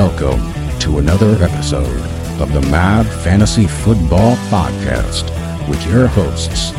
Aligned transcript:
Welcome 0.00 0.40
to 0.78 0.96
another 0.96 1.32
episode 1.44 2.00
of 2.40 2.50
the 2.54 2.62
Mad 2.70 3.04
Fantasy 3.22 3.66
Football 3.66 4.34
Podcast 4.48 5.28
with 5.68 5.86
your 5.86 6.06
hosts, 6.06 6.70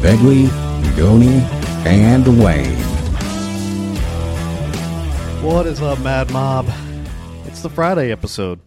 Begley, 0.00 0.48
Goni, 0.96 1.42
and 1.86 2.26
Wayne. 2.42 2.78
What 5.42 5.66
is 5.66 5.82
up, 5.82 6.00
Mad 6.00 6.30
Mob? 6.30 6.70
It's 7.44 7.60
the 7.60 7.68
Friday 7.68 8.10
episode. 8.10 8.60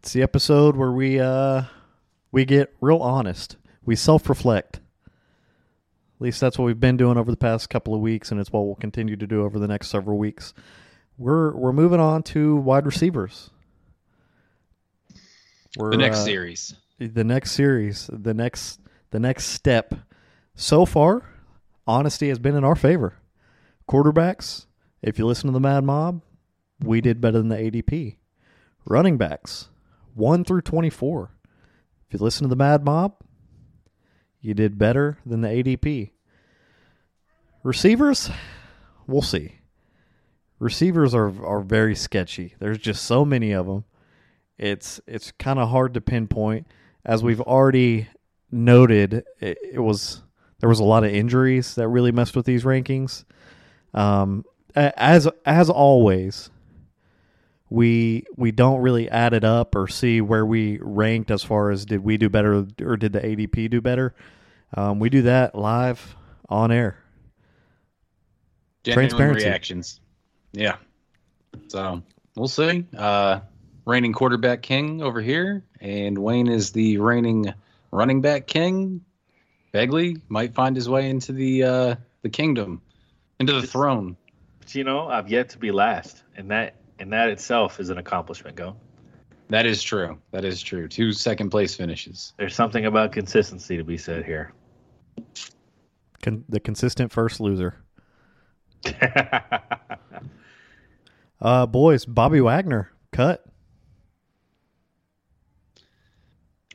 It's 0.00 0.12
the 0.12 0.22
episode 0.22 0.74
where 0.74 0.90
we 0.90 1.20
uh 1.20 1.62
we 2.32 2.44
get 2.44 2.74
real 2.80 2.98
honest. 2.98 3.56
We 3.84 3.94
self-reflect. 3.94 4.78
At 4.78 4.82
least 6.18 6.40
that's 6.40 6.58
what 6.58 6.64
we've 6.64 6.80
been 6.80 6.96
doing 6.96 7.16
over 7.16 7.30
the 7.30 7.36
past 7.36 7.70
couple 7.70 7.94
of 7.94 8.00
weeks, 8.00 8.32
and 8.32 8.40
it's 8.40 8.50
what 8.50 8.66
we'll 8.66 8.74
continue 8.74 9.14
to 9.14 9.28
do 9.28 9.44
over 9.44 9.60
the 9.60 9.68
next 9.68 9.90
several 9.90 10.18
weeks. 10.18 10.52
We're 11.18 11.54
we're 11.54 11.72
moving 11.72 12.00
on 12.00 12.22
to 12.24 12.56
wide 12.56 12.86
receivers. 12.86 13.50
We're, 15.76 15.90
the 15.90 15.98
next 15.98 16.18
uh, 16.18 16.24
series. 16.24 16.74
the 16.98 17.24
next 17.24 17.52
series, 17.52 18.10
the 18.12 18.34
next 18.34 18.80
the 19.10 19.20
next 19.20 19.46
step. 19.46 19.94
So 20.54 20.84
far, 20.84 21.28
honesty 21.86 22.28
has 22.28 22.38
been 22.38 22.56
in 22.56 22.64
our 22.64 22.76
favor. 22.76 23.14
Quarterbacks, 23.88 24.66
if 25.02 25.18
you 25.18 25.26
listen 25.26 25.46
to 25.48 25.52
the 25.52 25.60
Mad 25.60 25.84
Mob, 25.84 26.22
we 26.80 27.00
did 27.00 27.20
better 27.20 27.38
than 27.38 27.48
the 27.48 27.56
ADP. 27.56 28.16
Running 28.84 29.16
backs, 29.16 29.68
1 30.14 30.44
through 30.44 30.62
24. 30.62 31.30
If 32.08 32.14
you 32.14 32.24
listen 32.24 32.44
to 32.44 32.48
the 32.48 32.56
Mad 32.56 32.84
Mob, 32.84 33.14
you 34.40 34.54
did 34.54 34.78
better 34.78 35.18
than 35.24 35.40
the 35.40 35.48
ADP. 35.48 36.10
Receivers, 37.62 38.30
we'll 39.06 39.22
see. 39.22 39.61
Receivers 40.62 41.12
are 41.12 41.44
are 41.44 41.60
very 41.60 41.96
sketchy. 41.96 42.54
There's 42.60 42.78
just 42.78 43.04
so 43.04 43.24
many 43.24 43.50
of 43.50 43.66
them. 43.66 43.84
It's 44.56 45.00
it's 45.08 45.32
kind 45.32 45.58
of 45.58 45.70
hard 45.70 45.92
to 45.94 46.00
pinpoint. 46.00 46.68
As 47.04 47.20
we've 47.20 47.40
already 47.40 48.06
noted, 48.52 49.24
it, 49.40 49.58
it 49.72 49.80
was 49.80 50.22
there 50.60 50.68
was 50.68 50.78
a 50.78 50.84
lot 50.84 51.02
of 51.02 51.12
injuries 51.12 51.74
that 51.74 51.88
really 51.88 52.12
messed 52.12 52.36
with 52.36 52.46
these 52.46 52.62
rankings. 52.62 53.24
Um, 53.92 54.44
as 54.76 55.26
as 55.44 55.68
always, 55.68 56.48
we 57.68 58.24
we 58.36 58.52
don't 58.52 58.80
really 58.80 59.10
add 59.10 59.32
it 59.32 59.42
up 59.42 59.74
or 59.74 59.88
see 59.88 60.20
where 60.20 60.46
we 60.46 60.78
ranked 60.80 61.32
as 61.32 61.42
far 61.42 61.72
as 61.72 61.84
did 61.84 62.04
we 62.04 62.16
do 62.16 62.28
better 62.28 62.64
or 62.80 62.96
did 62.96 63.12
the 63.12 63.20
ADP 63.20 63.68
do 63.68 63.80
better. 63.80 64.14
Um, 64.76 65.00
we 65.00 65.10
do 65.10 65.22
that 65.22 65.56
live 65.56 66.14
on 66.48 66.70
air. 66.70 67.02
Genuine 68.84 69.08
transparency. 69.08 69.44
reactions. 69.44 70.00
Yeah. 70.52 70.76
So 71.68 72.02
we'll 72.36 72.48
see. 72.48 72.86
Uh, 72.96 73.40
reigning 73.84 74.12
quarterback 74.12 74.62
king 74.62 75.02
over 75.02 75.20
here, 75.20 75.64
and 75.80 76.18
Wayne 76.18 76.48
is 76.48 76.70
the 76.72 76.98
reigning 76.98 77.52
running 77.90 78.20
back 78.20 78.46
king. 78.46 79.04
Begley 79.72 80.20
might 80.28 80.54
find 80.54 80.76
his 80.76 80.88
way 80.88 81.08
into 81.08 81.32
the 81.32 81.64
uh, 81.64 81.94
the 82.22 82.28
kingdom, 82.28 82.82
into 83.40 83.52
the 83.52 83.66
throne. 83.66 84.16
But 84.60 84.74
you 84.74 84.84
know, 84.84 85.08
I've 85.08 85.28
yet 85.28 85.48
to 85.50 85.58
be 85.58 85.72
last, 85.72 86.22
and 86.36 86.50
that 86.50 86.76
and 86.98 87.12
that 87.12 87.28
itself 87.28 87.80
is 87.80 87.90
an 87.90 87.98
accomplishment. 87.98 88.56
Go. 88.56 88.76
That 89.48 89.66
is 89.66 89.82
true. 89.82 90.18
That 90.30 90.44
is 90.44 90.62
true. 90.62 90.88
Two 90.88 91.12
second 91.12 91.50
place 91.50 91.74
finishes. 91.74 92.32
There's 92.38 92.54
something 92.54 92.86
about 92.86 93.12
consistency 93.12 93.76
to 93.76 93.84
be 93.84 93.98
said 93.98 94.24
here. 94.24 94.52
Con- 96.22 96.44
the 96.48 96.60
consistent 96.60 97.12
first 97.12 97.38
loser. 97.38 97.76
Uh, 101.42 101.66
boys, 101.66 102.04
Bobby 102.06 102.40
Wagner 102.40 102.92
cut. 103.10 103.44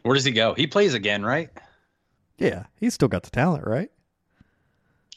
Where 0.04 0.14
does 0.14 0.26
he 0.26 0.32
go? 0.32 0.54
He 0.54 0.68
plays 0.68 0.94
again, 0.94 1.24
right? 1.24 1.50
Yeah, 2.38 2.66
he's 2.76 2.94
still 2.94 3.08
got 3.08 3.24
the 3.24 3.30
talent, 3.30 3.66
right? 3.66 3.90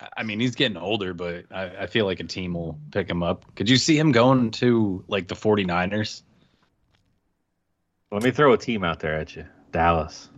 I- 0.00 0.09
I 0.19 0.22
mean, 0.22 0.38
he's 0.41 0.55
getting 0.55 0.77
older, 0.77 1.12
but 1.15 1.47
I, 1.50 1.65
I 1.81 1.87
feel 1.87 2.06
like 2.06 2.21
a 2.21 2.25
team 2.25 2.55
will 2.55 2.78
pick 2.93 3.11
him 3.11 3.22
up. 3.25 3.44
Could 3.56 3.69
you 3.69 3.77
see 3.77 3.99
him 3.99 4.12
going 4.12 4.53
to 4.53 5.05
like 5.09 5.27
the 5.28 5.34
49ers? 5.34 6.22
Let 8.12 8.22
me 8.22 8.31
throw 8.31 8.53
a 8.53 8.59
team 8.59 8.84
out 8.84 9.00
there 9.00 9.17
at 9.17 9.34
you. 9.37 9.47
Dallas. 9.72 10.28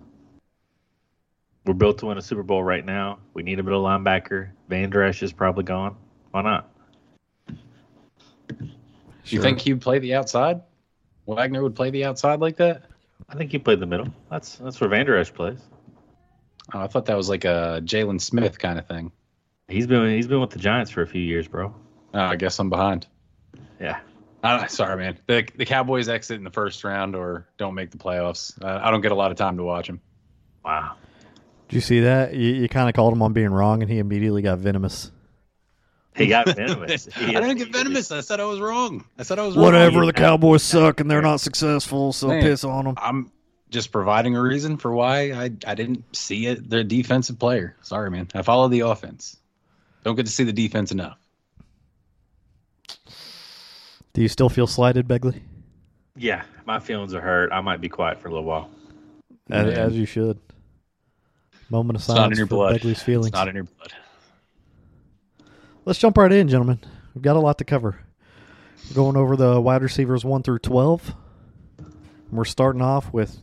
We're 1.65 1.75
built 1.75 1.99
to 1.99 2.07
win 2.07 2.19
a 2.19 2.23
Super 2.23 2.43
Bowl 2.43 2.65
right 2.65 2.85
now. 2.85 3.19
We 3.35 3.43
need 3.43 3.59
a 3.61 3.63
middle 3.63 3.85
linebacker. 3.85 4.51
Vander 4.69 5.03
Esch 5.03 5.23
is 5.23 5.33
probably 5.33 5.65
gone. 5.65 5.97
Why 6.33 6.43
not? 6.43 6.72
Do 9.25 9.37
you 9.37 9.43
think 9.43 9.61
he'd 9.61 9.81
play 9.81 9.99
the 9.99 10.15
outside? 10.15 10.63
Wagner 11.27 11.63
would 11.63 11.77
play 11.77 11.91
the 11.91 12.05
outside 12.05 12.41
like 12.41 12.57
that? 12.57 12.83
I 13.29 13.37
think 13.37 13.53
he 13.53 13.59
played 13.59 13.81
the 13.81 13.87
middle. 13.87 14.09
That's 14.31 14.57
that's 14.57 14.81
where 14.81 14.91
Vander 14.91 15.17
Esch 15.17 15.33
plays. 15.33 15.61
Oh, 16.75 16.81
I 16.81 16.87
thought 16.87 17.07
that 17.07 17.17
was 17.17 17.29
like 17.29 17.45
a 17.45 17.81
Jaylon 17.85 18.21
Smith 18.21 18.59
kind 18.59 18.79
of 18.79 18.87
thing. 18.87 19.13
He's 19.69 19.87
been 19.87 20.11
he's 20.11 20.27
been 20.27 20.41
with 20.41 20.51
the 20.51 20.59
Giants 20.59 20.91
for 20.91 21.03
a 21.03 21.07
few 21.07 21.23
years, 21.23 21.47
bro. 21.49 21.75
Oh, 22.15 22.21
I 22.21 22.37
guess 22.37 22.59
I'm 22.59 22.71
behind. 22.71 23.07
Yeah. 23.81 24.01
Uh, 24.43 24.67
sorry, 24.67 24.97
man. 24.97 25.19
The 25.27 25.47
the 25.57 25.65
Cowboys 25.65 26.09
exit 26.09 26.37
in 26.37 26.45
the 26.45 26.51
first 26.51 26.83
round 26.83 27.15
or 27.15 27.47
don't 27.59 27.75
make 27.75 27.91
the 27.91 27.99
playoffs. 27.99 28.61
Uh, 28.63 28.81
I 28.83 28.91
don't 28.91 29.01
get 29.01 29.13
a 29.13 29.17
lot 29.17 29.31
of 29.31 29.37
time 29.37 29.57
to 29.57 29.63
watch 29.63 29.87
them. 29.87 30.01
Wow. 30.65 30.97
Did 31.69 31.77
you 31.77 31.81
see 31.81 32.01
that? 32.01 32.35
You, 32.35 32.53
you 32.55 32.69
kind 32.69 32.89
of 32.89 32.95
called 32.95 33.15
him 33.15 33.23
on 33.23 33.33
being 33.33 33.51
wrong, 33.51 33.83
and 33.83 33.91
he 33.91 33.99
immediately 33.99 34.43
got 34.43 34.59
venomous. 34.59 35.11
He 36.15 36.27
got 36.27 36.49
venomous. 36.57 37.09
I 37.17 37.27
didn't 37.33 37.57
get 37.57 37.73
venomous. 37.73 38.11
I 38.11 38.21
said 38.21 38.41
I 38.41 38.45
was 38.45 38.61
wrong. 38.61 39.05
I 39.19 39.23
said 39.23 39.39
I 39.39 39.47
was 39.47 39.57
wrong. 39.57 39.65
Whatever. 39.65 40.05
The 40.05 40.13
Cowboys 40.13 40.63
suck, 40.63 41.01
and 41.01 41.11
they're 41.11 41.23
not 41.23 41.41
successful, 41.41 42.13
so 42.13 42.29
Man. 42.29 42.43
piss 42.43 42.65
on 42.65 42.85
them. 42.85 42.95
I'm 42.99 43.31
just 43.71 43.91
providing 43.91 44.37
a 44.37 44.43
reason 44.43 44.77
for 44.77 44.93
why 44.93 45.33
I 45.33 45.45
I 45.67 45.75
didn't 45.75 46.05
see 46.15 46.47
it. 46.47 46.69
They're 46.69 46.81
a 46.81 46.85
defensive 46.85 47.39
player. 47.39 47.77
Sorry, 47.83 48.11
man. 48.11 48.29
I 48.35 48.43
follow 48.43 48.69
the 48.69 48.81
offense. 48.81 49.39
Don't 50.05 50.17
get 50.17 50.27
to 50.27 50.33
see 50.33 50.45
the 50.45 50.53
defense 50.53 50.93
enough. 50.93 51.19
Do 54.13 54.21
you 54.21 54.29
still 54.29 54.49
feel 54.51 54.67
slighted, 54.67 55.09
Begley? 55.09 55.41
Yeah, 56.17 56.43
my 56.67 56.79
feelings 56.79 57.15
are 57.15 57.21
hurt. 57.21 57.53
I 57.53 57.63
might 57.63 57.81
be 57.81 57.89
quiet 57.89 58.21
for 58.21 58.29
a 58.29 58.31
little 58.31 58.45
while. 58.45 58.69
As, 59.51 59.79
as 59.79 59.97
you 59.97 60.05
should. 60.05 60.39
Moment 61.71 61.97
of 61.97 62.03
It's 62.03 62.09
not 62.09 62.17
silence 62.17 62.33
in 62.33 62.39
your 62.39 62.47
for 62.47 62.57
blood. 62.57 62.81
Begley's 62.81 63.03
feelings. 63.03 63.29
It's 63.29 63.35
not 63.35 63.49
in 63.49 63.55
your 63.55 63.65
blood. 63.65 63.93
Let's 65.85 65.99
jump 65.99 66.17
right 66.17 66.31
in, 66.31 66.47
gentlemen. 66.47 66.79
We've 67.13 67.23
got 67.23 67.35
a 67.35 67.41
lot 67.41 67.59
to 67.59 67.65
cover. 67.65 67.99
We're 68.89 68.95
going 68.95 69.17
over 69.17 69.35
the 69.35 69.61
wide 69.61 69.83
receivers 69.83 70.25
1 70.25 70.45
through 70.45 70.61
12. 70.61 71.15
And 71.79 71.93
we're 72.31 72.45
starting 72.45 72.81
off 72.81 73.13
with 73.13 73.43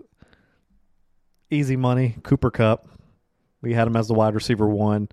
easy 1.52 1.76
money, 1.76 2.16
Cooper 2.24 2.50
Kupp. 2.50 2.88
We 3.62 3.74
had 3.74 3.88
him 3.88 3.98
as 3.98 4.08
the 4.08 4.14
wide 4.14 4.36
receiver 4.36 4.68
1. 4.68 5.10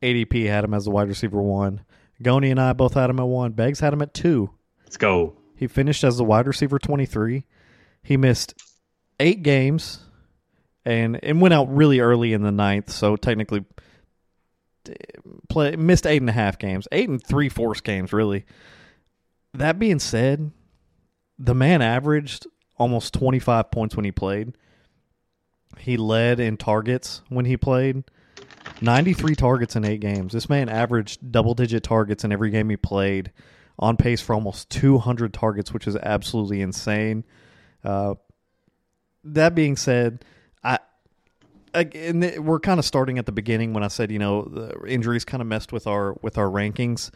ADP 0.00 0.46
had 0.46 0.62
him 0.62 0.72
as 0.72 0.84
the 0.84 0.92
wide 0.92 1.08
receiver 1.08 1.42
1. 1.42 1.84
Goni 2.22 2.52
and 2.52 2.60
I 2.60 2.72
both 2.72 2.94
had 2.94 3.10
him 3.10 3.18
at 3.18 3.26
1. 3.26 3.52
Beggs 3.52 3.80
had 3.80 3.92
him 3.92 4.02
at 4.02 4.14
2. 4.14 4.48
Let's 4.84 4.96
go. 4.96 5.36
He 5.56 5.66
finished 5.66 6.04
as 6.04 6.18
the 6.18 6.24
wide 6.24 6.46
receiver 6.46 6.78
23. 6.78 7.46
He 8.04 8.16
missed 8.16 8.54
eight 9.18 9.42
games 9.42 9.98
and 10.84 11.22
and 11.22 11.40
went 11.40 11.52
out 11.52 11.74
really 11.74 12.00
early 12.00 12.32
in 12.32 12.42
the 12.42 12.52
ninth, 12.52 12.90
so 12.90 13.16
technically 13.16 13.64
eh, 14.90 14.94
play 15.48 15.76
missed 15.76 16.06
eight 16.06 16.20
and 16.20 16.28
a 16.28 16.34
half 16.34 16.58
games, 16.58 16.86
eight 16.92 17.08
and 17.08 17.22
three 17.22 17.48
fourths 17.48 17.80
games, 17.80 18.12
really. 18.12 18.44
That 19.54 19.78
being 19.78 19.98
said, 19.98 20.50
the 21.38 21.54
man 21.54 21.82
averaged 21.82 22.46
almost 22.76 23.14
25 23.14 23.70
points 23.70 23.96
when 23.96 24.04
he 24.04 24.12
played. 24.12 24.54
He 25.78 25.96
led 25.96 26.40
in 26.40 26.56
targets 26.56 27.22
when 27.28 27.44
he 27.44 27.56
played. 27.56 28.04
93 28.80 29.34
targets 29.34 29.76
in 29.76 29.84
eight 29.84 30.00
games. 30.00 30.32
This 30.32 30.48
man 30.48 30.68
averaged 30.68 31.32
double 31.32 31.54
digit 31.54 31.82
targets 31.82 32.24
in 32.24 32.32
every 32.32 32.50
game 32.50 32.70
he 32.70 32.76
played, 32.76 33.32
on 33.78 33.96
pace 33.96 34.20
for 34.20 34.34
almost 34.34 34.70
200 34.70 35.32
targets, 35.32 35.72
which 35.72 35.86
is 35.86 35.96
absolutely 35.96 36.60
insane. 36.60 37.24
Uh, 37.84 38.14
that 39.24 39.54
being 39.54 39.76
said, 39.76 40.24
we're 41.74 42.60
kind 42.60 42.78
of 42.78 42.84
starting 42.84 43.18
at 43.18 43.26
the 43.26 43.32
beginning 43.32 43.72
when 43.72 43.82
I 43.82 43.88
said, 43.88 44.10
you 44.10 44.18
know, 44.18 44.42
the 44.42 44.78
injuries 44.86 45.24
kind 45.24 45.40
of 45.40 45.46
messed 45.46 45.72
with 45.72 45.86
our 45.86 46.14
with 46.22 46.38
our 46.38 46.46
rankings. 46.46 47.10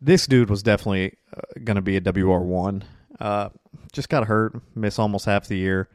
This 0.00 0.26
dude 0.26 0.50
was 0.50 0.62
definitely 0.62 1.14
uh, 1.34 1.40
going 1.62 1.76
to 1.76 1.82
be 1.82 1.96
a 1.96 2.00
WR 2.00 2.40
one. 2.40 2.84
Uh, 3.20 3.50
just 3.92 4.08
got 4.08 4.26
hurt, 4.26 4.60
miss 4.74 4.98
almost 4.98 5.24
half 5.26 5.46
the 5.46 5.56
year. 5.56 5.88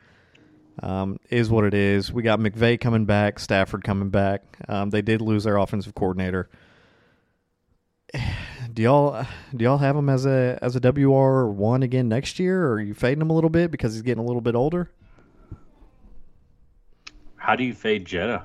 Um, 0.82 1.20
is 1.30 1.50
what 1.50 1.66
it 1.66 1.74
is. 1.74 2.12
We 2.12 2.24
got 2.24 2.40
McVay 2.40 2.80
coming 2.80 3.06
back, 3.06 3.38
Stafford 3.40 3.84
coming 3.84 4.10
back. 4.10 4.44
Um, 4.70 4.92
they 4.92 5.02
did 5.02 5.22
lose 5.22 5.44
their 5.44 5.58
offensive 5.58 5.94
coordinator. 5.94 6.50
Do 8.72 8.84
y'all 8.84 9.26
do 9.54 9.64
y'all 9.64 9.80
have 9.80 9.96
him 9.96 10.10
as 10.10 10.28
a 10.28 10.60
as 10.62 10.76
a 10.76 10.80
WR 10.80 11.48
one 11.48 11.82
again 11.82 12.08
next 12.08 12.40
year, 12.40 12.66
or 12.68 12.74
are 12.74 12.80
you 12.80 12.94
fading 12.94 13.20
him 13.20 13.32
a 13.32 13.34
little 13.34 13.50
bit 13.50 13.72
because 13.72 13.94
he's 13.94 14.04
getting 14.04 14.24
a 14.24 14.26
little 14.26 14.42
bit 14.42 14.54
older? 14.54 14.92
How 17.40 17.56
do 17.56 17.64
you 17.64 17.74
fade 17.74 18.06
Jetta? 18.06 18.44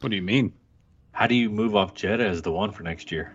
What 0.00 0.10
do 0.10 0.16
you 0.16 0.22
mean? 0.22 0.52
How 1.12 1.26
do 1.26 1.34
you 1.34 1.50
move 1.50 1.74
off 1.74 1.94
Jetta 1.94 2.24
as 2.24 2.42
the 2.42 2.52
one 2.52 2.70
for 2.70 2.84
next 2.84 3.10
year? 3.10 3.34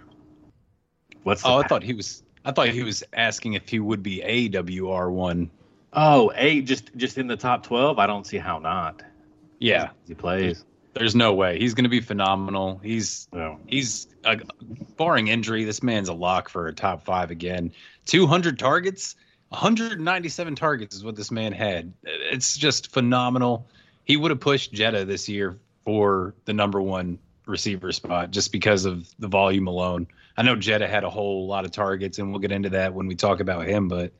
What's 1.23 1.41
the 1.41 1.49
Oh, 1.49 1.57
I 1.57 1.67
thought 1.67 1.83
he 1.83 1.93
was. 1.93 2.23
I 2.45 2.51
thought 2.51 2.69
he 2.69 2.83
was 2.83 3.03
asking 3.13 3.53
if 3.53 3.67
he 3.69 3.79
would 3.79 4.03
be 4.03 4.21
AWR 4.25 5.11
one. 5.11 5.49
Oh, 5.91 6.31
a 6.35 6.61
just 6.61 6.95
just 6.95 7.17
in 7.17 7.27
the 7.27 7.35
top 7.37 7.63
twelve. 7.63 7.99
I 7.99 8.07
don't 8.07 8.25
see 8.25 8.37
how 8.37 8.59
not. 8.59 9.03
Yeah, 9.59 9.89
He 10.07 10.13
plays. 10.13 10.65
there's 10.93 11.15
no 11.15 11.33
way 11.33 11.57
he's 11.57 11.73
going 11.73 11.85
to 11.85 11.89
be 11.89 12.01
phenomenal. 12.01 12.79
He's 12.83 13.27
No. 13.33 13.59
he's 13.67 14.07
uh, 14.25 14.35
barring 14.97 15.27
injury, 15.29 15.63
this 15.63 15.81
man's 15.81 16.09
a 16.09 16.13
lock 16.13 16.49
for 16.49 16.67
a 16.67 16.73
top 16.73 17.03
five 17.05 17.31
again. 17.31 17.71
200 18.05 18.59
targets, 18.59 19.15
197 19.53 20.55
targets 20.55 20.95
is 20.95 21.03
what 21.03 21.15
this 21.15 21.29
man 21.29 21.53
had. 21.53 21.93
It's 22.03 22.57
just 22.57 22.91
phenomenal. 22.91 23.67
He 24.03 24.17
would 24.17 24.31
have 24.31 24.39
pushed 24.39 24.73
Jetta 24.73 25.05
this 25.05 25.29
year 25.29 25.59
for 25.85 26.33
the 26.45 26.53
number 26.53 26.81
one 26.81 27.19
receiver 27.45 27.91
spot 27.91 28.31
just 28.31 28.51
because 28.51 28.85
of 28.85 29.07
the 29.19 29.27
volume 29.27 29.67
alone. 29.67 30.07
I 30.35 30.41
know 30.41 30.55
Jetta 30.55 30.87
had 30.87 31.03
a 31.03 31.09
whole 31.09 31.45
lot 31.45 31.65
of 31.65 31.71
targets, 31.71 32.17
and 32.17 32.31
we'll 32.31 32.39
get 32.39 32.51
into 32.51 32.71
that 32.71 32.95
when 32.95 33.05
we 33.05 33.13
talk 33.13 33.41
about 33.41 33.67
him. 33.67 33.89
But 33.89 34.11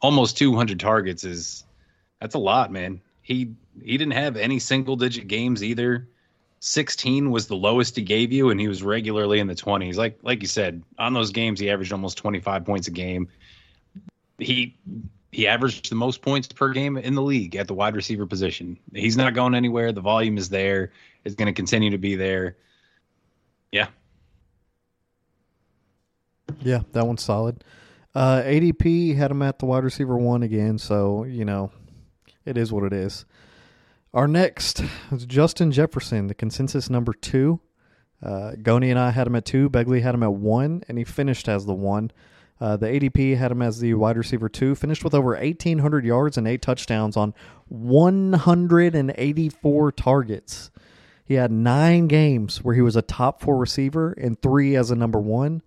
almost 0.00 0.38
200 0.38 0.80
targets 0.80 1.24
is 1.24 1.64
that's 2.18 2.34
a 2.34 2.38
lot, 2.38 2.72
man. 2.72 3.02
He 3.20 3.52
he 3.82 3.98
didn't 3.98 4.14
have 4.14 4.38
any 4.38 4.58
single 4.58 4.96
digit 4.96 5.28
games 5.28 5.62
either. 5.62 6.08
16 6.60 7.30
was 7.30 7.46
the 7.46 7.56
lowest 7.56 7.94
he 7.94 8.02
gave 8.02 8.32
you, 8.32 8.48
and 8.48 8.58
he 8.58 8.68
was 8.68 8.82
regularly 8.82 9.38
in 9.38 9.48
the 9.48 9.54
20s. 9.54 9.96
Like 9.96 10.18
like 10.22 10.40
you 10.40 10.48
said, 10.48 10.82
on 10.98 11.12
those 11.12 11.30
games, 11.30 11.60
he 11.60 11.68
averaged 11.68 11.92
almost 11.92 12.16
25 12.16 12.64
points 12.64 12.88
a 12.88 12.92
game. 12.92 13.28
He 14.38 14.76
he 15.32 15.46
averaged 15.46 15.90
the 15.90 15.96
most 15.96 16.22
points 16.22 16.48
per 16.48 16.72
game 16.72 16.96
in 16.96 17.14
the 17.14 17.22
league 17.22 17.56
at 17.56 17.68
the 17.68 17.74
wide 17.74 17.94
receiver 17.94 18.26
position. 18.26 18.78
He's 18.94 19.16
not 19.16 19.34
going 19.34 19.54
anywhere. 19.54 19.92
The 19.92 20.00
volume 20.00 20.38
is 20.38 20.48
there. 20.48 20.92
It's 21.24 21.34
going 21.34 21.46
to 21.46 21.52
continue 21.52 21.90
to 21.90 21.98
be 21.98 22.14
there. 22.14 22.56
Yeah, 23.72 23.88
Yeah, 26.60 26.82
that 26.92 27.06
one's 27.06 27.22
solid. 27.22 27.64
Uh, 28.14 28.42
ADP 28.42 29.16
had 29.16 29.30
him 29.30 29.42
at 29.42 29.58
the 29.58 29.66
wide 29.66 29.84
receiver 29.84 30.16
one 30.16 30.42
again, 30.42 30.78
so 30.78 31.24
you 31.24 31.44
know 31.44 31.70
it 32.46 32.56
is 32.56 32.72
what 32.72 32.84
it 32.84 32.92
is. 32.92 33.26
Our 34.14 34.26
next 34.26 34.82
is 35.12 35.26
Justin 35.26 35.72
Jefferson, 35.72 36.28
the 36.28 36.34
consensus 36.34 36.88
number 36.88 37.12
two. 37.12 37.60
Uh, 38.22 38.52
Goni 38.62 38.90
and 38.90 38.98
I 38.98 39.10
had 39.10 39.26
him 39.26 39.36
at 39.36 39.44
two. 39.44 39.68
Begley 39.68 40.00
had 40.00 40.14
him 40.14 40.22
at 40.22 40.32
one, 40.32 40.82
and 40.88 40.96
he 40.96 41.04
finished 41.04 41.48
as 41.48 41.66
the 41.66 41.74
one. 41.74 42.10
Uh, 42.60 42.76
the 42.76 42.86
ADP 42.86 43.36
had 43.36 43.52
him 43.52 43.62
as 43.62 43.80
the 43.80 43.94
wide 43.94 44.16
receiver 44.16 44.48
two. 44.48 44.74
Finished 44.74 45.04
with 45.04 45.14
over 45.14 45.36
1,800 45.36 46.04
yards 46.04 46.38
and 46.38 46.48
eight 46.48 46.62
touchdowns 46.62 47.16
on 47.16 47.34
184 47.68 49.92
targets. 49.92 50.70
He 51.24 51.34
had 51.34 51.50
nine 51.50 52.06
games 52.06 52.62
where 52.62 52.74
he 52.74 52.82
was 52.82 52.96
a 52.96 53.02
top 53.02 53.42
four 53.42 53.56
receiver 53.56 54.12
and 54.12 54.40
three 54.40 54.76
as 54.76 54.90
a 54.90 54.96
number 54.96 55.18
one. 55.18 55.62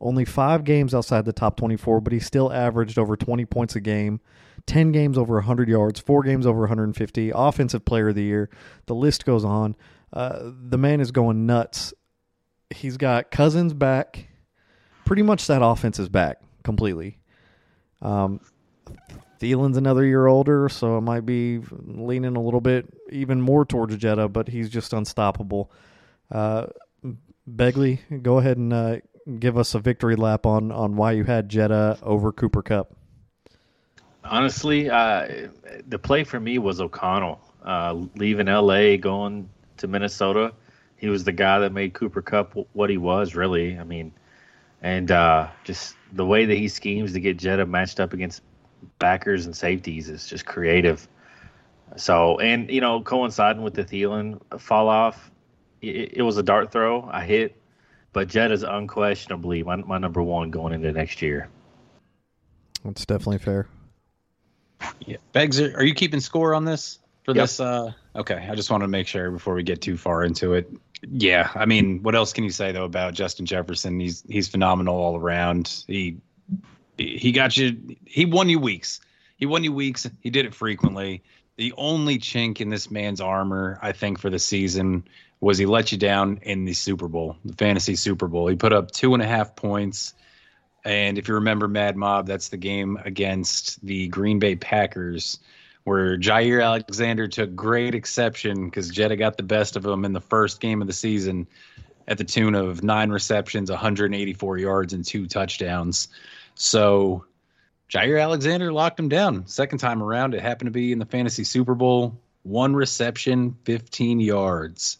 Only 0.00 0.24
five 0.24 0.64
games 0.64 0.94
outside 0.94 1.24
the 1.24 1.32
top 1.32 1.56
24, 1.56 2.00
but 2.00 2.12
he 2.12 2.18
still 2.18 2.52
averaged 2.52 2.98
over 2.98 3.16
20 3.16 3.44
points 3.46 3.76
a 3.76 3.80
game, 3.80 4.20
10 4.66 4.92
games 4.92 5.16
over 5.16 5.34
100 5.34 5.68
yards, 5.68 6.00
four 6.00 6.24
games 6.24 6.46
over 6.46 6.60
150, 6.60 7.32
offensive 7.34 7.84
player 7.84 8.08
of 8.08 8.16
the 8.16 8.24
year. 8.24 8.50
The 8.86 8.94
list 8.94 9.24
goes 9.24 9.44
on. 9.44 9.76
Uh, 10.12 10.38
the 10.42 10.78
man 10.78 11.00
is 11.00 11.10
going 11.10 11.46
nuts. 11.46 11.94
He's 12.70 12.96
got 12.96 13.30
Cousins 13.30 13.72
back. 13.72 14.28
Pretty 15.04 15.22
much 15.22 15.46
that 15.46 15.62
offense 15.62 15.98
is 15.98 16.08
back 16.08 16.40
completely. 16.62 17.18
Um, 18.00 18.40
Thielen's 19.40 19.76
another 19.76 20.04
year 20.04 20.26
older, 20.26 20.68
so 20.68 20.98
it 20.98 21.02
might 21.02 21.26
be 21.26 21.60
leaning 21.70 22.36
a 22.36 22.40
little 22.40 22.60
bit 22.60 22.86
even 23.10 23.40
more 23.40 23.64
towards 23.64 23.96
Jetta, 23.96 24.28
but 24.28 24.48
he's 24.48 24.70
just 24.70 24.92
unstoppable. 24.92 25.70
Uh, 26.30 26.66
Begley, 27.48 27.98
go 28.22 28.38
ahead 28.38 28.56
and 28.56 28.72
uh, 28.72 28.96
give 29.38 29.58
us 29.58 29.74
a 29.74 29.78
victory 29.78 30.16
lap 30.16 30.46
on 30.46 30.72
on 30.72 30.96
why 30.96 31.12
you 31.12 31.24
had 31.24 31.48
Jetta 31.48 31.98
over 32.02 32.32
Cooper 32.32 32.62
Kupp. 32.62 32.94
Honestly, 34.24 34.88
uh, 34.88 35.48
the 35.86 35.98
play 35.98 36.24
for 36.24 36.40
me 36.40 36.58
was 36.58 36.80
O'Connell. 36.80 37.40
Uh, 37.62 38.04
leaving 38.16 38.46
LA, 38.46 38.96
going 38.96 39.48
to 39.78 39.88
Minnesota, 39.88 40.52
he 40.96 41.08
was 41.08 41.24
the 41.24 41.32
guy 41.32 41.58
that 41.58 41.72
made 41.72 41.94
Cooper 41.94 42.22
Kupp 42.22 42.54
what 42.72 42.88
he 42.90 42.96
was. 42.96 43.34
Really, 43.34 43.78
I 43.78 43.84
mean, 43.84 44.12
and 44.84 45.10
uh, 45.10 45.48
just 45.64 45.96
the 46.12 46.26
way 46.26 46.44
that 46.44 46.56
he 46.56 46.68
schemes 46.68 47.14
to 47.14 47.20
get 47.20 47.38
Jetta 47.38 47.64
matched 47.64 47.98
up 48.00 48.12
against 48.12 48.42
backers 48.98 49.46
and 49.46 49.56
safeties 49.56 50.10
is 50.10 50.26
just 50.26 50.44
creative. 50.44 51.08
So, 51.96 52.38
and 52.38 52.70
you 52.70 52.82
know, 52.82 53.00
coinciding 53.00 53.62
with 53.62 53.72
the 53.72 53.84
Thielen 53.84 54.40
fall 54.60 54.90
off, 54.90 55.30
it, 55.80 56.18
it 56.18 56.22
was 56.22 56.36
a 56.36 56.42
dart 56.42 56.70
throw. 56.70 57.08
I 57.10 57.24
hit, 57.24 57.56
but 58.12 58.28
Jetta's 58.28 58.62
unquestionably 58.62 59.62
my, 59.62 59.76
my 59.76 59.96
number 59.96 60.22
one 60.22 60.50
going 60.50 60.74
into 60.74 60.92
next 60.92 61.22
year. 61.22 61.48
That's 62.84 63.06
definitely 63.06 63.38
fair. 63.38 63.66
yeah. 65.00 65.16
Beggs, 65.32 65.58
are 65.60 65.74
are 65.78 65.84
you 65.84 65.94
keeping 65.94 66.20
score 66.20 66.52
on 66.54 66.66
this 66.66 66.98
for 67.24 67.32
Yep. 67.32 67.42
this? 67.42 67.58
Uh, 67.58 67.92
okay, 68.14 68.46
I 68.50 68.54
just 68.54 68.70
wanted 68.70 68.84
to 68.84 68.88
make 68.88 69.06
sure 69.06 69.30
before 69.30 69.54
we 69.54 69.62
get 69.62 69.80
too 69.80 69.96
far 69.96 70.24
into 70.24 70.52
it. 70.52 70.70
Yeah, 71.10 71.50
I 71.54 71.66
mean, 71.66 72.02
what 72.02 72.14
else 72.14 72.32
can 72.32 72.44
you 72.44 72.50
say 72.50 72.72
though 72.72 72.84
about 72.84 73.14
Justin 73.14 73.46
Jefferson? 73.46 73.98
He's 74.00 74.24
he's 74.28 74.48
phenomenal 74.48 74.96
all 74.96 75.16
around. 75.16 75.84
He 75.86 76.18
he 76.96 77.32
got 77.32 77.56
you. 77.56 77.96
He 78.04 78.24
won 78.24 78.48
you 78.48 78.58
weeks. 78.58 79.00
He 79.36 79.46
won 79.46 79.64
you 79.64 79.72
weeks. 79.72 80.08
He 80.20 80.30
did 80.30 80.46
it 80.46 80.54
frequently. 80.54 81.22
The 81.56 81.72
only 81.76 82.18
chink 82.18 82.60
in 82.60 82.68
this 82.68 82.90
man's 82.90 83.20
armor, 83.20 83.78
I 83.80 83.92
think, 83.92 84.18
for 84.18 84.30
the 84.30 84.38
season 84.38 85.04
was 85.40 85.58
he 85.58 85.66
let 85.66 85.92
you 85.92 85.98
down 85.98 86.38
in 86.42 86.64
the 86.64 86.72
Super 86.72 87.06
Bowl, 87.06 87.36
the 87.44 87.52
fantasy 87.54 87.96
Super 87.96 88.26
Bowl. 88.28 88.48
He 88.48 88.56
put 88.56 88.72
up 88.72 88.90
two 88.90 89.14
and 89.14 89.22
a 89.22 89.26
half 89.26 89.54
points. 89.54 90.14
And 90.84 91.16
if 91.16 91.28
you 91.28 91.34
remember 91.34 91.68
Mad 91.68 91.96
Mob, 91.96 92.26
that's 92.26 92.48
the 92.48 92.56
game 92.56 92.98
against 93.04 93.84
the 93.84 94.08
Green 94.08 94.38
Bay 94.38 94.56
Packers 94.56 95.38
where 95.84 96.18
Jaire 96.18 96.64
Alexander 96.64 97.28
took 97.28 97.54
great 97.54 97.94
exception 97.94 98.64
because 98.64 98.90
Jetta 98.90 99.16
got 99.16 99.36
the 99.36 99.42
best 99.42 99.76
of 99.76 99.84
him 99.84 100.04
in 100.04 100.12
the 100.12 100.20
first 100.20 100.60
game 100.60 100.80
of 100.80 100.86
the 100.86 100.94
season 100.94 101.46
at 102.08 102.18
the 102.18 102.24
tune 102.24 102.54
of 102.54 102.82
nine 102.82 103.10
receptions, 103.10 103.70
184 103.70 104.58
yards, 104.58 104.92
and 104.92 105.04
two 105.04 105.26
touchdowns. 105.26 106.08
So 106.54 107.24
Jaire 107.90 108.22
Alexander 108.22 108.72
locked 108.72 108.98
him 108.98 109.08
down. 109.08 109.46
Second 109.46 109.78
time 109.78 110.02
around, 110.02 110.34
it 110.34 110.40
happened 110.40 110.66
to 110.66 110.72
be 110.72 110.92
in 110.92 110.98
the 110.98 111.06
fantasy 111.06 111.44
Super 111.44 111.74
Bowl. 111.74 112.18
One 112.42 112.74
reception, 112.74 113.56
15 113.64 114.20
yards. 114.20 114.98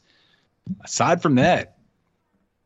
Aside 0.82 1.20
from 1.20 1.34
that, 1.36 1.76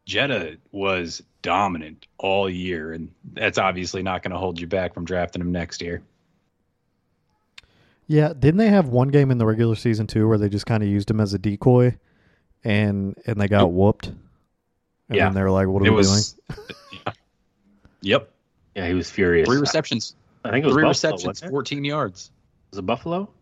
Jetta 0.06 0.58
was 0.72 1.22
dominant 1.42 2.06
all 2.16 2.48
year, 2.48 2.92
and 2.92 3.10
that's 3.32 3.58
obviously 3.58 4.02
not 4.02 4.22
going 4.22 4.30
to 4.32 4.38
hold 4.38 4.60
you 4.60 4.66
back 4.66 4.94
from 4.94 5.04
drafting 5.04 5.42
him 5.42 5.52
next 5.52 5.82
year. 5.82 6.02
Yeah, 8.08 8.32
didn't 8.32 8.56
they 8.56 8.68
have 8.70 8.88
one 8.88 9.08
game 9.08 9.30
in 9.30 9.38
the 9.38 9.46
regular 9.46 9.74
season 9.76 10.06
too 10.06 10.26
where 10.26 10.38
they 10.38 10.48
just 10.48 10.66
kind 10.66 10.82
of 10.82 10.88
used 10.88 11.10
him 11.10 11.20
as 11.20 11.34
a 11.34 11.38
decoy, 11.38 11.96
and 12.64 13.16
and 13.26 13.40
they 13.40 13.46
got 13.48 13.64
Yep. 13.66 13.70
whooped, 13.70 14.06
and 14.08 14.16
Yeah. 15.10 15.24
then 15.26 15.34
they 15.34 15.42
were 15.42 15.50
like, 15.50 15.68
"What 15.68 15.82
are 15.82 15.86
it 15.86 15.90
we 15.90 15.96
was. 15.96 16.36
Yeah. 16.48 17.12
Yep. 18.00 18.30
Yeah, 18.76 18.86
he 18.86 18.94
was 18.94 19.10
furious. 19.10 19.48
Three 19.48 19.58
receptions. 19.58 20.14
I 20.44 20.50
think 20.50 20.62
it 20.62 20.66
was 20.66 20.74
Three 20.74 20.82
Buffalo, 20.84 20.88
receptions, 20.90 21.26
wasn't 21.26 21.48
it? 21.48 21.50
14 21.50 21.84
yards. 21.84 22.30
Was 22.70 22.78
it 22.78 22.82
Buffalo? 22.86 23.28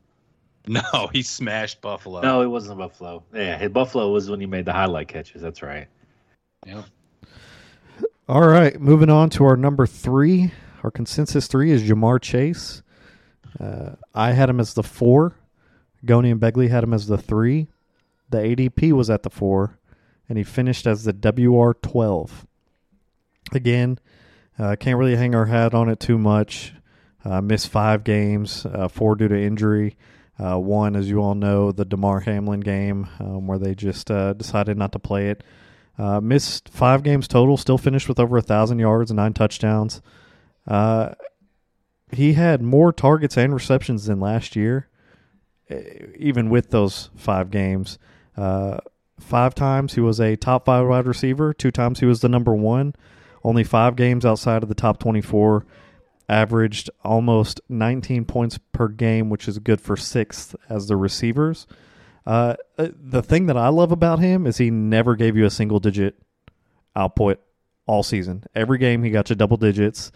No, 0.69 0.83
he 1.13 1.23
smashed 1.23 1.81
Buffalo. 1.81 2.23
No, 2.23 2.41
it 2.43 2.49
wasn't 2.49 2.79
Buffalo. 2.79 3.23
Yeah, 3.33 3.57
hit 3.57 3.73
Buffalo 3.73 4.11
was 4.11 4.29
when 4.29 4.41
he 4.41 4.47
made 4.47 4.65
the 4.65 4.73
highlight 4.73 5.07
catches. 5.07 5.41
That's 5.41 5.63
right. 5.63 5.87
Yep. 6.67 6.85
All 8.29 8.49
right, 8.49 8.81
moving 8.81 9.09
on 9.09 9.31
to 9.31 9.45
our 9.45 9.57
number 9.57 9.87
three. 9.87 10.51
Our 10.83 10.91
consensus 10.91 11.47
three 11.47 11.71
is 11.71 11.85
Ja'Marr 11.85 12.21
Chase. 12.21 12.83
Uh, 13.59 13.97
I 14.15 14.33
had 14.33 14.51
him 14.51 14.61
as 14.61 14.75
the 14.75 14.83
four. 14.83 15.37
Goni 16.05 16.31
and 16.31 16.41
Begley 16.41 16.69
had 16.69 16.85
him 16.85 16.95
as 16.95 17.07
the 17.07 17.19
three. 17.19 17.69
The 18.31 18.39
ADP 18.39 18.93
was 18.93 19.09
at 19.09 19.23
the 19.23 19.31
four, 19.31 19.79
and 20.29 20.37
he 20.37 20.45
finished 20.45 20.87
as 20.87 21.05
the 21.05 21.13
WR12. 21.13 22.31
Again, 23.53 23.99
uh, 24.59 24.77
can't 24.79 24.99
really 24.99 25.17
hang 25.17 25.35
our 25.35 25.47
hat 25.47 25.75
on 25.75 25.89
it 25.89 26.01
too 26.01 26.19
much. 26.19 26.73
Uh, 27.25 27.41
missed 27.41 27.69
five 27.69 28.05
games, 28.05 28.67
uh, 28.67 28.89
four 28.89 29.15
due 29.15 29.29
to 29.29 29.39
injury. 29.39 29.97
Uh, 30.39 30.59
one, 30.59 30.97
as 30.97 31.09
you 31.09 31.19
all 31.19 31.35
know, 31.35 31.73
the 31.73 31.85
Damar 31.85 32.21
Hamlin 32.21 32.61
game 32.61 33.09
um, 33.21 33.47
where 33.47 33.59
they 33.59 33.75
just 33.75 34.11
uh, 34.11 34.33
decided 34.35 34.77
not 34.77 34.93
to 34.93 34.99
play 34.99 35.31
it. 35.31 35.43
Uh, 35.99 36.21
missed 36.21 36.69
five 36.69 37.03
games 37.03 37.27
total. 37.27 37.57
Still 37.57 37.79
finished 37.79 38.09
with 38.09 38.21
over 38.21 38.37
a 38.37 38.43
thousand 38.43 38.79
yards 38.79 39.11
and 39.11 39.17
nine 39.17 39.33
touchdowns. 39.33 40.03
He 42.13 42.35
had 42.35 42.63
more 42.63 42.93
targets 42.93 43.37
and 43.37 43.53
receptions 43.53 44.07
than 44.07 44.21
last 44.21 44.55
year, 44.55 44.89
eh, 45.69 46.07
even 46.17 46.51
with 46.51 46.71
those 46.71 47.11
five 47.17 47.51
games. 47.51 47.99
Uh, 48.37 48.79
five 49.19 49.55
times 49.55 49.95
he 49.95 50.01
was 50.01 50.21
a 50.21 50.37
top 50.37 50.67
five 50.67 50.87
wide 50.87 51.07
receiver. 51.07 51.53
Two 51.53 51.71
times 51.71 52.01
he 52.01 52.07
was 52.07 52.21
the 52.21 52.29
number 52.29 52.55
one. 52.55 52.95
Only 53.43 53.65
five 53.65 53.97
games 53.97 54.25
outside 54.25 54.63
of 54.63 54.69
the 54.69 54.75
top 54.75 54.99
twenty-four. 54.99 55.67
Averaged 56.29 56.91
almost 57.05 57.61
19 57.69 58.25
points 58.25 58.59
per 58.73 58.89
game, 58.89 59.31
which 59.31 59.47
is 59.47 59.61
good 59.61 59.81
for 59.81 59.97
sixth 59.97 60.57
as 60.69 60.89
the 60.89 60.97
receivers. 60.97 61.69
Uh, 62.27 62.57
uh, 62.77 62.89
the 63.01 63.23
thing 63.23 63.47
that 63.47 63.57
I 63.57 63.69
love 63.69 63.93
about 63.93 64.19
him 64.19 64.45
is 64.45 64.59
he 64.59 64.69
never 64.69 65.15
gave 65.15 65.37
you 65.37 65.45
a 65.45 65.51
single 65.51 65.79
digit 65.79 66.17
output 66.97 67.41
all 67.87 68.03
season. 68.03 68.43
Every 68.55 68.79
game 68.79 69.05
he 69.05 69.11
got 69.11 69.31
you 69.31 69.37
double 69.37 69.57
digits. 69.57 70.11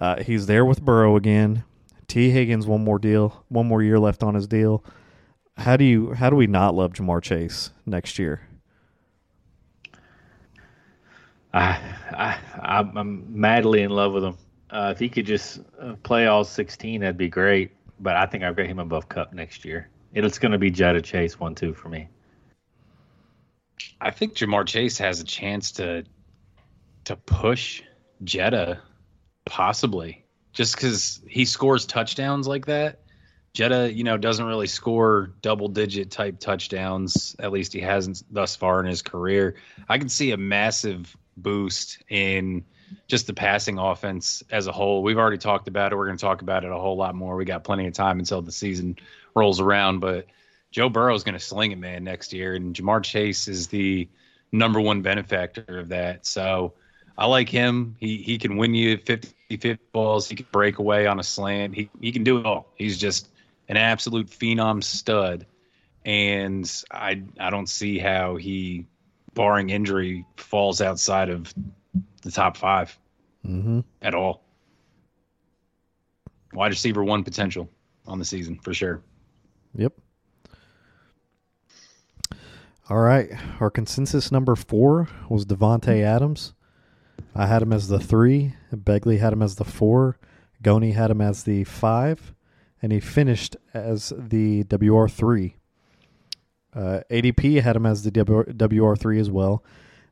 Uh, 0.00 0.22
he's 0.22 0.46
there 0.46 0.64
with 0.64 0.82
Burrow 0.82 1.16
again. 1.16 1.64
Tee 2.06 2.30
Higgins 2.30 2.66
one 2.66 2.84
more 2.84 2.98
deal, 2.98 3.44
one 3.48 3.66
more 3.66 3.82
year 3.82 3.98
left 3.98 4.22
on 4.22 4.34
his 4.34 4.46
deal. 4.46 4.84
How 5.56 5.76
do 5.76 5.84
you 5.84 6.12
how 6.14 6.30
do 6.30 6.36
we 6.36 6.46
not 6.46 6.74
love 6.74 6.92
Ja'Marr 6.92 7.22
Chase 7.22 7.70
next 7.84 8.18
year? 8.18 8.40
I, 11.52 11.78
I 12.12 12.38
I'm 12.64 13.26
madly 13.40 13.82
in 13.82 13.90
love 13.90 14.12
with 14.12 14.24
him. 14.24 14.36
Uh, 14.70 14.92
if 14.92 14.98
he 14.98 15.08
could 15.08 15.26
just 15.26 15.60
uh, 15.80 15.94
play 16.02 16.26
all 16.26 16.44
16, 16.44 17.00
that'd 17.00 17.16
be 17.16 17.28
great. 17.28 17.72
But 18.00 18.16
I 18.16 18.26
think 18.26 18.44
I've 18.44 18.54
got 18.54 18.66
him 18.66 18.78
above 18.78 19.08
Kupp 19.08 19.32
next 19.32 19.64
year. 19.64 19.88
It's 20.12 20.38
going 20.38 20.52
to 20.52 20.58
be 20.58 20.70
Jetta 20.70 21.02
Chase 21.02 21.38
one 21.40 21.54
two 21.54 21.74
for 21.74 21.88
me. 21.88 22.08
I 24.00 24.10
think 24.10 24.34
Ja'Marr 24.34 24.66
Chase 24.66 24.98
has 24.98 25.20
a 25.20 25.24
chance 25.24 25.72
to 25.72 26.04
to 27.04 27.16
push 27.16 27.82
Jetta, 28.22 28.80
possibly, 29.48 30.24
just 30.52 30.76
because 30.76 31.20
he 31.28 31.44
scores 31.44 31.86
touchdowns 31.86 32.46
like 32.46 32.66
that. 32.66 33.00
Jetta, 33.54 33.92
you 33.92 34.04
know, 34.04 34.16
doesn't 34.16 34.44
really 34.44 34.66
score 34.66 35.32
double 35.42 35.68
digit 35.68 36.10
type 36.10 36.38
touchdowns. 36.38 37.34
At 37.38 37.50
least 37.50 37.72
he 37.72 37.80
hasn't 37.80 38.22
thus 38.30 38.54
far 38.54 38.78
in 38.80 38.86
his 38.86 39.02
career. 39.02 39.56
I 39.88 39.98
can 39.98 40.08
see 40.08 40.30
a 40.30 40.36
massive 40.36 41.16
boost 41.36 42.02
in 42.08 42.64
just 43.06 43.26
the 43.26 43.34
passing 43.34 43.78
offense 43.78 44.42
as 44.50 44.66
a 44.66 44.72
whole. 44.72 45.02
We've 45.02 45.18
already 45.18 45.38
talked 45.38 45.68
about 45.68 45.92
it. 45.92 45.96
We're 45.96 46.06
going 46.06 46.18
to 46.18 46.24
talk 46.24 46.42
about 46.42 46.64
it 46.64 46.70
a 46.70 46.78
whole 46.78 46.96
lot 46.96 47.14
more. 47.14 47.36
We 47.36 47.44
got 47.44 47.64
plenty 47.64 47.86
of 47.86 47.94
time 47.94 48.18
until 48.18 48.42
the 48.42 48.52
season 48.52 48.96
rolls 49.34 49.60
around, 49.60 50.00
but 50.00 50.26
Joe 50.70 50.88
Burrow 50.88 51.14
is 51.14 51.24
going 51.24 51.34
to 51.34 51.44
sling 51.44 51.72
it, 51.72 51.78
man, 51.78 52.04
next 52.04 52.32
year, 52.32 52.54
and 52.54 52.74
Ja'Marr 52.74 53.02
Chase 53.02 53.48
is 53.48 53.68
the 53.68 54.08
number 54.52 54.80
one 54.80 55.02
benefactor 55.02 55.78
of 55.78 55.88
that. 55.88 56.26
So 56.26 56.74
I 57.16 57.26
like 57.26 57.48
him. 57.48 57.96
He 57.98 58.18
he 58.18 58.38
can 58.38 58.56
win 58.56 58.74
you 58.74 58.98
50 58.98 59.28
50 59.28 59.37
balls. 59.92 60.28
He 60.28 60.36
can 60.36 60.46
break 60.52 60.78
away 60.78 61.06
on 61.06 61.18
a 61.18 61.22
slant. 61.22 61.74
He 61.74 61.90
he 62.00 62.12
can 62.12 62.24
do 62.24 62.38
it 62.38 62.46
all. 62.46 62.72
He's 62.74 62.98
just 62.98 63.28
an 63.68 63.76
absolute 63.76 64.28
phenom 64.28 64.82
stud, 64.82 65.46
and 66.04 66.70
I 66.90 67.22
I 67.38 67.50
don't 67.50 67.68
see 67.68 67.98
how 67.98 68.36
he, 68.36 68.86
barring 69.34 69.70
injury, 69.70 70.24
falls 70.36 70.80
outside 70.80 71.30
of 71.30 71.52
the 72.22 72.30
top 72.30 72.56
5 72.56 72.98
mm-hmm. 73.46 73.80
at 74.02 74.14
all. 74.14 74.42
Wide 76.52 76.70
receiver 76.70 77.04
one 77.04 77.24
potential 77.24 77.70
on 78.06 78.18
the 78.18 78.24
season 78.24 78.58
for 78.58 78.74
sure. 78.74 79.02
Yep. 79.74 79.92
All 82.90 82.98
right. 82.98 83.30
Our 83.60 83.70
consensus 83.70 84.32
number 84.32 84.56
four 84.56 85.08
was 85.28 85.44
Davante 85.44 86.02
Adams. 86.02 86.54
I 87.38 87.46
had 87.46 87.62
him 87.62 87.72
as 87.72 87.86
the 87.86 88.00
three. 88.00 88.54
Begley 88.74 89.20
had 89.20 89.32
him 89.32 89.42
as 89.42 89.54
the 89.54 89.64
four. 89.64 90.18
Goni 90.60 90.90
had 90.90 91.12
him 91.12 91.20
as 91.20 91.44
the 91.44 91.62
five. 91.62 92.34
And 92.82 92.90
he 92.90 92.98
finished 92.98 93.56
as 93.72 94.12
the 94.18 94.64
WR3. 94.64 95.54
Uh, 96.74 97.00
ADP 97.08 97.62
had 97.62 97.76
him 97.76 97.86
as 97.86 98.02
the 98.02 98.10
WR3 98.10 99.20
as 99.20 99.30
well. 99.30 99.64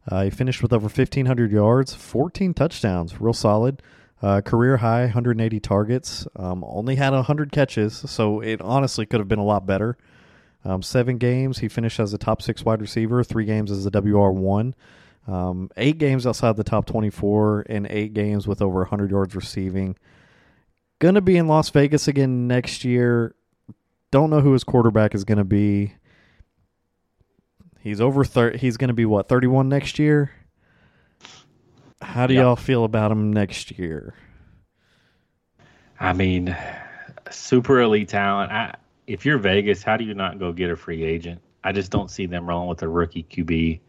Uh, 0.08 0.22
he 0.22 0.30
finished 0.30 0.62
with 0.62 0.72
over 0.72 0.84
1,500 0.84 1.50
yards, 1.50 1.94
14 1.94 2.54
touchdowns, 2.54 3.20
real 3.20 3.32
solid. 3.32 3.82
Uh, 4.22 4.40
career 4.40 4.76
high, 4.76 5.02
180 5.02 5.58
targets. 5.58 6.28
Um, 6.36 6.64
only 6.66 6.94
had 6.94 7.12
100 7.12 7.50
catches, 7.50 7.96
so 8.08 8.40
it 8.40 8.60
honestly 8.60 9.04
could 9.04 9.18
have 9.18 9.28
been 9.28 9.40
a 9.40 9.44
lot 9.44 9.66
better. 9.66 9.98
Um, 10.64 10.80
seven 10.80 11.18
games, 11.18 11.58
he 11.58 11.68
finished 11.68 11.98
as 11.98 12.14
a 12.14 12.18
top 12.18 12.40
six 12.40 12.64
wide 12.64 12.80
receiver. 12.80 13.24
Three 13.24 13.44
games 13.44 13.72
as 13.72 13.82
the 13.82 13.90
WR1. 13.90 14.74
Um, 15.26 15.70
eight 15.76 15.98
games 15.98 16.26
outside 16.26 16.56
the 16.56 16.64
top 16.64 16.86
24, 16.86 17.66
and 17.68 17.86
eight 17.90 18.14
games 18.14 18.46
with 18.46 18.62
over 18.62 18.80
100 18.80 19.10
yards 19.10 19.34
receiving. 19.34 19.96
Gonna 20.98 21.20
be 21.20 21.36
in 21.36 21.48
Las 21.48 21.68
Vegas 21.70 22.08
again 22.08 22.46
next 22.46 22.84
year. 22.84 23.34
Don't 24.10 24.30
know 24.30 24.40
who 24.40 24.52
his 24.52 24.64
quarterback 24.64 25.14
is 25.14 25.24
gonna 25.24 25.44
be. 25.44 25.94
He's 27.80 28.00
over. 28.00 28.24
Thir- 28.24 28.56
he's 28.56 28.76
gonna 28.76 28.94
be 28.94 29.04
what 29.04 29.28
31 29.28 29.68
next 29.68 29.98
year. 29.98 30.30
How 32.00 32.26
do 32.26 32.34
yep. 32.34 32.42
y'all 32.42 32.56
feel 32.56 32.84
about 32.84 33.10
him 33.10 33.32
next 33.32 33.78
year? 33.78 34.14
I 35.98 36.12
mean, 36.12 36.56
super 37.30 37.80
elite 37.80 38.08
talent. 38.08 38.52
I, 38.52 38.74
if 39.06 39.24
you're 39.24 39.38
Vegas, 39.38 39.82
how 39.82 39.96
do 39.96 40.04
you 40.04 40.14
not 40.14 40.38
go 40.38 40.52
get 40.52 40.70
a 40.70 40.76
free 40.76 41.02
agent? 41.02 41.40
I 41.64 41.72
just 41.72 41.90
don't 41.90 42.10
see 42.10 42.26
them 42.26 42.46
rolling 42.46 42.68
with 42.68 42.82
a 42.82 42.88
rookie 42.88 43.24
QB. 43.24 43.80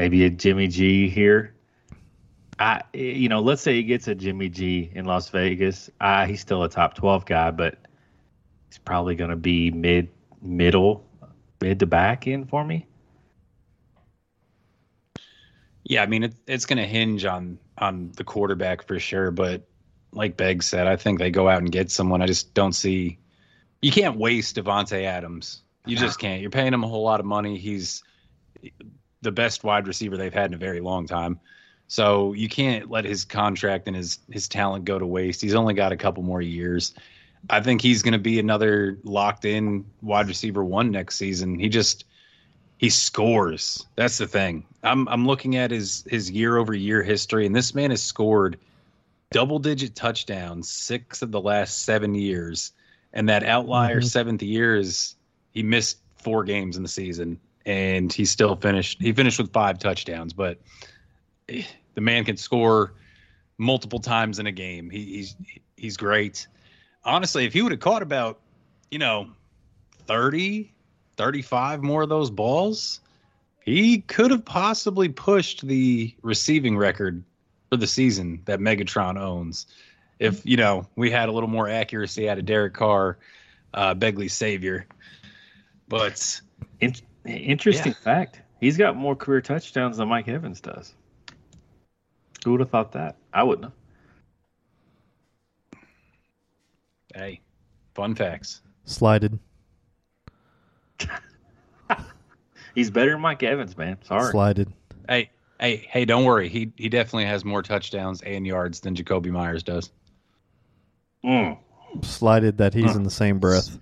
Maybe 0.00 0.24
a 0.24 0.30
Jimmy 0.30 0.66
G 0.66 1.10
here. 1.10 1.54
I, 2.58 2.80
you 2.94 3.28
know, 3.28 3.40
let's 3.40 3.60
say 3.60 3.74
he 3.74 3.82
gets 3.82 4.08
a 4.08 4.14
Jimmy 4.14 4.48
G 4.48 4.90
in 4.94 5.04
Las 5.04 5.28
Vegas. 5.28 5.90
Uh, 6.00 6.24
he's 6.24 6.40
still 6.40 6.62
a 6.62 6.70
top 6.70 6.94
twelve 6.94 7.26
guy, 7.26 7.50
but 7.50 7.76
he's 8.70 8.78
probably 8.78 9.14
going 9.14 9.28
to 9.28 9.36
be 9.36 9.70
mid, 9.70 10.08
middle, 10.40 11.04
mid 11.60 11.80
to 11.80 11.86
back 11.86 12.26
in 12.26 12.46
for 12.46 12.64
me. 12.64 12.86
Yeah, 15.84 16.02
I 16.02 16.06
mean 16.06 16.22
it, 16.22 16.34
it's 16.46 16.64
going 16.64 16.78
to 16.78 16.86
hinge 16.86 17.26
on 17.26 17.58
on 17.76 18.12
the 18.16 18.24
quarterback 18.24 18.86
for 18.86 18.98
sure, 18.98 19.30
but 19.30 19.68
like 20.12 20.38
Beg 20.38 20.62
said, 20.62 20.86
I 20.86 20.96
think 20.96 21.18
they 21.18 21.30
go 21.30 21.46
out 21.46 21.58
and 21.58 21.70
get 21.70 21.90
someone. 21.90 22.22
I 22.22 22.26
just 22.26 22.54
don't 22.54 22.72
see 22.72 23.18
you 23.82 23.92
can't 23.92 24.16
waste 24.16 24.56
Davante 24.56 25.04
Adams. 25.04 25.60
You 25.84 25.94
just 25.94 26.18
can't. 26.20 26.40
You're 26.40 26.48
paying 26.48 26.72
him 26.72 26.84
a 26.84 26.88
whole 26.88 27.04
lot 27.04 27.20
of 27.20 27.26
money. 27.26 27.58
He's 27.58 28.02
the 29.22 29.32
best 29.32 29.64
wide 29.64 29.86
receiver 29.86 30.16
they've 30.16 30.32
had 30.32 30.50
in 30.50 30.54
a 30.54 30.58
very 30.58 30.80
long 30.80 31.06
time. 31.06 31.40
So 31.88 32.32
you 32.34 32.48
can't 32.48 32.90
let 32.90 33.04
his 33.04 33.24
contract 33.24 33.88
and 33.88 33.96
his 33.96 34.20
his 34.30 34.48
talent 34.48 34.84
go 34.84 34.98
to 34.98 35.06
waste. 35.06 35.40
He's 35.40 35.54
only 35.54 35.74
got 35.74 35.92
a 35.92 35.96
couple 35.96 36.22
more 36.22 36.40
years. 36.40 36.94
I 37.48 37.60
think 37.60 37.80
he's 37.80 38.02
going 38.02 38.12
to 38.12 38.18
be 38.18 38.38
another 38.38 38.98
locked 39.02 39.44
in 39.44 39.84
wide 40.02 40.28
receiver 40.28 40.62
one 40.62 40.90
next 40.90 41.16
season. 41.16 41.58
He 41.58 41.68
just 41.68 42.04
he 42.78 42.90
scores. 42.90 43.86
That's 43.96 44.18
the 44.18 44.26
thing. 44.26 44.64
I'm 44.82 45.08
I'm 45.08 45.26
looking 45.26 45.56
at 45.56 45.70
his 45.70 46.04
his 46.08 46.30
year 46.30 46.56
over 46.56 46.74
year 46.74 47.02
history, 47.02 47.44
and 47.44 47.54
this 47.54 47.74
man 47.74 47.90
has 47.90 48.02
scored 48.02 48.58
double 49.30 49.58
digit 49.58 49.94
touchdowns 49.94 50.68
six 50.68 51.22
of 51.22 51.32
the 51.32 51.40
last 51.40 51.84
seven 51.84 52.14
years. 52.14 52.72
And 53.12 53.28
that 53.28 53.42
outlier 53.42 53.98
mm-hmm. 53.98 54.06
seventh 54.06 54.42
year 54.42 54.76
is 54.76 55.16
he 55.52 55.62
missed 55.62 55.98
four 56.16 56.44
games 56.44 56.76
in 56.76 56.82
the 56.82 56.88
season, 56.88 57.40
and 57.66 58.12
he 58.12 58.24
still 58.24 58.56
finished. 58.56 59.00
He 59.00 59.12
finished 59.12 59.38
with 59.38 59.52
five 59.52 59.78
touchdowns, 59.78 60.32
but 60.32 60.58
the 61.46 62.00
man 62.00 62.24
can 62.24 62.36
score 62.36 62.94
multiple 63.58 63.98
times 63.98 64.38
in 64.38 64.46
a 64.46 64.52
game. 64.52 64.90
He, 64.90 65.04
he's 65.04 65.36
he's 65.76 65.96
great. 65.96 66.46
Honestly, 67.04 67.44
if 67.44 67.52
he 67.52 67.62
would 67.62 67.72
have 67.72 67.80
caught 67.80 68.02
about, 68.02 68.40
you 68.90 68.98
know, 68.98 69.30
30, 70.06 70.72
35 71.16 71.82
more 71.82 72.02
of 72.02 72.08
those 72.08 72.30
balls, 72.30 73.00
he 73.64 73.98
could 74.00 74.30
have 74.30 74.44
possibly 74.44 75.08
pushed 75.08 75.66
the 75.66 76.14
receiving 76.22 76.76
record 76.76 77.22
for 77.70 77.76
the 77.76 77.86
season 77.86 78.42
that 78.44 78.58
Megatron 78.58 79.18
owns 79.18 79.66
if 80.20 80.44
you 80.46 80.56
know 80.56 80.86
we 80.94 81.10
had 81.10 81.28
a 81.28 81.32
little 81.32 81.48
more 81.48 81.68
accuracy 81.68 82.28
out 82.28 82.38
of 82.38 82.44
Derek 82.44 82.74
Carr, 82.74 83.18
uh, 83.74 83.94
Begley's 83.94 84.34
savior. 84.34 84.86
But 85.88 86.40
In- 86.80 86.94
interesting 87.36 87.92
yeah. 87.92 88.04
fact, 88.04 88.40
he's 88.60 88.76
got 88.76 88.96
more 88.96 89.16
career 89.16 89.40
touchdowns 89.40 89.96
than 89.96 90.08
Mike 90.08 90.28
Evans 90.28 90.60
does. 90.60 90.94
Who 92.44 92.52
would 92.52 92.60
have 92.60 92.70
thought 92.70 92.92
that? 92.92 93.16
I 93.32 93.42
wouldn't 93.42 93.66
have. 93.66 93.74
Hey, 97.14 97.40
fun 97.94 98.14
facts. 98.14 98.62
Slided. 98.84 99.38
he's 102.74 102.90
better 102.90 103.12
than 103.12 103.20
Mike 103.20 103.42
Evans, 103.42 103.76
man. 103.76 103.98
Sorry. 104.02 104.30
Slided. 104.30 104.72
Hey, 105.08 105.30
hey, 105.58 105.88
hey! 105.90 106.04
Don't 106.04 106.24
worry. 106.24 106.48
He 106.48 106.72
he 106.76 106.88
definitely 106.88 107.26
has 107.26 107.44
more 107.44 107.62
touchdowns 107.62 108.22
and 108.22 108.46
yards 108.46 108.80
than 108.80 108.94
Jakobi 108.94 109.30
Meyers 109.30 109.62
does. 109.62 109.90
Mm. 111.24 111.58
Slighted 112.02 112.58
that 112.58 112.72
he's 112.72 112.94
in 112.94 113.02
the 113.02 113.10
same 113.10 113.38
breath. 113.38 113.78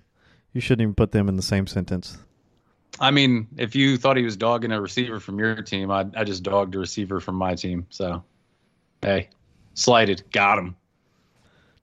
You 0.53 0.61
shouldn't 0.61 0.81
even 0.81 0.95
put 0.95 1.11
them 1.11 1.29
in 1.29 1.35
the 1.35 1.43
same 1.43 1.67
sentence. 1.67 2.17
I 2.99 3.11
mean, 3.11 3.47
if 3.57 3.75
you 3.75 3.97
thought 3.97 4.17
he 4.17 4.23
was 4.23 4.35
dogging 4.35 4.71
a 4.71 4.81
receiver 4.81 5.19
from 5.19 5.39
your 5.39 5.61
team, 5.61 5.89
I 5.89 6.05
I 6.15 6.23
just 6.23 6.43
dogged 6.43 6.75
a 6.75 6.79
receiver 6.79 7.19
from 7.19 7.35
my 7.35 7.55
team. 7.55 7.87
So, 7.89 8.23
hey, 9.01 9.29
slighted, 9.73 10.23
got 10.31 10.57
him. 10.59 10.75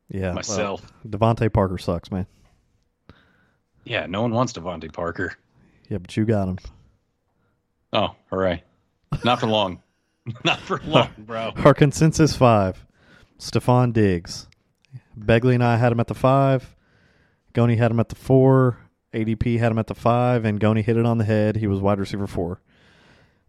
Yeah, 0.09 0.33
myself. 0.33 0.83
Well, 1.05 1.35
DeVante 1.35 1.53
Parker 1.53 1.79
sucks, 1.79 2.11
man. 2.11 2.27
Yeah, 3.85 4.07
no 4.07 4.23
one 4.23 4.33
wants 4.33 4.53
DeVante 4.53 4.93
Parker. 4.93 5.37
Yeah, 5.89 5.99
but 5.99 6.17
you 6.17 6.25
got 6.25 6.49
him. 6.49 6.59
Oh, 7.93 8.15
hooray! 8.31 8.63
Not 9.25 9.41
for 9.41 9.47
long. 9.47 9.83
Not 10.45 10.61
for 10.61 10.81
long, 10.85 11.09
bro. 11.19 11.53
Our 11.65 11.75
consensus 11.75 12.37
five: 12.37 12.85
Stefon 13.39 13.93
Diggs. 13.93 14.49
Begley 15.19 15.55
and 15.55 15.65
I 15.65 15.77
had 15.77 15.93
him 15.93 16.01
at 16.01 16.09
the 16.09 16.15
five. 16.15 16.77
Goni 17.55 17.77
had 17.77 17.91
him 17.91 18.01
at 18.01 18.11
the 18.11 18.17
four. 18.17 18.79
ADP 19.17 19.59
had 19.59 19.73
him 19.73 19.79
at 19.79 19.87
the 19.87 19.95
five, 19.95 20.45
and 20.45 20.61
Goni 20.61 20.83
hit 20.83 20.97
it 20.97 21.07
on 21.07 21.19
the 21.19 21.25
head. 21.25 21.57
He 21.57 21.67
was 21.67 21.81
wide 21.81 21.99
receiver 21.99 22.27
four. 22.27 22.61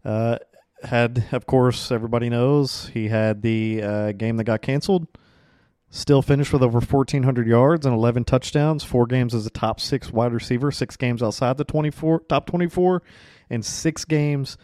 Uh, 0.04 0.38
had, 0.82 1.24
of 1.32 1.46
course, 1.46 1.90
everybody 1.90 2.28
knows 2.28 2.88
he 2.94 3.08
had 3.08 3.42
the 3.42 3.82
uh, 3.82 4.12
game 4.12 4.36
that 4.36 4.44
got 4.44 4.62
canceled. 4.62 5.06
Still 5.90 6.20
finished 6.20 6.52
with 6.52 6.62
over 6.62 6.80
1,400 6.80 7.46
yards 7.46 7.86
and 7.86 7.94
11 7.94 8.24
touchdowns. 8.24 8.84
Four 8.84 9.06
games 9.06 9.34
as 9.34 9.46
a 9.46 9.50
top 9.50 9.80
six 9.80 10.12
wide 10.12 10.32
receiver. 10.32 10.70
Six 10.70 10.96
games 10.96 11.22
outside 11.22 11.56
the 11.56 11.64
24 11.64 12.20
top 12.28 12.46
24, 12.46 13.02
and 13.48 13.64
six 13.64 14.04
games 14.04 14.58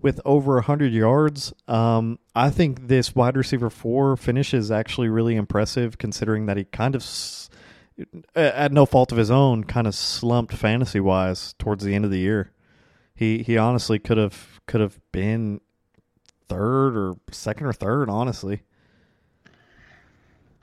with 0.00 0.20
over 0.24 0.54
100 0.54 0.92
yards. 0.92 1.52
Um, 1.66 2.18
I 2.34 2.50
think 2.50 2.86
this 2.86 3.14
wide 3.14 3.36
receiver 3.36 3.70
four 3.70 4.16
finish 4.16 4.54
is 4.54 4.70
actually 4.70 5.08
really 5.08 5.34
impressive, 5.34 5.98
considering 5.98 6.46
that 6.46 6.56
he 6.56 6.64
kind 6.64 6.94
of, 6.94 7.02
Uh, 8.36 8.38
at 8.54 8.72
no 8.72 8.86
fault 8.86 9.10
of 9.10 9.18
his 9.18 9.30
own, 9.30 9.64
kind 9.64 9.86
of 9.86 9.94
slumped 9.94 10.54
fantasy 10.54 11.00
wise 11.00 11.54
towards 11.58 11.84
the 11.84 11.94
end 11.94 12.04
of 12.04 12.10
the 12.10 12.18
year. 12.18 12.52
He 13.14 13.42
he 13.42 13.58
honestly 13.58 13.98
could 13.98 14.18
have 14.18 14.60
could 14.66 14.80
have 14.80 15.00
been 15.10 15.60
third 16.48 16.96
or 16.96 17.14
second 17.30 17.66
or 17.66 17.72
third, 17.72 18.08
honestly. 18.08 18.62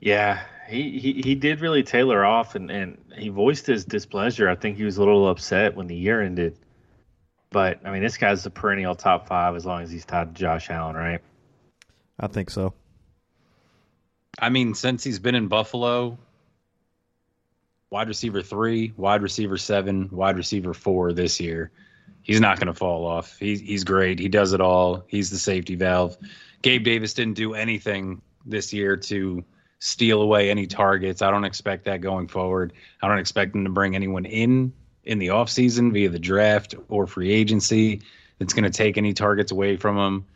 Yeah, 0.00 0.40
he, 0.68 0.98
he, 0.98 1.12
he 1.22 1.34
did 1.34 1.60
really 1.60 1.82
tailor 1.82 2.24
off 2.24 2.54
and, 2.54 2.70
and 2.70 2.98
he 3.16 3.28
voiced 3.28 3.66
his 3.66 3.84
displeasure. 3.84 4.48
I 4.48 4.54
think 4.54 4.76
he 4.76 4.84
was 4.84 4.96
a 4.96 5.00
little 5.00 5.28
upset 5.28 5.74
when 5.74 5.86
the 5.86 5.96
year 5.96 6.22
ended. 6.22 6.58
But 7.50 7.80
I 7.84 7.90
mean, 7.90 8.02
this 8.02 8.16
guy's 8.16 8.44
a 8.46 8.50
perennial 8.50 8.94
top 8.94 9.26
five 9.26 9.54
as 9.54 9.64
long 9.64 9.82
as 9.82 9.90
he's 9.90 10.04
tied 10.04 10.34
to 10.34 10.38
Josh 10.38 10.70
Allen, 10.70 10.96
right? 10.96 11.20
I 12.18 12.26
think 12.26 12.50
so. 12.50 12.74
I 14.38 14.48
mean, 14.50 14.74
since 14.74 15.02
he's 15.02 15.18
been 15.18 15.34
in 15.34 15.48
Buffalo, 15.48 16.18
wide 17.90 18.08
receiver 18.08 18.42
three, 18.42 18.92
wide 18.96 19.22
receiver 19.22 19.56
seven, 19.56 20.08
wide 20.10 20.36
receiver 20.36 20.74
four 20.74 21.12
this 21.12 21.40
year. 21.40 21.70
He's 22.22 22.40
not 22.40 22.58
going 22.58 22.66
to 22.66 22.74
fall 22.74 23.06
off. 23.06 23.38
He's 23.38 23.60
he's 23.60 23.84
great. 23.84 24.18
He 24.18 24.28
does 24.28 24.52
it 24.52 24.60
all. 24.60 25.04
He's 25.06 25.30
the 25.30 25.38
safety 25.38 25.76
valve. 25.76 26.16
Gabe 26.62 26.84
Davis 26.84 27.14
didn't 27.14 27.34
do 27.34 27.54
anything 27.54 28.20
this 28.44 28.72
year 28.72 28.96
to 28.96 29.44
steal 29.78 30.22
away 30.22 30.50
any 30.50 30.66
targets. 30.66 31.22
I 31.22 31.30
don't 31.30 31.44
expect 31.44 31.84
that 31.84 32.00
going 32.00 32.28
forward. 32.28 32.72
I 33.02 33.08
don't 33.08 33.18
expect 33.18 33.54
him 33.54 33.64
to 33.64 33.70
bring 33.70 33.94
anyone 33.94 34.24
in 34.24 34.72
in 35.04 35.18
the 35.18 35.28
offseason 35.28 35.92
via 35.92 36.08
the 36.08 36.18
draft 36.18 36.74
or 36.88 37.06
free 37.06 37.30
agency 37.30 38.02
that's 38.38 38.52
going 38.52 38.64
to 38.64 38.70
take 38.70 38.98
any 38.98 39.12
targets 39.12 39.52
away 39.52 39.76
from 39.76 39.96
him. 39.96 40.26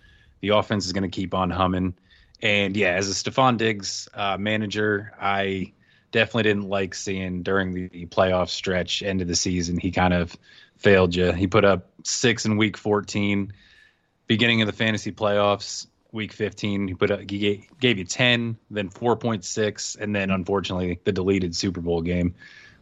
The 0.41 0.51
offense 0.51 0.87
is 0.87 0.93
going 0.93 1.11
to 1.11 1.15
keep 1.15 1.35
on 1.35 1.51
humming. 1.51 1.95
And 2.41 2.77
yeah, 2.77 2.95
as 2.95 3.11
a 3.11 3.13
Stefon 3.13 3.59
Diggs 3.59 4.09
uh, 4.15 4.37
manager, 4.39 5.13
I 5.21 5.73
definitely 6.13 6.45
didn't 6.45 6.69
like 6.69 6.95
seeing 6.95 7.43
during 7.43 7.73
the 7.73 8.07
playoff 8.07 8.49
stretch, 8.49 9.03
end 9.03 9.21
of 9.21 9.29
the 9.29 9.37
season, 9.37 9.79
he 9.79 9.91
kind 9.91 10.15
of 10.15 10.37
failed 10.77 11.15
you. 11.15 11.33
He 11.33 11.47
put 11.47 11.65
up 11.65 11.91
six 12.05 12.47
in 12.47 12.57
week 12.57 12.77
14. 12.77 13.53
Beginning 14.27 14.63
of 14.63 14.67
the 14.67 14.73
fantasy 14.73 15.13
playoffs, 15.13 15.87
week 16.13 16.33
15, 16.33 16.89
he 16.89 16.95
put 16.95 17.11
up, 17.11 17.21
he 17.29 17.69
gave 17.81 17.99
you 17.99 18.05
10, 18.05 18.57
then 18.71 18.89
4.6, 18.89 20.01
and 20.01 20.15
then 20.15 20.31
unfortunately 20.31 21.01
the 21.05 21.13
deleted 21.13 21.55
Super 21.55 21.81
Bowl 21.81 22.01
game. 22.01 22.35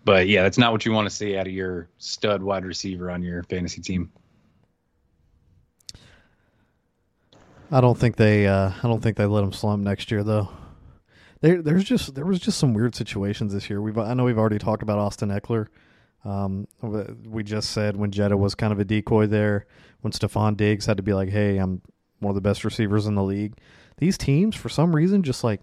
But 0.05 0.29
yeah, 0.29 0.43
that's 0.43 0.59
not 0.59 0.73
what 0.73 0.87
you 0.87 0.93
want 0.93 1.09
to 1.09 1.15
see 1.15 1.37
out 1.37 1.47
of 1.47 1.53
your 1.53 1.89
stud 1.99 2.43
wide 2.43 2.65
receiver 2.65 3.11
on 3.11 3.23
your 3.23 3.43
fantasy 3.45 3.83
team. 3.83 4.11
I 7.71 7.83
don't 7.83 7.99
think 7.99 8.17
they. 8.17 8.47
Uh, 8.47 8.73
I 8.83 8.89
don't 8.89 9.03
think 9.03 9.19
they 9.19 9.27
let 9.27 9.45
him 9.45 9.53
slump 9.53 9.83
next 9.83 10.11
year, 10.11 10.25
though. 10.25 10.49
There, 11.41 11.63
there's 11.63 11.85
just 11.85 12.15
there 12.15 12.27
was 12.27 12.41
just 12.41 12.59
some 12.59 12.75
weird 12.75 12.95
situations 12.95 13.53
this 13.53 13.71
year. 13.71 13.81
We've 13.81 13.97
I 13.97 14.15
know 14.15 14.25
we've 14.25 14.39
already 14.39 14.59
talked 14.59 14.83
about 14.83 14.99
Austin 14.99 15.31
Ekeler. 15.31 15.69
Um, 16.25 16.67
we 16.83 17.45
just 17.45 17.71
said 17.71 17.97
when 17.97 18.11
Jetta 18.11 18.37
was 18.37 18.55
kind 18.55 18.73
of 18.73 18.81
a 18.81 18.85
decoy 18.85 19.27
there, 19.27 19.67
when 20.01 20.13
Stefon 20.13 20.57
Diggs 20.57 20.87
had 20.87 20.97
to 20.97 21.03
be 21.03 21.13
like, 21.13 21.29
"Hey, 21.29 21.59
I'm 21.59 21.81
one 22.19 22.31
of 22.31 22.35
the 22.35 22.41
best 22.41 22.65
receivers 22.65 23.07
in 23.07 23.15
the 23.15 23.23
league." 23.23 23.57
These 23.99 24.19
teams, 24.19 24.57
for 24.57 24.69
some 24.69 24.95
reason, 24.95 25.23
just 25.23 25.45
like 25.45 25.61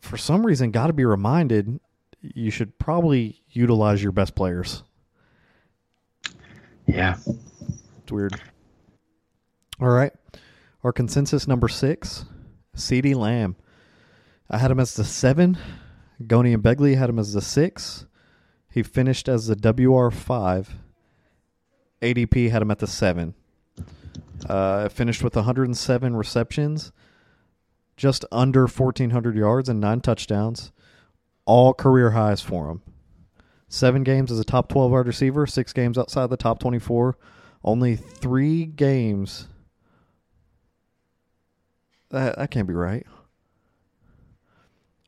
for 0.00 0.16
some 0.16 0.44
reason, 0.44 0.72
got 0.72 0.88
to 0.88 0.92
be 0.92 1.04
reminded 1.04 1.78
you 2.22 2.50
should 2.50 2.78
probably 2.78 3.42
utilize 3.50 4.02
your 4.02 4.12
best 4.12 4.34
players. 4.34 4.82
Yeah, 6.86 7.16
it's 8.02 8.12
weird. 8.12 8.34
All 9.80 9.88
right. 9.88 10.12
Our 10.82 10.92
consensus 10.92 11.46
number 11.46 11.68
six, 11.68 12.24
CeeDee 12.76 13.14
Lamb. 13.14 13.56
I 14.50 14.58
had 14.58 14.70
him 14.70 14.80
as 14.80 14.94
the 14.94 15.04
seven. 15.04 15.56
Goni 16.26 16.52
and 16.52 16.62
Begley 16.62 16.96
had 16.96 17.08
him 17.08 17.18
as 17.18 17.32
the 17.32 17.40
six. 17.40 18.06
He 18.68 18.82
finished 18.82 19.28
as 19.28 19.46
the 19.46 19.56
WR5. 19.56 20.68
ADP 22.02 22.50
had 22.50 22.62
him 22.62 22.70
at 22.70 22.80
the 22.80 22.86
seven. 22.86 23.34
Uh, 24.48 24.88
finished 24.88 25.22
with 25.22 25.36
107 25.36 26.16
receptions, 26.16 26.92
just 27.96 28.24
under 28.32 28.62
1,400 28.62 29.36
yards 29.36 29.68
and 29.68 29.80
nine 29.80 30.00
touchdowns. 30.00 30.72
All 31.44 31.74
career 31.74 32.12
highs 32.12 32.40
for 32.40 32.70
him. 32.70 32.82
Seven 33.68 34.02
games 34.02 34.32
as 34.32 34.40
a 34.40 34.44
top 34.44 34.68
12 34.68 34.90
wide 34.90 35.06
receiver, 35.06 35.46
six 35.46 35.72
games 35.72 35.98
outside 35.98 36.28
the 36.28 36.36
top 36.36 36.58
24. 36.58 37.16
Only 37.62 37.96
three 37.96 38.64
games 38.64 39.46
that 42.10 42.36
that 42.36 42.50
can't 42.50 42.66
be 42.66 42.74
right. 42.74 43.06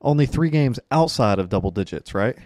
Only 0.02 0.26
three 0.26 0.50
games 0.50 0.80
outside 0.90 1.38
of 1.38 1.48
double 1.48 1.70
digits, 1.70 2.12
right? 2.12 2.36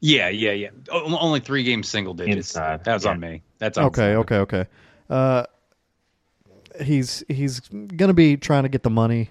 Yeah, 0.00 0.28
yeah, 0.28 0.52
yeah. 0.52 0.70
only 0.90 1.40
three 1.40 1.64
games 1.64 1.88
single 1.88 2.14
digits. 2.14 2.36
Inside. 2.36 2.84
That 2.84 2.94
was 2.94 3.04
yeah. 3.04 3.10
on 3.10 3.20
me. 3.20 3.42
That's 3.58 3.76
on 3.76 3.84
me. 3.84 3.86
okay, 3.88 4.14
okay, 4.16 4.36
okay. 4.36 4.66
Uh, 5.10 5.44
he's 6.82 7.24
he's 7.28 7.60
gonna 7.60 8.14
be 8.14 8.36
trying 8.36 8.62
to 8.62 8.68
get 8.68 8.82
the 8.82 8.90
money. 8.90 9.30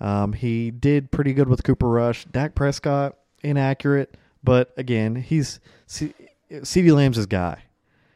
Um, 0.00 0.32
he 0.32 0.70
did 0.70 1.10
pretty 1.10 1.32
good 1.32 1.48
with 1.48 1.62
Cooper 1.62 1.88
Rush. 1.88 2.24
Dak 2.26 2.54
Prescott 2.54 3.16
inaccurate, 3.42 4.16
but 4.42 4.72
again, 4.76 5.14
he's 5.14 5.60
C- 5.86 6.14
CeeDee 6.50 6.94
Lamb's 6.94 7.16
his 7.16 7.26
guy. 7.26 7.62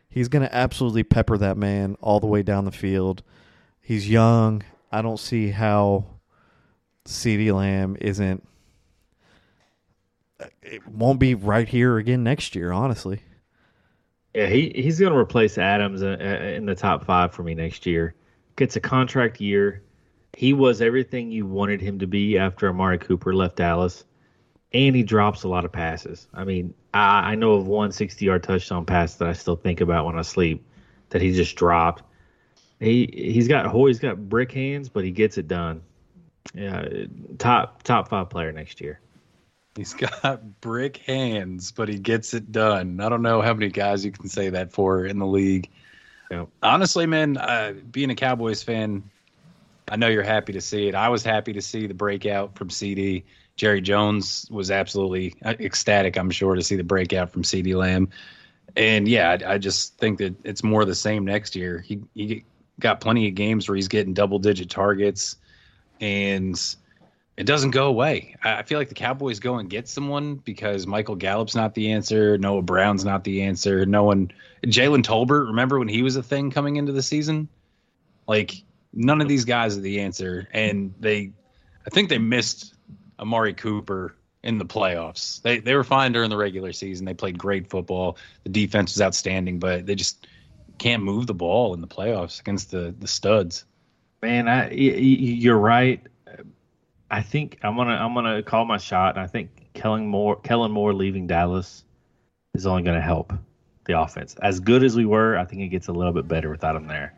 He's 0.09 0.29
gonna 0.29 0.49
absolutely 0.51 1.05
pepper 1.05 1.39
that 1.39 1.57
man 1.57 1.97
all 2.01 2.21
the 2.21 2.27
way 2.27 2.43
down 2.43 2.65
the 2.65 2.73
field. 2.73 3.23
He's 3.81 4.09
young. 4.09 4.63
I 4.91 5.03
don't 5.03 5.19
see 5.19 5.51
how 5.51 6.07
CeeDee 7.07 7.55
Lamb 7.55 7.97
isn't. 8.01 8.47
It 10.63 10.87
won't 10.89 11.21
be 11.21 11.35
right 11.35 11.69
here 11.69 11.99
again 11.99 12.25
next 12.25 12.55
year, 12.55 12.73
honestly. 12.73 13.23
Yeah, 14.35 14.47
he, 14.47 14.73
he's 14.75 14.99
going 14.99 15.13
to 15.13 15.19
replace 15.19 15.59
Adams 15.59 16.03
in, 16.03 16.21
in 16.21 16.67
the 16.67 16.75
top 16.75 17.05
five 17.05 17.33
for 17.33 17.43
me 17.43 17.55
next 17.55 17.87
year. 17.87 18.15
Gets 18.57 18.77
a 18.77 18.81
contract 18.81 19.41
year. 19.41 19.83
He 20.37 20.53
was 20.53 20.83
everything 20.83 21.31
you 21.31 21.47
wanted 21.47 21.81
him 21.81 22.01
to 22.01 22.07
be 22.07 22.37
after 22.37 22.69
Amari 22.69 22.99
Cooper 22.99 23.33
left 23.33 23.57
Dallas, 23.57 24.05
and 24.73 24.97
he 24.97 25.05
drops 25.05 25.45
a 25.45 25.49
lot 25.49 25.65
of 25.65 25.71
passes. 25.71 26.27
I 26.35 26.45
mean, 26.45 26.75
I, 26.93 27.33
I 27.33 27.35
know 27.37 27.53
of 27.53 27.69
one 27.69 27.93
60 27.93 28.25
yard 28.25 28.43
touchdown 28.43 28.85
pass 28.85 29.15
that 29.17 29.29
I 29.29 29.33
still 29.33 29.57
think 29.57 29.81
about 29.81 30.07
when 30.07 30.19
I 30.19 30.23
sleep 30.23 30.67
that 31.11 31.23
he 31.23 31.33
just 31.33 31.55
dropped 31.55 32.03
he 32.81 33.09
he's 33.13 33.49
got 33.49 33.67
oh, 33.67 33.87
he's 33.87 33.99
got 33.99 34.29
brick 34.29 34.53
hands, 34.53 34.89
but 34.89 35.05
he 35.05 35.11
gets 35.11 35.39
it 35.39 35.49
done. 35.49 35.83
Yeah, 36.53 36.87
top 37.39 37.83
top 37.83 38.09
five 38.09 38.31
player 38.31 38.53
next 38.53 38.81
year. 38.81 39.01
He's 39.77 39.95
got 39.95 40.61
brick 40.61 40.99
hands, 40.99 41.73
but 41.73 41.89
he 41.89 41.99
gets 41.99 42.35
it 42.35 42.53
done. 42.53 43.01
I 43.01 43.09
don't 43.09 43.23
know 43.23 43.41
how 43.41 43.55
many 43.55 43.71
guys 43.71 44.05
you 44.05 44.13
can 44.13 44.29
say 44.29 44.51
that 44.51 44.73
for 44.73 45.05
in 45.07 45.19
the 45.19 45.27
league. 45.27 45.69
Yep. 46.31 46.49
Honestly, 46.63 47.07
man, 47.07 47.37
uh, 47.37 47.75
being 47.91 48.11
a 48.11 48.15
Cowboys 48.15 48.63
fan, 48.63 49.11
I 49.89 49.97
know 49.97 50.09
you're 50.09 50.23
happy 50.23 50.53
to 50.53 50.61
see 50.61 50.89
it. 50.89 50.95
I 50.95 51.09
was 51.09 51.23
happy 51.23 51.53
to 51.55 51.63
see 51.63 51.87
the 51.87 51.95
breakout 51.95 52.57
from 52.57 52.69
CeeDee. 52.69 53.25
Jerry 53.57 53.81
Jones 53.81 54.47
was 54.51 54.71
absolutely 54.71 55.35
uh, 55.45 55.55
ecstatic, 55.61 56.17
I'm 56.17 56.31
sure, 56.31 56.55
to 56.55 56.63
see 56.63 56.77
the 56.77 56.85
breakout 56.85 57.31
from 57.31 57.43
CeeDee 57.43 57.77
Lamb. 57.77 58.09
And 58.77 59.07
yeah, 59.07 59.31
I, 59.31 59.55
I, 59.55 59.59
just 59.59 59.97
think 59.99 60.19
that 60.19 60.35
it's 60.45 60.65
more 60.65 60.85
the 60.85 60.95
same 60.97 61.25
next 61.25 61.55
year. 61.55 61.79
He 61.79 62.01
he 62.15 62.45
got 62.81 63.01
plenty 63.01 63.29
of 63.29 63.35
games 63.35 63.69
where 63.69 63.77
he's 63.77 63.87
getting 63.87 64.15
double 64.15 64.41
digit 64.41 64.71
targets 64.71 65.37
and 66.05 66.77
it 67.39 67.45
doesn't 67.47 67.71
go 67.71 67.87
away. 67.87 68.37
I 68.45 68.63
feel 68.63 68.79
like 68.79 68.91
the 68.91 68.95
Cowboys 68.95 69.41
go 69.41 69.57
and 69.57 69.71
get 69.71 69.89
someone 69.89 70.37
because 70.37 70.87
Michael 70.87 71.17
Gallup's 71.17 71.55
not 71.55 71.75
the 71.75 71.93
answer. 71.93 72.37
Noah 72.37 72.61
Brown's 72.61 73.07
not 73.07 73.25
the 73.25 73.43
answer. 73.43 73.87
No 73.87 74.05
one. 74.05 74.31
Jalen 74.67 75.03
Tolbert, 75.03 75.47
remember 75.47 75.79
when 75.79 75.89
he 75.89 76.03
was 76.03 76.17
a 76.17 76.23
thing 76.23 76.51
coming 76.51 76.77
into 76.77 76.93
the 76.93 77.03
season? 77.03 77.49
Like, 78.27 78.55
none 78.93 79.23
of 79.23 79.29
these 79.29 79.47
guys 79.47 79.79
are 79.79 79.81
the 79.81 80.01
answer. 80.01 80.47
And 80.53 80.93
they, 81.01 81.33
I 81.87 81.91
think 81.91 82.11
they 82.11 82.19
missed 82.19 82.75
Amari 83.19 83.55
Cooper 83.55 84.15
in 84.43 84.59
the 84.59 84.67
playoffs. 84.67 85.41
They, 85.41 85.59
they 85.59 85.75
were 85.75 85.85
fine 85.85 86.13
during 86.13 86.29
the 86.29 86.37
regular 86.37 86.73
season. 86.75 87.07
They 87.07 87.15
played 87.15 87.39
great 87.39 87.71
football. 87.71 88.19
The 88.43 88.51
defense 88.51 88.95
was 88.95 89.01
outstanding, 89.01 89.59
but 89.59 89.87
they 89.87 89.95
just 89.95 90.27
can't 90.77 91.03
move 91.03 91.27
the 91.27 91.35
ball 91.35 91.73
in 91.73 91.81
the 91.81 91.89
playoffs 91.89 92.41
against 92.41 92.71
the 92.71 92.95
the 92.99 93.09
studs. 93.09 93.65
Man, 94.25 94.49
I, 94.49 94.71
you're 94.73 95.59
right. 95.59 96.01
I 97.11 97.21
think 97.21 97.59
I'm 97.63 97.77
gonna 97.77 97.93
I'm 97.93 98.15
gonna 98.15 98.43
call 98.43 98.65
my 98.65 98.79
shot. 98.79 99.19
I 99.19 99.27
think 99.27 99.51
Kellen 99.75 100.07
Moore 100.07 100.37
Kellen 100.41 100.73
Moore 100.73 100.95
leaving 100.95 101.27
Dallas 101.27 101.85
is 102.55 102.67
only 102.67 102.85
gonna 102.85 103.03
help. 103.03 103.35
the 103.85 104.01
offense. 104.01 104.35
As 104.41 104.61
good 104.61 104.83
as 104.83 104.97
we 104.97 105.05
were, 105.05 105.37
I 105.37 105.45
think 105.45 105.61
it 105.61 105.69
gets 105.69 105.89
a 105.89 105.93
little 105.93 106.15
bit 106.15 106.27
better 106.27 106.49
without 106.49 106.75
him 106.75 106.87
there. 106.87 107.13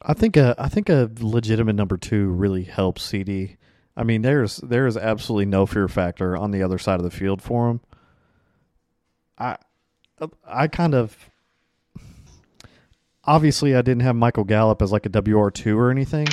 I 0.00 0.14
think 0.14 0.38
a 0.38 0.54
I 0.58 0.70
think 0.70 0.88
a 0.88 1.10
legitimate 1.20 1.74
number 1.74 1.98
two 1.98 2.28
really 2.28 2.64
helps 2.64 3.06
CeeDee. 3.06 3.58
I 3.94 4.04
mean, 4.04 4.22
there's 4.22 4.56
there 4.56 4.86
is 4.86 4.96
absolutely 4.96 5.44
no 5.44 5.66
fear 5.66 5.86
factor 5.86 6.34
on 6.34 6.50
the 6.50 6.62
other 6.62 6.78
side 6.78 6.98
of 6.98 7.04
the 7.04 7.10
field 7.10 7.42
for 7.42 7.68
him. 7.68 7.80
I 9.36 9.58
I 10.46 10.68
kind 10.68 10.94
of 10.94 11.28
obviously 13.26 13.74
I 13.74 13.82
didn't 13.82 14.02
have 14.02 14.16
Michael 14.16 14.44
Gallup 14.44 14.82
as 14.82 14.92
like 14.92 15.06
a 15.06 15.08
WR 15.08 15.50
two 15.50 15.78
or 15.78 15.90
anything, 15.90 16.28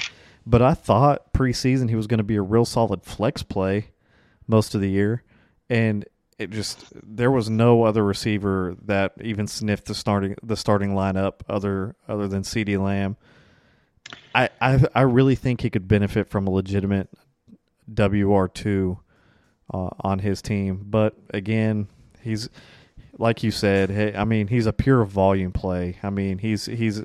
but 0.45 0.61
I 0.61 0.73
thought 0.73 1.33
preseason 1.33 1.89
he 1.89 1.95
was 1.95 2.07
going 2.07 2.19
to 2.19 2.23
be 2.23 2.35
a 2.35 2.41
real 2.41 2.65
solid 2.65 3.03
flex 3.03 3.43
play 3.43 3.89
most 4.47 4.75
of 4.75 4.81
the 4.81 4.89
year, 4.89 5.23
and 5.69 6.05
it 6.37 6.49
just 6.49 6.85
there 7.01 7.31
was 7.31 7.49
no 7.49 7.83
other 7.83 8.03
receiver 8.03 8.75
that 8.85 9.13
even 9.21 9.47
sniffed 9.47 9.85
the 9.85 9.95
starting 9.95 10.35
the 10.43 10.57
starting 10.57 10.91
lineup 10.91 11.41
other 11.47 11.95
other 12.07 12.27
than 12.27 12.43
CeeDee 12.43 12.81
Lamb. 12.81 13.17
I, 14.35 14.49
I 14.59 14.85
I 14.93 15.01
really 15.01 15.35
think 15.35 15.61
he 15.61 15.69
could 15.69 15.87
benefit 15.87 16.29
from 16.29 16.47
a 16.47 16.51
legitimate 16.51 17.09
WR 17.93 18.47
two 18.47 18.99
uh, 19.73 19.89
on 20.01 20.19
his 20.19 20.41
team, 20.41 20.85
but 20.85 21.15
again, 21.33 21.87
he's 22.21 22.49
like 23.17 23.43
you 23.43 23.51
said. 23.51 23.89
Hey, 23.89 24.15
I 24.15 24.25
mean, 24.25 24.47
he's 24.47 24.65
a 24.65 24.73
pure 24.73 25.05
volume 25.05 25.51
play. 25.51 25.97
I 26.03 26.09
mean, 26.09 26.37
he's 26.39 26.65
he's 26.65 27.03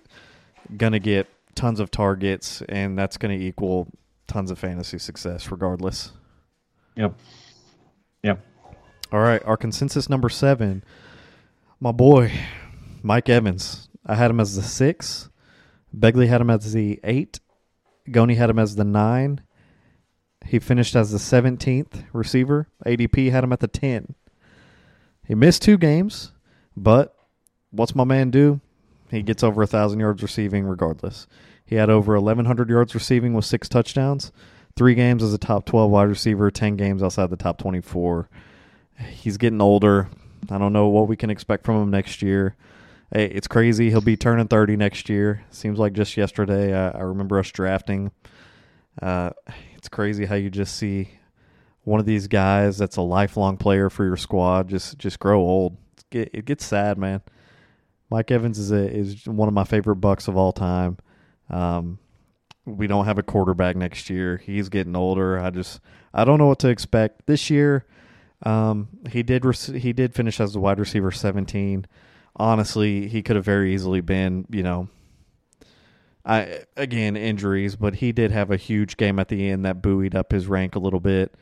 gonna 0.76 0.98
get 0.98 1.28
tons 1.54 1.80
of 1.80 1.90
targets, 1.90 2.62
and 2.68 2.98
that's 2.98 3.16
gonna 3.16 3.34
equal 3.34 3.88
tons 4.26 4.50
of 4.50 4.58
fantasy 4.58 4.98
success, 4.98 5.50
regardless. 5.50 6.12
Yep. 6.96 7.14
Yep. 8.22 8.44
All 9.12 9.20
right, 9.20 9.42
our 9.44 9.56
consensus 9.56 10.08
number 10.10 10.28
seven, 10.28 10.84
my 11.80 11.92
boy, 11.92 12.32
Mike 13.02 13.28
Evans. 13.28 13.88
I 14.04 14.16
had 14.16 14.30
him 14.30 14.40
as 14.40 14.56
the 14.56 14.62
six. 14.62 15.30
Begley 15.96 16.28
had 16.28 16.40
him 16.40 16.50
as 16.50 16.72
the 16.72 17.00
eight. 17.04 17.40
Goni 18.10 18.34
had 18.34 18.50
him 18.50 18.58
as 18.58 18.76
the 18.76 18.84
nine. 18.84 19.42
He 20.44 20.58
finished 20.58 20.96
as 20.96 21.10
the 21.10 21.18
seventeenth 21.18 22.04
receiver. 22.12 22.68
ADP 22.84 23.30
had 23.30 23.44
him 23.44 23.52
at 23.52 23.60
the 23.60 23.68
ten. 23.68 24.14
He 25.28 25.36
missed 25.36 25.62
two 25.62 25.78
games, 25.78 26.32
but 26.76 27.14
what's 27.70 27.94
my 27.94 28.04
man 28.04 28.30
do? 28.30 28.60
He 29.10 29.22
gets 29.22 29.44
over 29.44 29.62
a 29.62 29.66
thousand 29.66 30.00
yards 30.00 30.22
receiving 30.22 30.64
regardless. 30.64 31.28
He 31.64 31.76
had 31.76 31.90
over 31.90 32.16
eleven 32.16 32.46
hundred 32.46 32.68
yards 32.68 32.94
receiving 32.94 33.34
with 33.34 33.44
six 33.44 33.68
touchdowns. 33.68 34.32
Three 34.74 34.96
games 34.96 35.22
as 35.22 35.32
a 35.32 35.38
top 35.38 35.66
twelve 35.66 35.92
wide 35.92 36.08
receiver. 36.08 36.50
Ten 36.50 36.76
games 36.76 37.02
outside 37.02 37.30
the 37.30 37.36
top 37.36 37.58
twenty-four 37.58 38.28
he's 39.06 39.36
getting 39.36 39.60
older. 39.60 40.08
I 40.50 40.58
don't 40.58 40.72
know 40.72 40.88
what 40.88 41.08
we 41.08 41.16
can 41.16 41.30
expect 41.30 41.64
from 41.64 41.82
him 41.82 41.90
next 41.90 42.22
year. 42.22 42.56
Hey, 43.12 43.26
it's 43.26 43.48
crazy. 43.48 43.90
He'll 43.90 44.00
be 44.00 44.16
turning 44.16 44.48
30 44.48 44.76
next 44.76 45.08
year. 45.08 45.44
Seems 45.50 45.78
like 45.78 45.94
just 45.94 46.16
yesterday. 46.16 46.74
I, 46.74 46.90
I 46.90 47.00
remember 47.02 47.38
us 47.38 47.50
drafting. 47.50 48.12
Uh, 49.00 49.30
it's 49.76 49.88
crazy 49.88 50.26
how 50.26 50.34
you 50.34 50.50
just 50.50 50.76
see 50.76 51.10
one 51.88 52.00
of 52.00 52.06
these 52.06 52.28
guys 52.28 52.76
that's 52.76 52.96
a 52.96 53.02
lifelong 53.02 53.56
player 53.56 53.88
for 53.88 54.04
your 54.04 54.18
squad 54.18 54.68
just 54.68 54.98
just 54.98 55.18
grow 55.18 55.40
old. 55.40 55.78
It, 56.10 56.30
it 56.34 56.44
gets 56.44 56.64
sad, 56.64 56.98
man. 56.98 57.22
Mike 58.10 58.30
Evans 58.30 58.58
is 58.58 58.70
a, 58.70 58.94
is 58.94 59.26
one 59.26 59.48
of 59.48 59.54
my 59.54 59.64
favorite 59.64 59.96
bucks 59.96 60.28
of 60.28 60.36
all 60.36 60.52
time. 60.52 60.98
Um, 61.48 61.98
we 62.66 62.86
don't 62.86 63.06
have 63.06 63.18
a 63.18 63.22
quarterback 63.22 63.74
next 63.74 64.10
year. 64.10 64.36
He's 64.36 64.68
getting 64.68 64.96
older. 64.96 65.38
I 65.38 65.48
just 65.48 65.80
I 66.12 66.24
don't 66.24 66.38
know 66.38 66.46
what 66.46 66.58
to 66.60 66.68
expect 66.68 67.26
this 67.26 67.48
year. 67.48 67.86
Um, 68.42 68.88
he 69.10 69.22
did 69.22 69.46
rec- 69.46 69.56
he 69.56 69.94
did 69.94 70.14
finish 70.14 70.40
as 70.40 70.54
a 70.54 70.60
wide 70.60 70.78
receiver 70.78 71.10
17. 71.10 71.86
Honestly, 72.36 73.08
he 73.08 73.22
could 73.22 73.36
have 73.36 73.44
very 73.46 73.72
easily 73.74 74.02
been, 74.02 74.46
you 74.50 74.62
know, 74.62 74.88
I 76.22 76.64
again 76.76 77.16
injuries, 77.16 77.76
but 77.76 77.96
he 77.96 78.12
did 78.12 78.30
have 78.30 78.50
a 78.50 78.58
huge 78.58 78.98
game 78.98 79.18
at 79.18 79.28
the 79.28 79.48
end 79.48 79.64
that 79.64 79.80
buoyed 79.80 80.14
up 80.14 80.32
his 80.32 80.46
rank 80.46 80.74
a 80.74 80.78
little 80.78 81.00
bit. 81.00 81.34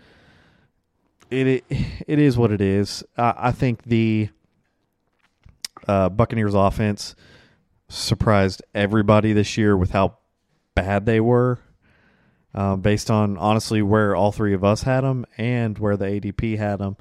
It 1.31 1.65
it, 2.07 2.19
is 2.19 2.39
what 2.39 2.53
it 2.53 2.61
is. 2.61 3.03
I, 3.17 3.35
I 3.37 3.53
think 3.53 3.83
the 3.83 4.29
uh, 5.89 6.09
Buccaneers 6.09 6.55
offense 6.55 7.15
surprised 7.89 8.63
everybody 8.75 9.33
this 9.33 9.57
year 9.57 9.77
with 9.77 9.91
how 9.91 10.19
bad 10.75 11.07
they 11.07 11.21
were 11.21 11.59
uh, 12.55 12.75
based 12.75 13.11
on 13.11 13.37
honestly 13.37 13.83
where 13.83 14.17
all 14.17 14.33
three 14.33 14.55
of 14.55 14.65
us 14.65 14.83
had 14.83 15.03
them 15.03 15.27
and 15.37 15.79
where 15.79 15.97
the 15.97 16.07
ADP 16.07 16.57
had 16.57 16.79
them. 16.79 16.97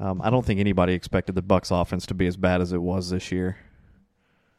Um, 0.00 0.20
I 0.22 0.30
don't 0.30 0.44
think 0.44 0.58
anybody 0.58 0.94
expected 0.94 1.34
the 1.34 1.42
Bucks 1.42 1.70
offense 1.70 2.06
to 2.06 2.14
be 2.14 2.26
as 2.26 2.36
bad 2.36 2.60
as 2.60 2.72
it 2.72 2.82
was 2.82 3.10
this 3.10 3.30
year. 3.30 3.58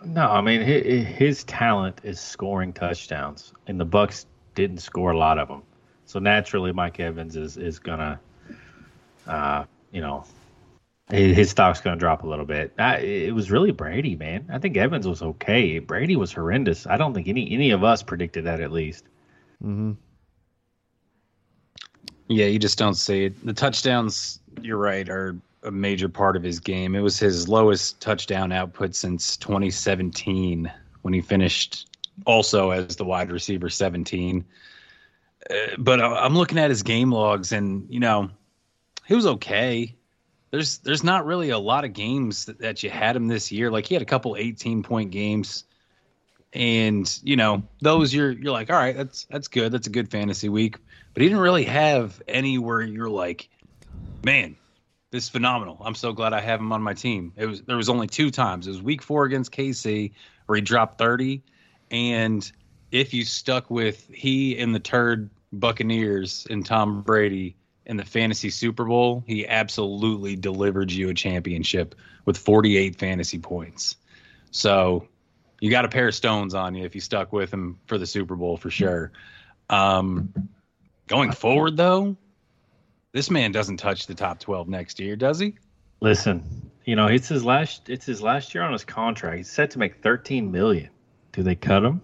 No, 0.05 0.29
I 0.29 0.41
mean 0.41 0.61
his, 0.61 1.07
his 1.07 1.43
talent 1.45 1.99
is 2.03 2.19
scoring 2.19 2.73
touchdowns, 2.73 3.53
and 3.67 3.79
the 3.79 3.85
Bucks 3.85 4.27
didn't 4.53 4.77
score 4.77 5.11
a 5.11 5.17
lot 5.17 5.39
of 5.39 5.47
them. 5.47 5.63
So 6.05 6.19
naturally, 6.19 6.71
Mike 6.71 6.99
Evans 6.99 7.35
is 7.35 7.57
is 7.57 7.79
gonna, 7.79 8.19
uh, 9.27 9.65
you 9.91 10.01
know, 10.01 10.25
his 11.09 11.51
stock's 11.51 11.81
gonna 11.81 11.97
drop 11.97 12.23
a 12.23 12.27
little 12.27 12.45
bit. 12.45 12.73
I, 12.79 12.97
it 12.97 13.35
was 13.35 13.51
really 13.51 13.71
Brady, 13.71 14.15
man. 14.15 14.49
I 14.51 14.59
think 14.59 14.75
Evans 14.77 15.07
was 15.07 15.21
okay. 15.21 15.79
Brady 15.79 16.15
was 16.15 16.31
horrendous. 16.33 16.87
I 16.87 16.97
don't 16.97 17.13
think 17.13 17.27
any 17.27 17.51
any 17.51 17.71
of 17.71 17.83
us 17.83 18.01
predicted 18.03 18.45
that 18.45 18.59
at 18.59 18.71
least. 18.71 19.05
Mm-hmm. 19.63 19.93
Yeah, 22.27 22.47
you 22.47 22.57
just 22.57 22.77
don't 22.77 22.95
see 22.95 23.25
it. 23.25 23.45
The 23.45 23.53
touchdowns, 23.53 24.39
you're 24.61 24.77
right, 24.79 25.07
are 25.09 25.37
a 25.65 25.71
major 25.71 26.09
part 26.09 26.35
of 26.35 26.43
his 26.43 26.59
game. 26.59 26.95
It 26.95 27.01
was 27.01 27.19
his 27.19 27.47
lowest 27.47 27.99
touchdown 27.99 28.51
output 28.51 28.95
since 28.95 29.37
2017 29.37 30.71
when 31.01 31.13
he 31.13 31.21
finished 31.21 31.95
also 32.25 32.71
as 32.71 32.95
the 32.95 33.05
wide 33.05 33.31
receiver 33.31 33.69
17. 33.69 34.45
Uh, 35.49 35.53
but 35.77 36.01
I'm 36.01 36.35
looking 36.35 36.57
at 36.57 36.69
his 36.69 36.83
game 36.83 37.11
logs 37.11 37.51
and, 37.51 37.85
you 37.89 37.99
know, 37.99 38.29
he 39.07 39.15
was 39.15 39.25
okay. 39.25 39.95
There's 40.51 40.79
there's 40.79 41.03
not 41.03 41.25
really 41.25 41.49
a 41.49 41.59
lot 41.59 41.85
of 41.85 41.93
games 41.93 42.45
that, 42.45 42.59
that 42.59 42.83
you 42.83 42.89
had 42.89 43.15
him 43.15 43.27
this 43.27 43.51
year. 43.51 43.71
Like 43.71 43.85
he 43.85 43.95
had 43.95 44.01
a 44.01 44.05
couple 44.05 44.35
18 44.37 44.83
point 44.83 45.11
games 45.11 45.65
and, 46.53 47.19
you 47.21 47.35
know, 47.35 47.63
those 47.81 48.13
you're 48.13 48.31
you're 48.31 48.53
like, 48.53 48.69
"All 48.69 48.77
right, 48.77 48.95
that's 48.95 49.25
that's 49.25 49.49
good. 49.49 49.73
That's 49.73 49.87
a 49.87 49.89
good 49.91 50.09
fantasy 50.09 50.47
week." 50.47 50.77
but 51.15 51.21
he 51.21 51.29
didn't 51.29 51.41
really 51.41 51.63
have 51.63 52.21
any 52.27 52.57
where 52.57 52.81
you're 52.81 53.09
like, 53.09 53.49
man, 54.25 54.57
this 55.11 55.23
is 55.23 55.29
phenomenal. 55.29 55.77
I'm 55.79 55.95
so 55.95 56.11
glad 56.11 56.33
I 56.33 56.41
have 56.41 56.59
him 56.59 56.73
on 56.73 56.81
my 56.81 56.93
team. 56.93 57.31
It 57.37 57.45
was 57.45 57.61
there 57.61 57.77
was 57.77 57.87
only 57.87 58.05
two 58.05 58.29
times. 58.29 58.67
It 58.67 58.71
was 58.71 58.81
week 58.81 59.01
four 59.01 59.23
against 59.23 59.53
KC 59.53 60.11
where 60.45 60.57
he 60.57 60.61
dropped 60.61 60.99
30, 60.99 61.41
and 61.89 62.51
if 62.91 63.13
you 63.13 63.23
stuck 63.23 63.71
with 63.71 64.05
he 64.13 64.59
and 64.59 64.75
the 64.75 64.79
turd 64.79 65.29
Buccaneers 65.53 66.45
and 66.49 66.65
Tom 66.65 67.01
Brady 67.01 67.55
in 67.85 67.97
the 67.97 68.05
fantasy 68.05 68.49
Super 68.49 68.85
Bowl, 68.85 69.23
he 69.25 69.47
absolutely 69.47 70.35
delivered 70.35 70.91
you 70.91 71.09
a 71.09 71.13
championship 71.13 71.95
with 72.25 72.37
48 72.37 72.97
fantasy 72.97 73.39
points. 73.39 73.95
So 74.51 75.07
you 75.59 75.69
got 75.69 75.85
a 75.85 75.89
pair 75.89 76.07
of 76.07 76.15
stones 76.15 76.53
on 76.53 76.75
you 76.75 76.85
if 76.85 76.95
you 76.95 77.01
stuck 77.01 77.31
with 77.31 77.51
him 77.51 77.79
for 77.87 77.97
the 77.97 78.05
Super 78.07 78.35
Bowl 78.35 78.57
for 78.57 78.69
sure. 78.69 79.11
Um, 79.69 80.33
Going 81.07 81.31
forward, 81.31 81.77
though, 81.77 82.17
this 83.11 83.29
man 83.29 83.51
doesn't 83.51 83.77
touch 83.77 84.07
the 84.07 84.15
top 84.15 84.39
twelve 84.39 84.67
next 84.67 84.99
year, 84.99 85.15
does 85.15 85.39
he? 85.39 85.55
Listen, 86.01 86.71
you 86.83 86.95
know 86.95 87.07
it's 87.07 87.27
his 87.27 87.45
last. 87.45 87.89
It's 87.89 88.05
his 88.05 88.21
last 88.21 88.55
year 88.55 88.63
on 88.63 88.73
his 88.73 88.83
contract. 88.83 89.37
He's 89.37 89.51
set 89.51 89.71
to 89.71 89.79
make 89.79 90.01
thirteen 90.01 90.51
million. 90.51 90.89
Do 91.31 91.43
they 91.43 91.55
cut 91.55 91.83
him? 91.83 92.01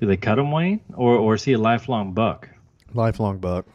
Do 0.00 0.06
they 0.06 0.16
cut 0.16 0.38
him, 0.38 0.52
Wayne, 0.52 0.80
or 0.94 1.16
or 1.16 1.34
is 1.34 1.42
he 1.42 1.54
a 1.54 1.58
lifelong 1.58 2.12
buck? 2.12 2.48
Lifelong 2.94 3.38
buck. 3.38 3.66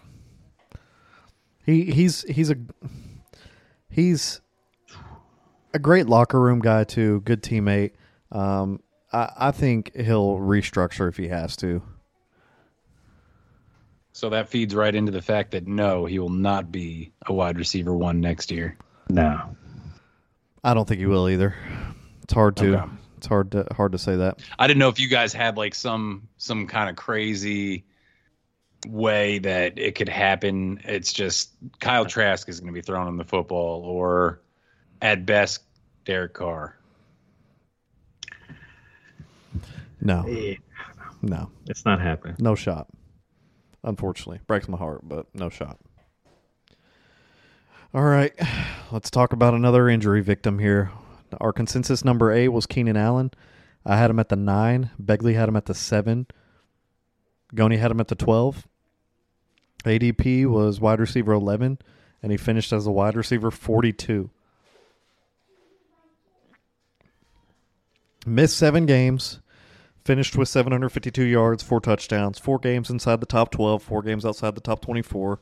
He 1.67 1.83
he's 1.91 2.21
he's 2.23 2.49
a 2.49 2.55
he's 3.89 4.39
a 5.73 5.79
great 5.79 6.07
locker 6.07 6.39
room 6.39 6.59
guy 6.59 6.85
too. 6.85 7.19
Good 7.25 7.43
teammate. 7.43 7.91
Um, 8.31 8.79
I 9.11 9.31
I 9.37 9.51
think 9.51 9.93
he'll 9.93 10.37
restructure 10.37 11.09
if 11.09 11.17
he 11.17 11.27
has 11.27 11.57
to. 11.57 11.83
So 14.13 14.29
that 14.29 14.47
feeds 14.47 14.73
right 14.73 14.95
into 14.95 15.11
the 15.11 15.21
fact 15.21 15.51
that 15.51 15.67
no, 15.67 16.05
he 16.05 16.19
will 16.19 16.29
not 16.29 16.71
be 16.71 17.11
a 17.25 17.33
wide 17.33 17.57
receiver 17.59 17.93
one 17.93 18.21
next 18.21 18.49
year. 18.49 18.77
No, 19.09 19.57
I 20.63 20.73
don't 20.73 20.87
think 20.87 21.01
he 21.01 21.05
will 21.05 21.27
either. 21.27 21.53
It's 22.23 22.33
hard 22.33 22.55
to 22.57 22.77
okay. 22.77 22.91
it's 23.17 23.27
hard 23.27 23.51
to 23.51 23.67
hard 23.75 23.91
to 23.91 23.97
say 23.97 24.15
that. 24.15 24.39
I 24.57 24.67
didn't 24.67 24.79
know 24.79 24.89
if 24.89 25.01
you 25.01 25.09
guys 25.09 25.33
had 25.33 25.57
like 25.57 25.75
some 25.75 26.29
some 26.37 26.65
kind 26.65 26.89
of 26.89 26.95
crazy 26.95 27.83
way 28.89 29.39
that 29.39 29.77
it 29.77 29.95
could 29.95 30.09
happen. 30.09 30.81
It's 30.83 31.13
just 31.13 31.51
Kyle 31.79 32.05
Trask 32.05 32.47
is 32.49 32.59
going 32.59 32.73
to 32.73 32.73
be 32.73 32.81
thrown 32.81 33.07
on 33.07 33.17
the 33.17 33.23
football, 33.23 33.81
or 33.83 34.41
at 35.01 35.25
best 35.25 35.61
Derek 36.05 36.33
Carr. 36.33 36.77
No, 39.99 40.25
no, 41.21 41.49
it's 41.67 41.85
not 41.85 41.99
happening. 41.99 42.35
No 42.39 42.55
shot 42.55 42.87
unfortunately. 43.87 44.39
Breaks 44.45 44.67
my 44.67 44.77
heart, 44.77 45.01
but 45.03 45.27
no 45.33 45.49
shot. 45.49 45.79
All 47.93 48.03
right, 48.03 48.33
let's 48.91 49.09
talk 49.09 49.33
about 49.33 49.53
another 49.53 49.89
injury 49.89 50.21
victim 50.21 50.59
here. 50.59 50.91
Our 51.39 51.53
consensus 51.53 52.05
number 52.05 52.31
eight 52.31 52.49
was 52.49 52.65
Keenan 52.65 52.97
Allen. 52.97 53.31
I 53.85 53.97
had 53.97 54.09
him 54.09 54.19
at 54.19 54.29
the 54.29 54.35
nine. 54.35 54.91
Begley 55.01 55.35
had 55.35 55.49
him 55.49 55.55
at 55.55 55.65
the 55.65 55.73
seven. 55.73 56.27
Goni 57.55 57.77
had 57.77 57.91
him 57.91 58.01
at 58.01 58.09
the 58.09 58.15
twelve. 58.15 58.67
ADP 59.87 60.45
was 60.45 60.79
wide 60.79 60.99
receiver 60.99 61.33
eleven, 61.33 61.79
and 62.21 62.31
he 62.31 62.37
finished 62.37 62.73
as 62.73 62.87
a 62.87 62.91
wide 62.91 63.15
receiver 63.15 63.51
forty-two. 63.51 64.29
Missed 68.25 68.57
seven 68.57 68.85
games. 68.85 69.39
Finished 70.03 70.37
with 70.37 70.47
752 70.47 71.21
yards, 71.23 71.63
four 71.63 71.81
touchdowns, 71.81 72.39
four 72.39 72.59
games 72.59 72.89
inside 72.89 73.19
the 73.19 73.25
top 73.25 73.51
12, 73.51 73.83
four 73.83 74.01
games 74.01 74.25
outside 74.25 74.55
the 74.55 74.61
top 74.61 74.79
24. 74.79 75.37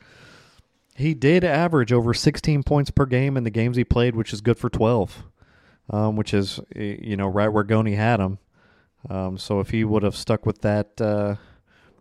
He 0.96 1.14
did 1.14 1.44
average 1.44 1.94
over 1.94 2.16
16 2.16 2.64
points 2.64 2.90
per 2.90 3.06
game 3.06 3.38
in 3.38 3.44
the 3.44 3.52
games 3.52 3.78
he 3.78 3.84
played, 3.84 4.16
which 4.16 4.34
is 4.34 4.42
good 4.42 4.58
for 4.58 4.70
12, 4.70 5.24
um, 5.92 6.16
which 6.16 6.34
is 6.34 6.60
you 6.76 7.16
know 7.16 7.28
right 7.28 7.50
where 7.50 7.64
Goni 7.64 7.94
had 7.94 8.20
him. 8.20 8.40
Um, 9.08 9.38
so 9.38 9.60
if 9.60 9.70
he 9.70 9.84
would 9.84 10.02
have 10.04 10.16
stuck 10.16 10.46
with 10.46 10.62
that 10.62 11.00
uh, 11.00 11.36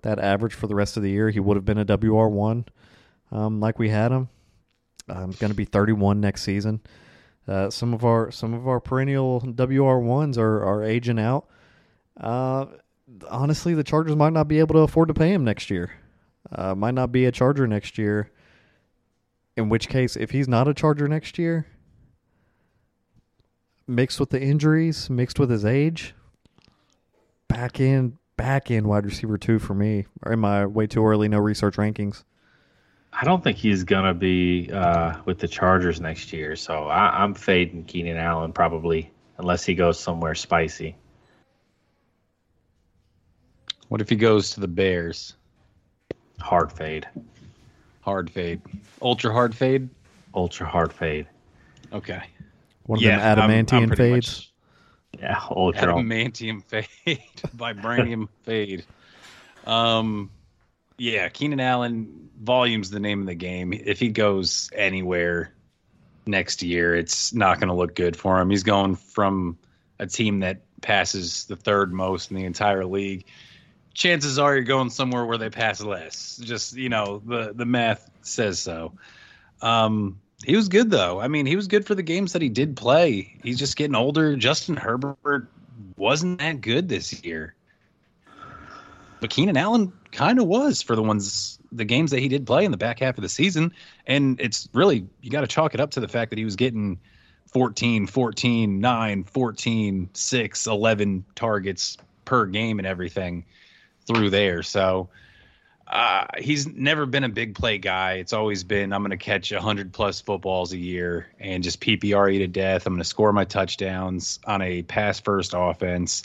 that 0.04 0.18
average 0.18 0.54
for 0.54 0.66
the 0.66 0.74
rest 0.74 0.96
of 0.96 1.02
the 1.02 1.10
year, 1.10 1.30
he 1.30 1.40
would 1.40 1.56
have 1.56 1.64
been 1.64 1.78
a 1.78 1.84
WR 1.84 2.28
one 2.28 2.66
um, 3.32 3.58
like 3.58 3.78
we 3.78 3.88
had 3.88 4.12
him. 4.12 4.28
Um, 5.08 5.32
going 5.32 5.50
to 5.50 5.54
be 5.54 5.64
31 5.64 6.20
next 6.20 6.42
season. 6.42 6.80
Uh, 7.46 7.68
some 7.68 7.92
of 7.92 8.04
our 8.04 8.30
some 8.30 8.54
of 8.54 8.66
our 8.66 8.80
perennial 8.80 9.40
WR 9.40 9.98
ones 9.98 10.38
are 10.38 10.64
are 10.64 10.82
aging 10.82 11.18
out. 11.18 11.46
Uh, 12.18 12.66
honestly, 13.28 13.74
the 13.74 13.84
Chargers 13.84 14.16
might 14.16 14.32
not 14.32 14.48
be 14.48 14.60
able 14.60 14.74
to 14.74 14.80
afford 14.80 15.08
to 15.08 15.14
pay 15.14 15.32
him 15.32 15.44
next 15.44 15.68
year. 15.68 15.92
Uh, 16.50 16.74
might 16.74 16.94
not 16.94 17.12
be 17.12 17.26
a 17.26 17.32
Charger 17.32 17.66
next 17.66 17.98
year. 17.98 18.30
In 19.56 19.68
which 19.68 19.88
case, 19.88 20.16
if 20.16 20.30
he's 20.30 20.48
not 20.48 20.68
a 20.68 20.74
Charger 20.74 21.06
next 21.06 21.38
year, 21.38 21.66
mixed 23.86 24.18
with 24.18 24.30
the 24.30 24.40
injuries, 24.40 25.08
mixed 25.10 25.38
with 25.38 25.50
his 25.50 25.64
age, 25.64 26.14
back 27.48 27.78
in 27.78 28.18
back 28.36 28.70
in 28.70 28.88
wide 28.88 29.04
receiver 29.04 29.38
two 29.38 29.58
for 29.58 29.74
me. 29.74 30.06
Or 30.22 30.32
am 30.32 30.44
I 30.44 30.66
way 30.66 30.86
too 30.86 31.04
early? 31.04 31.28
No 31.28 31.38
research 31.38 31.76
rankings. 31.76 32.24
I 33.12 33.24
don't 33.24 33.44
think 33.44 33.56
he's 33.56 33.84
gonna 33.84 34.14
be 34.14 34.70
uh, 34.72 35.18
with 35.24 35.38
the 35.38 35.46
Chargers 35.46 36.00
next 36.00 36.32
year, 36.32 36.56
so 36.56 36.88
I, 36.88 37.22
I'm 37.22 37.34
fading 37.34 37.84
Keenan 37.84 38.16
Allen 38.16 38.52
probably 38.52 39.12
unless 39.38 39.64
he 39.64 39.74
goes 39.74 40.00
somewhere 40.00 40.34
spicy. 40.34 40.96
What 43.88 44.00
if 44.00 44.08
he 44.08 44.16
goes 44.16 44.50
to 44.52 44.60
the 44.60 44.68
Bears? 44.68 45.36
Hard 46.40 46.72
fade. 46.72 47.06
Hard 48.00 48.30
fade. 48.30 48.60
Ultra 49.00 49.32
hard 49.32 49.54
fade? 49.54 49.88
Ultra 50.34 50.66
hard 50.66 50.92
fade. 50.92 51.26
Okay. 51.92 52.22
One 52.86 52.98
of 52.98 53.04
them 53.04 53.20
adamantium 53.20 53.96
fades. 53.96 54.52
Yeah, 55.18 55.40
ultra. 55.50 55.94
Adamantium 55.94 56.64
fade. 56.64 56.88
Vibranium 57.56 58.28
fade. 58.42 58.84
Um, 59.66 60.30
yeah, 60.98 61.28
Keenan 61.28 61.60
Allen, 61.60 62.30
volume's 62.40 62.90
the 62.90 63.00
name 63.00 63.20
of 63.20 63.26
the 63.26 63.34
game. 63.34 63.72
If 63.72 63.98
he 63.98 64.08
goes 64.08 64.70
anywhere 64.74 65.52
next 66.26 66.62
year, 66.62 66.94
it's 66.94 67.32
not 67.32 67.58
going 67.58 67.68
to 67.68 67.74
look 67.74 67.94
good 67.94 68.16
for 68.16 68.40
him. 68.40 68.50
He's 68.50 68.62
going 68.62 68.96
from 68.96 69.58
a 69.98 70.06
team 70.06 70.40
that 70.40 70.62
passes 70.80 71.46
the 71.46 71.56
third 71.56 71.92
most 71.92 72.30
in 72.30 72.36
the 72.36 72.44
entire 72.44 72.84
league 72.84 73.24
chances 73.94 74.38
are 74.38 74.54
you're 74.54 74.64
going 74.64 74.90
somewhere 74.90 75.24
where 75.24 75.38
they 75.38 75.48
pass 75.48 75.80
less. 75.80 76.36
Just 76.42 76.76
you 76.76 76.88
know, 76.88 77.22
the 77.24 77.52
the 77.54 77.64
math 77.64 78.10
says 78.22 78.58
so. 78.58 78.92
Um, 79.62 80.20
he 80.44 80.56
was 80.56 80.68
good 80.68 80.90
though. 80.90 81.20
I 81.20 81.28
mean, 81.28 81.46
he 81.46 81.56
was 81.56 81.68
good 81.68 81.86
for 81.86 81.94
the 81.94 82.02
games 82.02 82.32
that 82.32 82.42
he 82.42 82.48
did 82.48 82.76
play. 82.76 83.36
He's 83.42 83.58
just 83.58 83.76
getting 83.76 83.94
older. 83.94 84.36
Justin 84.36 84.76
Herbert 84.76 85.48
wasn't 85.96 86.38
that 86.40 86.60
good 86.60 86.88
this 86.88 87.24
year, 87.24 87.54
but 89.20 89.30
Keenan 89.30 89.56
Allen 89.56 89.92
kind 90.12 90.38
of 90.38 90.46
was 90.46 90.82
for 90.82 90.96
the 90.96 91.02
ones 91.02 91.58
the 91.72 91.84
games 91.84 92.12
that 92.12 92.20
he 92.20 92.28
did 92.28 92.46
play 92.46 92.64
in 92.64 92.70
the 92.70 92.76
back 92.76 93.00
half 93.00 93.18
of 93.18 93.22
the 93.22 93.28
season. 93.28 93.72
And 94.06 94.40
it's 94.40 94.68
really 94.72 95.06
you 95.20 95.30
got 95.30 95.40
to 95.42 95.46
chalk 95.46 95.74
it 95.74 95.80
up 95.80 95.90
to 95.92 96.00
the 96.00 96.08
fact 96.08 96.30
that 96.30 96.38
he 96.38 96.44
was 96.44 96.56
getting 96.56 96.98
14, 97.52 98.06
14, 98.06 98.80
9, 98.80 99.24
14, 99.24 100.10
6, 100.12 100.66
11 100.66 101.24
targets 101.34 101.96
per 102.24 102.46
game 102.46 102.78
and 102.78 102.86
everything 102.86 103.44
through 104.06 104.30
there. 104.30 104.62
So 104.62 105.08
uh, 105.86 106.26
he's 106.38 106.66
never 106.66 107.04
been 107.04 107.24
a 107.24 107.28
big 107.28 107.54
play 107.54 107.78
guy. 107.78 108.14
It's 108.14 108.32
always 108.32 108.64
been 108.64 108.92
I'm 108.92 109.02
going 109.02 109.10
to 109.10 109.16
catch 109.16 109.52
100 109.52 109.92
plus 109.92 110.20
footballs 110.20 110.72
a 110.72 110.78
year 110.78 111.28
and 111.38 111.62
just 111.62 111.80
PPR 111.80 112.32
you 112.32 112.40
to 112.40 112.46
death. 112.46 112.86
I'm 112.86 112.94
going 112.94 113.02
to 113.02 113.08
score 113.08 113.32
my 113.32 113.44
touchdowns 113.44 114.38
on 114.46 114.62
a 114.62 114.82
pass 114.82 115.20
first 115.20 115.52
offense. 115.54 116.22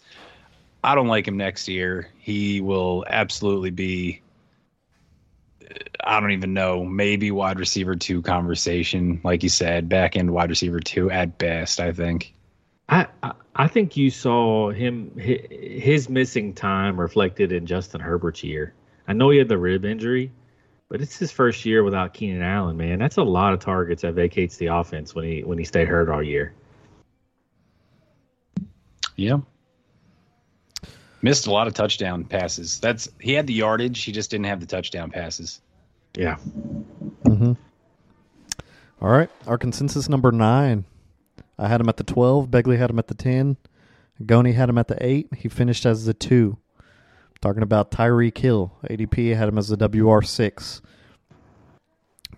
I 0.82 0.96
don't 0.96 1.08
like 1.08 1.28
him 1.28 1.36
next 1.38 1.68
year. 1.68 2.10
He 2.20 2.62
will 2.62 3.06
absolutely 3.08 3.72
be. 3.72 4.22
I 6.02 6.20
don't 6.20 6.32
even 6.32 6.54
know. 6.54 6.86
Maybe 6.86 7.30
wide 7.30 7.60
receiver 7.60 7.96
two 7.96 8.22
conversation, 8.22 9.20
like 9.24 9.44
you 9.44 9.50
said, 9.50 9.90
back 9.90 10.16
end 10.16 10.32
wide 10.32 10.50
receiver 10.50 10.80
two 10.80 11.12
at 11.12 11.38
best. 11.38 11.82
I 11.82 11.92
think. 11.92 12.34
I, 12.88 13.08
I 13.56 13.68
think 13.68 13.98
you 13.98 14.10
saw 14.10 14.72
him 14.72 15.12
his 15.16 16.10
missing 16.10 16.54
time 16.54 17.00
reflected 17.00 17.52
in 17.52 17.68
Justin 17.68 18.02
Herbert's 18.02 18.44
year. 18.44 18.74
I 19.10 19.14
know 19.14 19.32
he 19.32 19.40
had 19.40 19.50
the 19.50 19.58
rib 19.58 19.86
injury, 19.86 20.32
but 20.88 21.02
it's 21.02 21.18
his 21.18 21.32
first 21.32 21.66
year 21.66 21.84
without 21.84 22.14
Keenan 22.14 22.44
Allen. 22.44 22.78
Man, 22.78 23.00
that's 23.00 23.18
a 23.18 23.24
lot 23.24 23.54
of 23.54 23.60
targets 23.60 24.04
that 24.04 24.14
vacates 24.14 24.58
the 24.58 24.68
offense 24.68 25.16
when 25.16 25.26
he 25.26 25.44
when 25.44 25.58
he 25.58 25.66
stayed 25.66 25.88
hurt 25.88 26.10
all 26.10 26.22
year. 26.22 26.54
Yeah, 29.16 29.40
missed 31.24 31.48
a 31.48 31.52
lot 31.52 31.68
of 31.68 31.74
touchdown 31.74 32.24
passes. 32.24 32.80
That's 32.80 33.10
he 33.20 33.34
had 33.34 33.48
the 33.48 33.54
yardage, 33.54 34.04
he 34.04 34.12
just 34.12 34.30
didn't 34.30 34.46
have 34.46 34.60
the 34.60 34.68
touchdown 34.68 35.10
passes. 35.10 35.60
Yeah. 36.16 36.38
Mm-hmm. 37.24 37.54
All 39.02 39.10
right, 39.10 39.30
our 39.48 39.58
consensus 39.58 40.08
number 40.08 40.32
nine 40.32 40.86
I 41.58 41.68
had 41.68 41.82
him 41.82 41.90
at 41.90 41.98
the 41.98 42.04
12. 42.04 42.50
Begley 42.50 42.78
had 42.78 42.90
him 42.90 43.00
at 43.00 43.08
the 43.08 43.16
10. 43.16 43.58
Goni 44.26 44.54
had 44.54 44.70
him 44.70 44.78
at 44.78 44.88
the 44.88 45.04
8. 45.06 45.30
He 45.38 45.50
finished 45.50 45.86
as 45.86 46.06
the 46.06 46.14
2. 46.14 46.58
Talking 47.42 47.64
about 47.64 47.92
Tyreek 47.92 48.38
Hill. 48.38 48.74
ADP 48.84 49.36
had 49.36 49.48
him 49.48 49.58
as 49.58 49.70
the 49.70 49.78
WR6. 49.78 50.82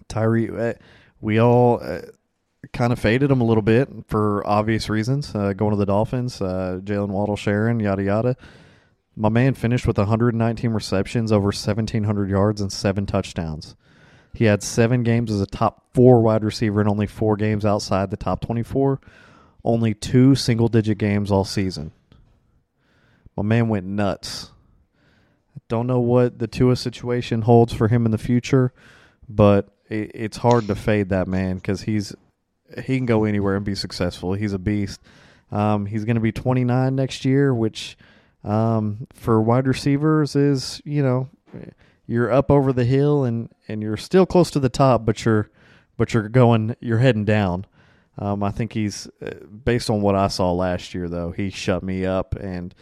Tyree, 0.07 0.49
uh, 0.49 0.73
we 1.21 1.39
all 1.39 1.79
uh, 1.81 2.01
kind 2.73 2.93
of 2.93 2.99
faded 2.99 3.31
him 3.31 3.41
a 3.41 3.43
little 3.43 3.63
bit 3.63 3.89
for 4.07 4.45
obvious 4.45 4.89
reasons. 4.89 5.33
Uh, 5.33 5.53
going 5.53 5.71
to 5.71 5.77
the 5.77 5.85
Dolphins, 5.85 6.41
uh, 6.41 6.79
Jaylen 6.83 7.09
Waddle, 7.09 7.35
Sharon, 7.35 7.79
yada 7.79 8.03
yada. 8.03 8.37
My 9.15 9.29
man 9.29 9.53
finished 9.55 9.87
with 9.87 9.97
119 9.97 10.71
receptions, 10.71 11.31
over 11.31 11.45
1,700 11.45 12.29
yards, 12.29 12.61
and 12.61 12.71
seven 12.71 13.05
touchdowns. 13.05 13.75
He 14.33 14.45
had 14.45 14.63
seven 14.63 15.03
games 15.03 15.31
as 15.31 15.41
a 15.41 15.45
top 15.45 15.93
four 15.93 16.21
wide 16.21 16.43
receiver 16.43 16.79
and 16.79 16.89
only 16.89 17.07
four 17.07 17.35
games 17.35 17.65
outside 17.65 18.09
the 18.11 18.17
top 18.17 18.41
24. 18.41 19.01
Only 19.63 19.93
two 19.93 20.35
single 20.35 20.69
digit 20.69 20.97
games 20.97 21.31
all 21.31 21.43
season. 21.43 21.91
My 23.35 23.43
man 23.43 23.67
went 23.67 23.85
nuts. 23.85 24.51
Don't 25.67 25.87
know 25.87 25.99
what 25.99 26.39
the 26.39 26.47
Tua 26.47 26.75
situation 26.75 27.43
holds 27.43 27.73
for 27.73 27.87
him 27.87 28.05
in 28.05 28.11
the 28.11 28.17
future, 28.17 28.73
but 29.27 29.69
it's 29.89 30.37
hard 30.37 30.67
to 30.67 30.75
fade 30.75 31.09
that 31.09 31.27
man 31.27 31.57
because 31.57 31.81
he's 31.81 32.15
he 32.85 32.97
can 32.97 33.05
go 33.05 33.25
anywhere 33.25 33.55
and 33.57 33.65
be 33.65 33.75
successful. 33.75 34.33
He's 34.33 34.53
a 34.53 34.59
beast. 34.59 35.01
Um, 35.51 35.85
he's 35.85 36.05
going 36.05 36.15
to 36.15 36.21
be 36.21 36.31
29 36.31 36.95
next 36.95 37.25
year, 37.25 37.53
which 37.53 37.97
um, 38.43 39.07
for 39.13 39.41
wide 39.41 39.67
receivers 39.67 40.35
is 40.35 40.81
you 40.85 41.03
know 41.03 41.29
you're 42.07 42.31
up 42.31 42.49
over 42.49 42.73
the 42.73 42.85
hill 42.85 43.23
and 43.23 43.49
and 43.67 43.81
you're 43.81 43.97
still 43.97 44.25
close 44.25 44.51
to 44.51 44.59
the 44.59 44.69
top, 44.69 45.05
but 45.05 45.25
you're 45.25 45.49
but 45.97 46.13
you're 46.13 46.29
going 46.29 46.75
you're 46.79 46.99
heading 46.99 47.25
down. 47.25 47.65
Um, 48.17 48.43
I 48.43 48.51
think 48.51 48.73
he's 48.73 49.07
uh, 49.25 49.31
based 49.45 49.89
on 49.89 50.01
what 50.01 50.15
I 50.15 50.27
saw 50.27 50.51
last 50.51 50.93
year 50.93 51.09
though. 51.09 51.31
He 51.31 51.49
shut 51.49 51.83
me 51.83 52.05
up, 52.05 52.35
and 52.35 52.73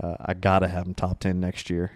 uh, 0.00 0.16
I 0.20 0.34
gotta 0.34 0.68
have 0.68 0.86
him 0.86 0.94
top 0.94 1.20
ten 1.20 1.40
next 1.40 1.70
year. 1.70 1.92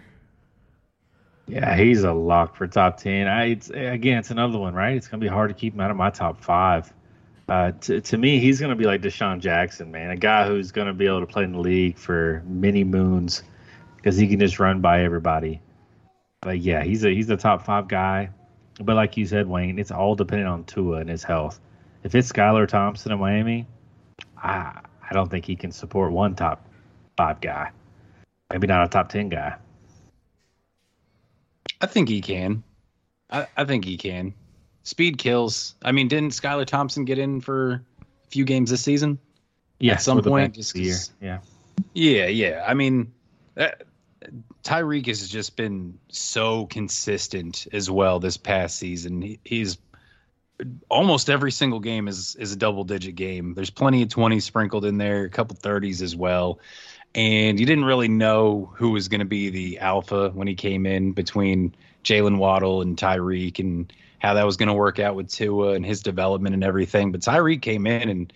Yeah, 1.49 1.75
he's 1.75 2.03
a 2.03 2.13
lock 2.13 2.55
for 2.55 2.67
top 2.67 2.97
ten. 2.97 3.27
I 3.27 3.45
it's, 3.45 3.69
again, 3.69 4.19
it's 4.19 4.29
another 4.29 4.59
one, 4.59 4.75
right? 4.75 4.95
It's 4.95 5.07
gonna 5.07 5.21
be 5.21 5.27
hard 5.27 5.49
to 5.49 5.55
keep 5.55 5.73
him 5.73 5.81
out 5.81 5.89
of 5.89 5.97
my 5.97 6.11
top 6.11 6.41
five. 6.41 6.93
Uh, 7.47 7.71
to, 7.71 7.99
to 7.99 8.17
me, 8.17 8.39
he's 8.39 8.59
to 8.69 8.75
be 8.75 8.85
like 8.85 9.01
DeSean 9.01 9.39
Jackson, 9.39 9.89
man, 9.89 10.11
a 10.11 10.15
guy 10.15 10.47
who's 10.47 10.71
to 10.85 10.93
be 10.93 11.07
able 11.07 11.21
to 11.21 11.25
play 11.25 11.43
in 11.43 11.53
the 11.53 11.59
league 11.59 11.97
for 11.97 12.43
many 12.45 12.83
moons 12.83 13.41
because 13.95 14.15
he 14.15 14.27
can 14.27 14.39
just 14.39 14.59
run 14.59 14.81
by 14.81 15.01
everybody. 15.01 15.59
But 16.41 16.59
yeah, 16.59 16.83
he's 16.83 17.03
a 17.03 17.09
he's 17.09 17.29
a 17.31 17.37
top 17.37 17.65
five 17.65 17.87
guy. 17.87 18.29
But 18.79 18.95
like 18.95 19.17
you 19.17 19.25
said, 19.25 19.47
Wayne, 19.47 19.79
it's 19.79 19.91
all 19.91 20.15
dependent 20.15 20.49
on 20.49 20.63
Tua 20.65 20.99
and 20.99 21.09
his 21.09 21.23
health. 21.23 21.59
If 22.03 22.13
it's 22.13 22.31
Skylar 22.31 22.67
Thompson 22.67 23.11
in 23.11 23.19
Miami, 23.19 23.65
I 24.37 24.81
I 25.09 25.13
don't 25.13 25.29
think 25.29 25.45
he 25.45 25.55
can 25.55 25.71
support 25.71 26.11
one 26.11 26.35
top 26.35 26.65
five 27.17 27.41
guy. 27.41 27.71
Maybe 28.51 28.67
not 28.67 28.85
a 28.85 28.87
top 28.87 29.09
ten 29.09 29.29
guy. 29.29 29.55
I 31.81 31.85
think 31.85 32.09
he 32.09 32.21
can. 32.21 32.63
I, 33.29 33.47
I 33.55 33.65
think 33.65 33.85
he 33.85 33.97
can. 33.97 34.33
speed 34.83 35.17
kills. 35.17 35.75
I 35.83 35.91
mean, 35.91 36.07
didn't 36.07 36.31
Skylar 36.31 36.65
Thompson 36.65 37.05
get 37.05 37.19
in 37.19 37.41
for 37.41 37.71
a 37.71 37.81
few 38.29 38.45
games 38.45 38.69
this 38.69 38.81
season? 38.81 39.19
Yeah, 39.79 39.93
At 39.93 40.01
some 40.01 40.21
point, 40.21 40.55
just 40.55 40.75
year. 40.75 40.97
Yeah. 41.21 41.39
Yeah, 41.93 42.25
yeah. 42.25 42.65
I 42.67 42.73
mean, 42.73 43.13
that, 43.55 43.83
Tyreek 44.63 45.07
has 45.07 45.27
just 45.29 45.55
been 45.55 45.97
so 46.09 46.65
consistent 46.65 47.67
as 47.71 47.89
well 47.89 48.19
this 48.19 48.35
past 48.35 48.77
season. 48.77 49.21
He, 49.21 49.39
he's 49.43 49.77
almost 50.89 51.29
every 51.29 51.51
single 51.51 51.79
game 51.79 52.07
is 52.07 52.35
is 52.35 52.51
a 52.51 52.55
double 52.57 52.83
digit 52.83 53.15
game. 53.15 53.53
There's 53.53 53.69
plenty 53.69 54.01
of 54.01 54.09
20s 54.09 54.41
sprinkled 54.41 54.85
in 54.85 54.97
there, 54.97 55.23
a 55.23 55.29
couple 55.29 55.55
30s 55.55 56.01
as 56.01 56.15
well. 56.15 56.59
And 57.15 57.59
you 57.59 57.65
didn't 57.65 57.85
really 57.85 58.07
know 58.07 58.71
who 58.75 58.91
was 58.91 59.07
going 59.07 59.19
to 59.19 59.25
be 59.25 59.49
the 59.49 59.79
alpha 59.79 60.29
when 60.29 60.47
he 60.47 60.55
came 60.55 60.85
in 60.85 61.11
between 61.11 61.75
Jaylen 62.03 62.37
Waddle 62.37 62.81
and 62.81 62.95
Tyreek 62.95 63.59
and 63.59 63.91
how 64.19 64.35
that 64.35 64.45
was 64.45 64.57
going 64.57 64.67
to 64.67 64.73
work 64.73 64.99
out 64.99 65.15
with 65.15 65.31
Tua 65.31 65.73
and 65.73 65.85
his 65.85 66.01
development 66.01 66.53
and 66.53 66.63
everything. 66.63 67.11
But 67.11 67.21
Tyreek 67.21 67.61
came 67.61 67.87
in 67.87 68.09
and 68.09 68.33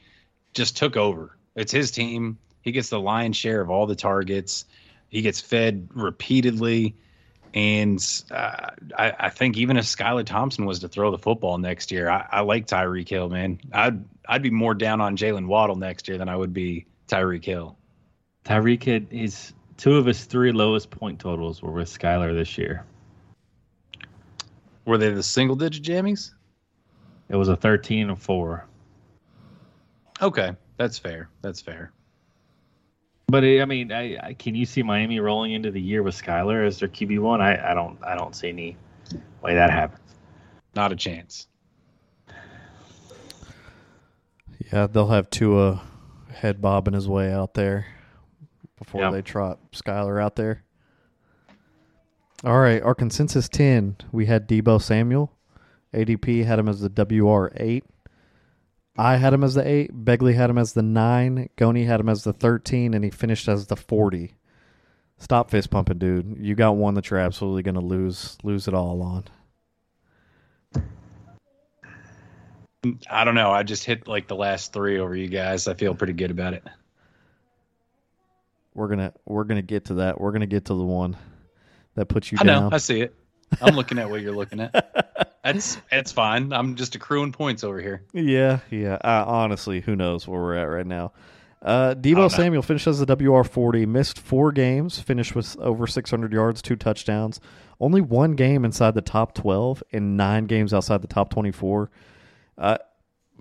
just 0.54 0.76
took 0.78 0.98
over. 0.98 1.38
It's 1.56 1.72
his 1.72 1.92
team. 1.92 2.40
He 2.62 2.72
gets 2.72 2.90
the 2.90 3.00
lion's 3.00 3.38
share 3.38 3.62
of 3.62 3.70
all 3.70 3.86
the 3.86 3.96
targets. 3.96 4.66
He 5.10 5.22
gets 5.22 5.40
fed 5.40 5.90
repeatedly. 5.94 6.96
And 7.54 8.04
uh, 8.32 8.72
I, 8.98 9.14
I 9.20 9.30
think 9.30 9.58
even 9.58 9.78
if 9.78 9.86
Skylar 9.86 10.26
Thompson 10.26 10.66
was 10.66 10.80
to 10.80 10.88
throw 10.88 11.12
the 11.12 11.20
football 11.20 11.60
next 11.60 11.92
year, 11.92 12.10
I, 12.10 12.26
I 12.32 12.40
like 12.42 12.66
Tyreek 12.66 13.08
Hill, 13.08 13.30
man. 13.30 13.60
I'd 13.72 14.04
I'd 14.28 14.42
be 14.42 14.50
more 14.50 14.74
down 14.74 15.02
on 15.02 15.18
Jaylen 15.18 15.46
Waddle 15.46 15.76
next 15.76 16.08
year 16.08 16.18
than 16.18 16.30
I 16.30 16.36
would 16.36 16.54
be 16.54 16.88
Tyreek 17.08 17.46
Hill. 17.46 17.78
Tyreek 18.46 18.84
had 18.84 19.08
his 19.10 19.54
two 19.78 19.96
of 19.96 20.06
his 20.06 20.26
three 20.26 20.52
lowest 20.52 20.90
point 20.90 21.20
totals 21.20 21.62
were 21.62 21.72
with 21.72 21.90
Skylar 21.90 22.34
this 22.34 22.58
year. 22.58 22.86
Were 24.86 24.98
they 24.98 25.12
the 25.12 25.24
single 25.24 25.56
digit 25.56 25.84
jammies? 25.84 26.32
It 27.30 27.38
was 27.38 27.48
a 27.48 27.56
13 27.56 28.10
and 28.10 28.22
4. 28.22 28.68
Okay, 30.22 30.52
that's 30.78 31.00
fair. 31.00 31.30
That's 31.42 31.62
fair. 31.62 31.92
But 33.28 33.46
it, 33.46 33.62
I 33.62 33.66
mean, 33.66 33.92
I, 33.92 34.18
I 34.22 34.34
can 34.34 34.56
you 34.56 34.66
see 34.66 34.84
Miami 34.84 35.20
rolling 35.20 35.54
into 35.54 35.72
the 35.72 35.82
year 35.82 36.04
with 36.04 36.16
Skylar 36.16 36.68
as 36.68 36.80
their 36.80 36.90
QB 36.90 37.20
one? 37.20 37.42
I, 37.42 37.72
I 37.72 37.74
don't 37.74 37.98
I 38.04 38.16
don't 38.16 38.36
see 38.36 38.50
any 38.50 38.78
way 39.42 39.56
that 39.56 39.72
happens. 39.72 40.02
Not 40.76 40.92
a 40.92 40.96
chance. 40.96 41.48
Yeah, 44.72 44.88
they'll 44.88 45.08
have 45.08 45.30
Tua 45.30 45.82
head 46.32 46.62
bobbing 46.62 46.94
his 46.94 47.08
way 47.08 47.32
out 47.32 47.54
there 47.54 47.86
before 48.84 49.02
Yeah. 49.02 49.12
they 49.12 49.22
trot 49.22 49.60
Skylar 49.72 50.22
out 50.22 50.36
there. 50.36 50.64
All 52.44 52.60
right, 52.60 52.82
our 52.82 52.94
consensus 52.96 53.48
10, 53.48 53.96
we 54.12 54.26
had 54.26 54.48
Deebo 54.48 54.82
Samuel. 54.82 55.32
ADP 55.94 56.44
had 56.44 56.60
him 56.60 56.68
as 56.68 56.82
the 56.82 56.90
WR8. 56.90 57.84
I 58.98 59.16
had 59.18 59.34
him 59.34 59.44
as 59.44 59.54
the 59.54 59.66
8. 59.68 60.04
Begley 60.06 60.36
had 60.36 60.50
him 60.50 60.58
as 60.58 60.74
the 60.74 60.82
9. 60.84 61.50
Goni 61.56 61.86
had 61.86 62.00
him 62.00 62.10
as 62.10 62.24
the 62.24 62.34
13, 62.34 62.94
and 62.94 63.04
he 63.04 63.10
finished 63.10 63.48
as 63.48 63.68
the 63.68 63.76
40. 63.76 64.36
Stop 65.18 65.50
fist 65.52 65.70
pumping, 65.70 66.00
dude. 66.00 66.36
You 66.40 66.54
got 66.54 66.76
one 66.76 66.96
that 66.96 67.10
you're 67.10 67.20
absolutely 67.20 67.64
going 67.64 67.76
to 67.76 67.82
lose 67.82 68.38
lose 68.44 68.68
it 68.68 68.74
all 68.74 69.02
on. 69.02 69.24
I 73.10 73.24
don't 73.24 73.36
know. 73.36 73.50
I 73.52 73.64
just 73.64 73.86
hit 73.86 74.08
like 74.10 74.28
the 74.28 74.36
last 74.36 74.74
three 74.74 75.00
over 75.00 75.16
you 75.16 75.30
guys. 75.30 75.68
I 75.70 75.74
feel 75.74 75.96
pretty 75.96 76.14
good 76.14 76.32
about 76.32 76.54
it. 76.54 76.64
We're 78.74 78.88
gonna 78.88 79.14
we're 79.26 79.44
gonna 79.44 79.62
get 79.62 79.86
to 79.86 79.96
that. 79.96 80.20
We're 80.20 80.32
gonna 80.32 80.46
get 80.48 80.66
to 80.66 80.74
the 80.74 80.84
one 80.84 81.18
that 81.96 82.08
puts 82.08 82.32
you 82.32 82.38
I 82.42 82.44
know. 82.44 82.60
down. 82.62 82.74
I 82.74 82.78
see 82.78 83.02
it. 83.02 83.16
I'm 83.62 83.76
looking 83.76 84.00
at 84.00 84.10
what 84.10 84.22
you're 84.22 84.36
looking 84.36 84.60
at. 84.60 85.30
That's 85.44 85.78
that's 85.92 86.12
fine. 86.14 86.54
I'm 86.54 86.76
just 86.76 86.96
accruing 86.96 87.34
points 87.34 87.66
over 87.66 87.82
here. 87.82 88.04
Yeah, 88.14 88.60
yeah. 88.70 88.94
Uh, 89.04 89.26
honestly, 89.28 89.82
who 89.82 89.94
knows 89.94 90.26
where 90.26 90.40
we're 90.40 90.56
at 90.56 90.64
right 90.64 90.86
now? 90.86 91.12
Uh, 91.62 91.96
Deebo. 91.96 92.32
Samuel 92.32 92.62
finished 92.62 92.88
as 92.88 93.00
the 93.00 93.16
WR 93.16 93.44
forty. 93.44 93.86
Missed 93.86 94.20
four 94.20 94.54
games. 94.54 95.00
Finished 95.00 95.36
with 95.36 95.58
over 95.60 95.86
six 95.86 96.10
hundred 96.10 96.32
yards, 96.32 96.62
two 96.62 96.78
touchdowns. 96.78 97.42
Only 97.82 98.00
one 98.00 98.36
game 98.36 98.64
inside 98.64 98.94
the 98.96 99.02
top 99.02 99.36
twelve, 99.36 99.84
and 99.92 100.16
nine 100.16 100.46
games 100.46 100.74
outside 100.74 101.02
the 101.02 101.08
top 101.10 101.30
twenty 101.30 101.52
four. 101.52 101.92
Uh, 102.58 102.78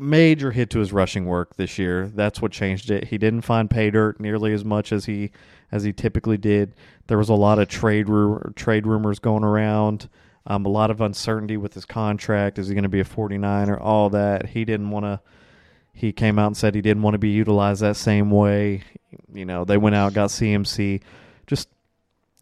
major 0.03 0.51
hit 0.51 0.71
to 0.71 0.79
his 0.79 0.93
rushing 0.93 1.27
work 1.27 1.57
this 1.57 1.79
year. 1.79 2.11
That's 2.15 2.43
what 2.43 2.53
changed 2.53 2.91
it. 2.91 3.05
He 3.05 3.19
didn't 3.19 3.43
find 3.43 3.71
pay 3.71 3.91
dirt 3.91 4.21
nearly 4.21 4.53
as 4.53 4.65
much 4.65 4.93
as 4.93 5.07
he 5.07 5.31
as 5.71 5.85
he 5.85 5.93
typically 5.93 6.37
did. 6.37 6.75
There 7.07 7.19
was 7.19 7.29
a 7.29 7.35
lot 7.35 7.59
of 7.59 7.69
trade 7.69 8.07
trade 8.57 8.87
rumors 8.87 9.19
going 9.19 9.45
around. 9.45 10.09
Um, 10.45 10.67
a 10.67 10.69
lot 10.69 10.91
of 10.91 11.01
uncertainty 11.01 11.57
with 11.57 11.75
his 11.75 11.85
contract. 11.85 12.59
Is 12.59 12.67
he 12.67 12.75
going 12.75 12.83
to 12.83 12.89
be 12.89 12.99
a 12.99 13.05
49er? 13.05 13.81
All 13.81 14.11
that. 14.11 14.49
He 14.51 14.65
didn't 14.65 14.91
want 14.91 15.05
to. 15.05 15.21
He 15.95 16.13
came 16.13 16.39
out 16.39 16.49
and 16.49 16.57
said 16.57 16.75
he 16.75 16.81
didn't 16.81 17.03
want 17.03 17.15
to 17.15 17.19
be 17.19 17.31
utilized 17.31 17.83
that 17.83 17.97
same 17.97 18.31
way. 18.31 18.83
You 19.33 19.45
know, 19.45 19.65
they 19.65 19.77
went 19.77 19.95
out 19.95 20.15
got 20.15 20.31
CMC. 20.31 21.01
Just 21.47 21.69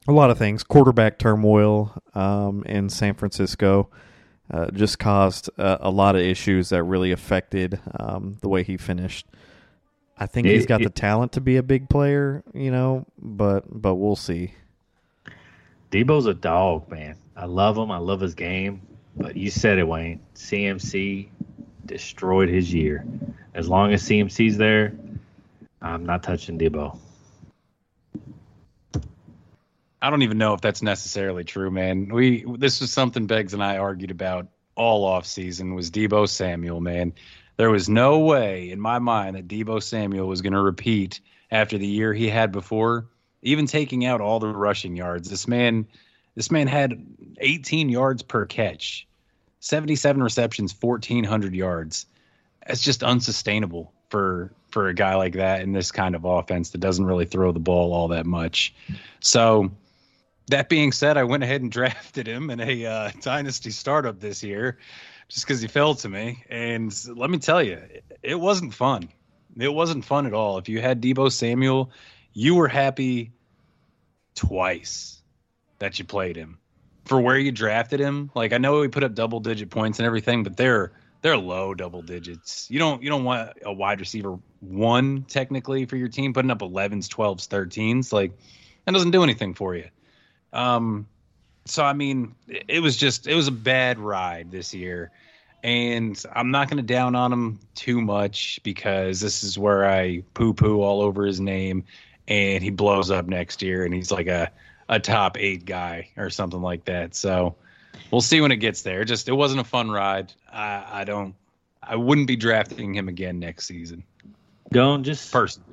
a 0.09 0.12
lot 0.12 0.31
of 0.31 0.38
things. 0.38 0.62
Quarterback 0.62 1.18
turmoil 1.18 1.92
um, 2.14 2.62
in 2.64 2.88
San 2.88 3.14
Francisco 3.14 3.90
uh, 4.52 4.70
just 4.72 4.98
caused 4.98 5.48
uh, 5.58 5.78
a 5.80 5.90
lot 5.90 6.16
of 6.16 6.22
issues 6.22 6.70
that 6.70 6.82
really 6.82 7.12
affected 7.12 7.78
um, 7.98 8.36
the 8.40 8.48
way 8.48 8.62
he 8.62 8.76
finished. 8.76 9.26
I 10.18 10.26
think 10.26 10.46
It- 10.46 10.54
he's 10.54 10.66
got 10.66 10.80
it- 10.80 10.84
the 10.84 10.90
talent 10.90 11.32
to 11.32 11.40
be 11.40 11.56
a 11.56 11.62
big 11.62 11.88
player, 11.88 12.42
you 12.52 12.70
know, 12.70 13.06
but 13.18 13.64
but 13.70 13.94
we'll 13.96 14.16
see. 14.16 14.52
Deebo's 15.90 16.26
a 16.26 16.34
dog, 16.34 16.90
man. 16.90 17.16
I 17.36 17.46
love 17.46 17.76
him. 17.76 17.90
I 17.90 17.98
love 17.98 18.20
his 18.20 18.34
game. 18.34 18.82
But 19.16 19.36
you 19.36 19.50
said 19.50 19.78
it, 19.78 19.86
Wayne. 19.88 20.20
CMC 20.34 21.28
destroyed 21.86 22.48
his 22.48 22.72
year. 22.72 23.04
As 23.54 23.68
long 23.68 23.92
as 23.92 24.02
CMC's 24.02 24.56
there, 24.56 24.92
I'm 25.82 26.06
not 26.06 26.22
touching 26.22 26.58
Deebo. 26.58 26.96
I 30.02 30.10
don't 30.10 30.22
even 30.22 30.38
know 30.38 30.54
if 30.54 30.60
that's 30.60 30.82
necessarily 30.82 31.44
true, 31.44 31.70
man. 31.70 32.08
We 32.08 32.44
this 32.58 32.80
was 32.80 32.90
something 32.90 33.26
Beggs 33.26 33.54
and 33.54 33.62
I 33.62 33.76
argued 33.76 34.10
about 34.10 34.48
all 34.74 35.04
off 35.04 35.26
season 35.26 35.74
was 35.74 35.90
Deebo 35.90 36.28
Samuel, 36.28 36.80
man. 36.80 37.12
There 37.56 37.70
was 37.70 37.88
no 37.88 38.20
way 38.20 38.70
in 38.70 38.80
my 38.80 38.98
mind 38.98 39.36
that 39.36 39.46
Deebo 39.46 39.82
Samuel 39.82 40.26
was 40.26 40.40
going 40.40 40.54
to 40.54 40.60
repeat 40.60 41.20
after 41.50 41.76
the 41.76 41.86
year 41.86 42.14
he 42.14 42.28
had 42.28 42.52
before, 42.52 43.06
even 43.42 43.66
taking 43.66 44.06
out 44.06 44.22
all 44.22 44.40
the 44.40 44.48
rushing 44.48 44.96
yards. 44.96 45.28
This 45.28 45.46
man 45.46 45.86
this 46.34 46.50
man 46.50 46.66
had 46.66 47.04
18 47.38 47.88
yards 47.88 48.22
per 48.22 48.46
catch. 48.46 49.06
77 49.60 50.22
receptions, 50.22 50.74
1400 50.78 51.54
yards. 51.54 52.06
That's 52.66 52.82
just 52.82 53.02
unsustainable 53.02 53.92
for 54.08 54.52
for 54.70 54.88
a 54.88 54.94
guy 54.94 55.16
like 55.16 55.34
that 55.34 55.60
in 55.60 55.72
this 55.72 55.90
kind 55.90 56.14
of 56.14 56.24
offense 56.24 56.70
that 56.70 56.78
doesn't 56.78 57.04
really 57.04 57.26
throw 57.26 57.52
the 57.52 57.58
ball 57.58 57.92
all 57.92 58.08
that 58.08 58.24
much. 58.24 58.72
So 59.18 59.70
that 60.50 60.68
being 60.68 60.92
said, 60.92 61.16
I 61.16 61.24
went 61.24 61.42
ahead 61.42 61.62
and 61.62 61.70
drafted 61.72 62.26
him 62.26 62.50
in 62.50 62.60
a 62.60 62.86
uh, 62.86 63.10
dynasty 63.20 63.70
startup 63.70 64.20
this 64.20 64.42
year, 64.42 64.78
just 65.28 65.46
because 65.46 65.60
he 65.60 65.68
fell 65.68 65.94
to 65.96 66.08
me. 66.08 66.44
And 66.48 66.94
let 67.08 67.30
me 67.30 67.38
tell 67.38 67.62
you, 67.62 67.82
it, 68.22 68.38
wasn't 68.38 68.74
fun. 68.74 69.08
It 69.58 69.72
wasn't 69.72 70.04
fun 70.04 70.26
at 70.26 70.34
all. 70.34 70.58
If 70.58 70.68
you 70.68 70.80
had 70.80 71.00
Deebo 71.00 71.32
Samuel, 71.32 71.90
you 72.32 72.54
were 72.54 72.68
happy 72.68 73.32
twice 74.34 75.20
that 75.78 75.98
you 75.98 76.04
played 76.04 76.36
him 76.36 76.58
for 77.04 77.20
where 77.20 77.36
you 77.36 77.50
drafted 77.50 78.00
him. 78.00 78.30
Like 78.34 78.52
I 78.52 78.58
know 78.58 78.82
he 78.82 78.88
put 78.88 79.02
up 79.02 79.14
double 79.14 79.40
digit 79.40 79.70
points 79.70 79.98
and 79.98 80.06
everything, 80.06 80.44
but 80.44 80.56
they're 80.56 80.92
they're 81.22 81.36
low 81.36 81.74
double 81.74 82.02
digits. 82.02 82.70
You 82.70 82.78
don't 82.78 83.02
you 83.02 83.08
don't 83.08 83.24
want 83.24 83.50
a 83.64 83.72
wide 83.72 84.00
receiver 84.00 84.38
one 84.60 85.24
technically 85.24 85.86
for 85.86 85.96
your 85.96 86.08
team 86.08 86.32
putting 86.32 86.50
up 86.50 86.60
11s, 86.60 87.08
12s, 87.08 87.48
13s. 87.48 88.12
Like 88.12 88.32
that 88.84 88.92
doesn't 88.92 89.10
do 89.10 89.22
anything 89.22 89.54
for 89.54 89.74
you. 89.74 89.88
Um, 90.52 91.06
so 91.64 91.84
I 91.84 91.92
mean, 91.92 92.34
it 92.48 92.80
was 92.80 92.96
just 92.96 93.26
it 93.26 93.34
was 93.34 93.48
a 93.48 93.52
bad 93.52 93.98
ride 93.98 94.50
this 94.50 94.74
year, 94.74 95.10
and 95.62 96.22
I'm 96.32 96.50
not 96.50 96.68
going 96.68 96.78
to 96.78 96.82
down 96.82 97.14
on 97.14 97.32
him 97.32 97.60
too 97.74 98.00
much 98.00 98.60
because 98.62 99.20
this 99.20 99.44
is 99.44 99.59
where 99.59 99.88
I 99.88 100.22
poo 100.34 100.55
poo 100.55 100.82
all 100.82 101.03
over 101.03 101.24
his 101.24 101.40
name, 101.40 101.84
and 102.26 102.62
he 102.62 102.70
blows 102.70 103.11
up 103.11 103.26
next 103.26 103.62
year, 103.62 103.84
and 103.84 103.94
he's 103.94 104.11
like 104.11 104.26
a 104.26 104.51
a 104.88 104.98
top 104.98 105.38
eight 105.38 105.64
guy 105.64 106.09
or 106.16 106.30
something 106.30 106.61
like 106.61 106.84
that. 106.86 107.14
So 107.14 107.55
we'll 108.11 108.20
see 108.20 108.40
when 108.40 108.53
it 108.53 108.57
gets 108.57 108.82
there. 108.82 109.05
Just 109.05 109.28
it 109.28 109.32
wasn't 109.32 109.61
a 109.61 109.64
fun 109.64 109.90
ride. 109.90 110.32
I, 110.53 110.84
I 110.90 111.05
don't. 111.05 111.34
I 111.82 111.96
wouldn't 111.96 112.26
be 112.26 112.36
drafting 112.36 112.94
him 112.94 113.09
again 113.09 113.38
next 113.38 113.66
season. 113.66 114.05
Going 114.72 115.03
just 115.03 115.32
Person. 115.32 115.64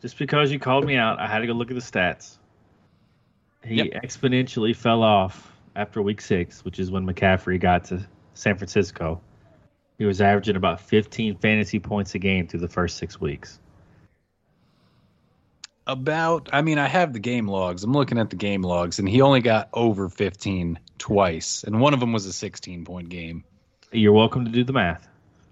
just 0.00 0.16
because 0.18 0.52
you 0.52 0.58
called 0.58 0.86
me 0.86 0.96
out, 0.96 1.18
I 1.18 1.26
had 1.26 1.40
to 1.40 1.46
go 1.46 1.52
look 1.52 1.70
at 1.70 1.74
the 1.74 1.82
stats. 1.82 2.35
He 3.66 3.76
Yep. 3.76 4.04
exponentially 4.04 4.74
fell 4.74 5.02
off 5.02 5.52
after 5.74 6.00
week 6.00 6.20
six, 6.20 6.64
which 6.64 6.78
is 6.78 6.90
when 6.90 7.04
McCaffrey 7.06 7.60
got 7.60 7.84
to 7.86 8.06
San 8.34 8.56
Francisco. 8.56 9.20
He 9.98 10.04
was 10.04 10.20
averaging 10.20 10.56
about 10.56 10.80
15 10.80 11.36
fantasy 11.38 11.80
points 11.80 12.14
a 12.14 12.18
game 12.18 12.46
through 12.46 12.60
the 12.60 12.68
first 12.68 12.98
six 12.98 13.20
weeks. 13.20 13.58
About, 15.86 16.48
I 16.52 16.62
mean, 16.62 16.78
I 16.78 16.86
have 16.86 17.12
the 17.12 17.18
game 17.18 17.46
logs. 17.48 17.84
I'm 17.84 17.92
looking 17.92 18.18
at 18.18 18.30
the 18.30 18.36
game 18.36 18.62
logs, 18.62 18.98
and 18.98 19.08
he 19.08 19.20
only 19.20 19.40
got 19.40 19.68
over 19.72 20.08
15 20.08 20.78
twice, 20.98 21.64
and 21.64 21.80
one 21.80 21.94
of 21.94 22.00
them 22.00 22.12
was 22.12 22.26
a 22.26 22.32
16 22.32 22.84
point 22.84 23.08
game. 23.08 23.44
You're 23.92 24.12
welcome 24.12 24.44
to 24.44 24.50
do 24.50 24.64
the 24.64 24.72
math. 24.72 25.08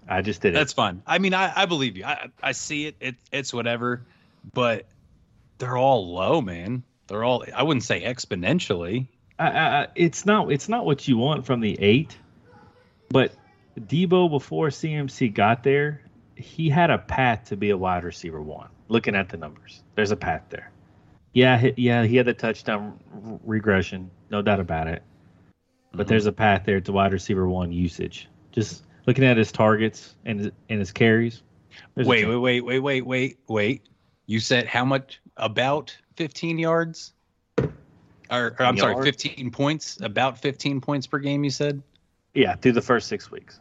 I 0.07 0.21
just 0.21 0.41
did 0.41 0.49
it. 0.49 0.53
That's 0.53 0.73
fine. 0.73 1.01
I 1.07 1.19
mean, 1.19 1.33
I, 1.33 1.51
I 1.55 1.65
believe 1.65 1.97
you. 1.97 2.05
I, 2.05 2.29
I 2.43 2.51
see 2.51 2.85
it. 2.87 2.95
it. 2.99 3.15
It's 3.31 3.53
whatever, 3.53 4.05
but 4.53 4.85
they're 5.57 5.77
all 5.77 6.13
low, 6.13 6.41
man. 6.41 6.83
They're 7.07 7.23
all. 7.23 7.43
I 7.55 7.63
wouldn't 7.63 7.83
say 7.83 8.03
exponentially. 8.03 9.07
I, 9.37 9.47
I, 9.47 9.87
it's 9.95 10.25
not. 10.25 10.51
It's 10.51 10.69
not 10.69 10.85
what 10.85 11.07
you 11.07 11.17
want 11.17 11.45
from 11.45 11.59
the 11.59 11.77
eight, 11.79 12.17
but 13.09 13.33
Deebo 13.79 14.29
before 14.29 14.69
CMC 14.69 15.33
got 15.33 15.63
there, 15.63 16.01
he 16.35 16.69
had 16.69 16.89
a 16.89 16.97
path 16.97 17.45
to 17.45 17.57
be 17.57 17.69
a 17.71 17.77
wide 17.77 18.03
receiver 18.03 18.41
one. 18.41 18.69
Looking 18.87 19.15
at 19.15 19.29
the 19.29 19.37
numbers, 19.37 19.83
there's 19.95 20.11
a 20.11 20.15
path 20.15 20.43
there. 20.49 20.71
Yeah, 21.33 21.57
he, 21.57 21.73
yeah, 21.75 22.03
he 22.03 22.15
had 22.15 22.27
the 22.27 22.33
touchdown 22.33 22.97
regression, 23.43 24.09
no 24.29 24.41
doubt 24.41 24.59
about 24.59 24.87
it. 24.87 25.03
But 25.91 26.05
Mhm. 26.05 26.09
there's 26.09 26.25
a 26.27 26.31
path 26.31 26.63
there 26.65 26.79
to 26.79 26.91
wide 26.91 27.11
receiver 27.11 27.47
one 27.47 27.71
usage. 27.71 28.29
Just 28.51 28.85
looking 29.05 29.25
at 29.25 29.35
his 29.35 29.51
targets 29.51 30.15
and 30.25 30.39
his, 30.39 30.51
and 30.69 30.79
his 30.79 30.91
carries. 30.91 31.41
Wait, 31.95 32.25
wait, 32.25 32.37
wait, 32.37 32.61
wait, 32.61 32.79
wait, 32.79 33.05
wait, 33.05 33.39
wait. 33.47 33.89
You 34.27 34.39
said 34.39 34.65
how 34.65 34.85
much? 34.85 35.19
About 35.37 35.95
15 36.15 36.59
yards? 36.59 37.13
Or, 37.57 38.55
or 38.59 38.61
I'm 38.61 38.77
sorry, 38.77 39.03
15 39.03 39.51
points. 39.51 39.99
About 40.01 40.39
15 40.39 40.81
points 40.81 41.07
per 41.07 41.19
game. 41.19 41.43
You 41.43 41.49
said. 41.49 41.81
Yeah, 42.33 42.55
through 42.55 42.73
the 42.73 42.81
first 42.81 43.07
six 43.07 43.31
weeks. 43.31 43.59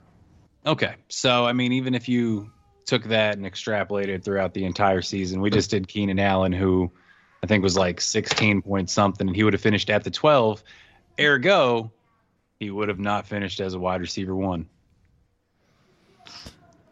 Okay, 0.67 0.95
so 1.09 1.45
I 1.45 1.53
mean, 1.53 1.73
even 1.73 1.95
if 1.95 2.09
you 2.09 2.51
took 2.87 3.05
that 3.05 3.37
and 3.37 3.45
extrapolated 3.47 4.25
throughout 4.25 4.55
the 4.55 4.65
entire 4.65 5.03
season, 5.03 5.41
we 5.41 5.51
just 5.51 5.71
did 5.71 5.87
Keenan 5.87 6.19
Allen, 6.19 6.53
who 6.53 6.91
I 7.43 7.47
think 7.47 7.63
was 7.63 7.77
like 7.77 8.01
16 8.01 8.63
point 8.63 8.91
something, 8.91 9.27
and 9.27 9.37
he 9.37 9.45
would 9.45 9.53
have 9.53 9.63
finished 9.63 9.91
at 9.91 10.05
the 10.05 10.11
12. 10.11 10.65
Ergo, 11.21 11.93
he 12.59 12.71
would 12.71 12.89
have 12.89 12.99
not 12.99 13.27
finished 13.27 13.61
as 13.61 13.75
a 13.75 13.79
wide 13.79 14.01
receiver 14.01 14.35
one. 14.35 14.69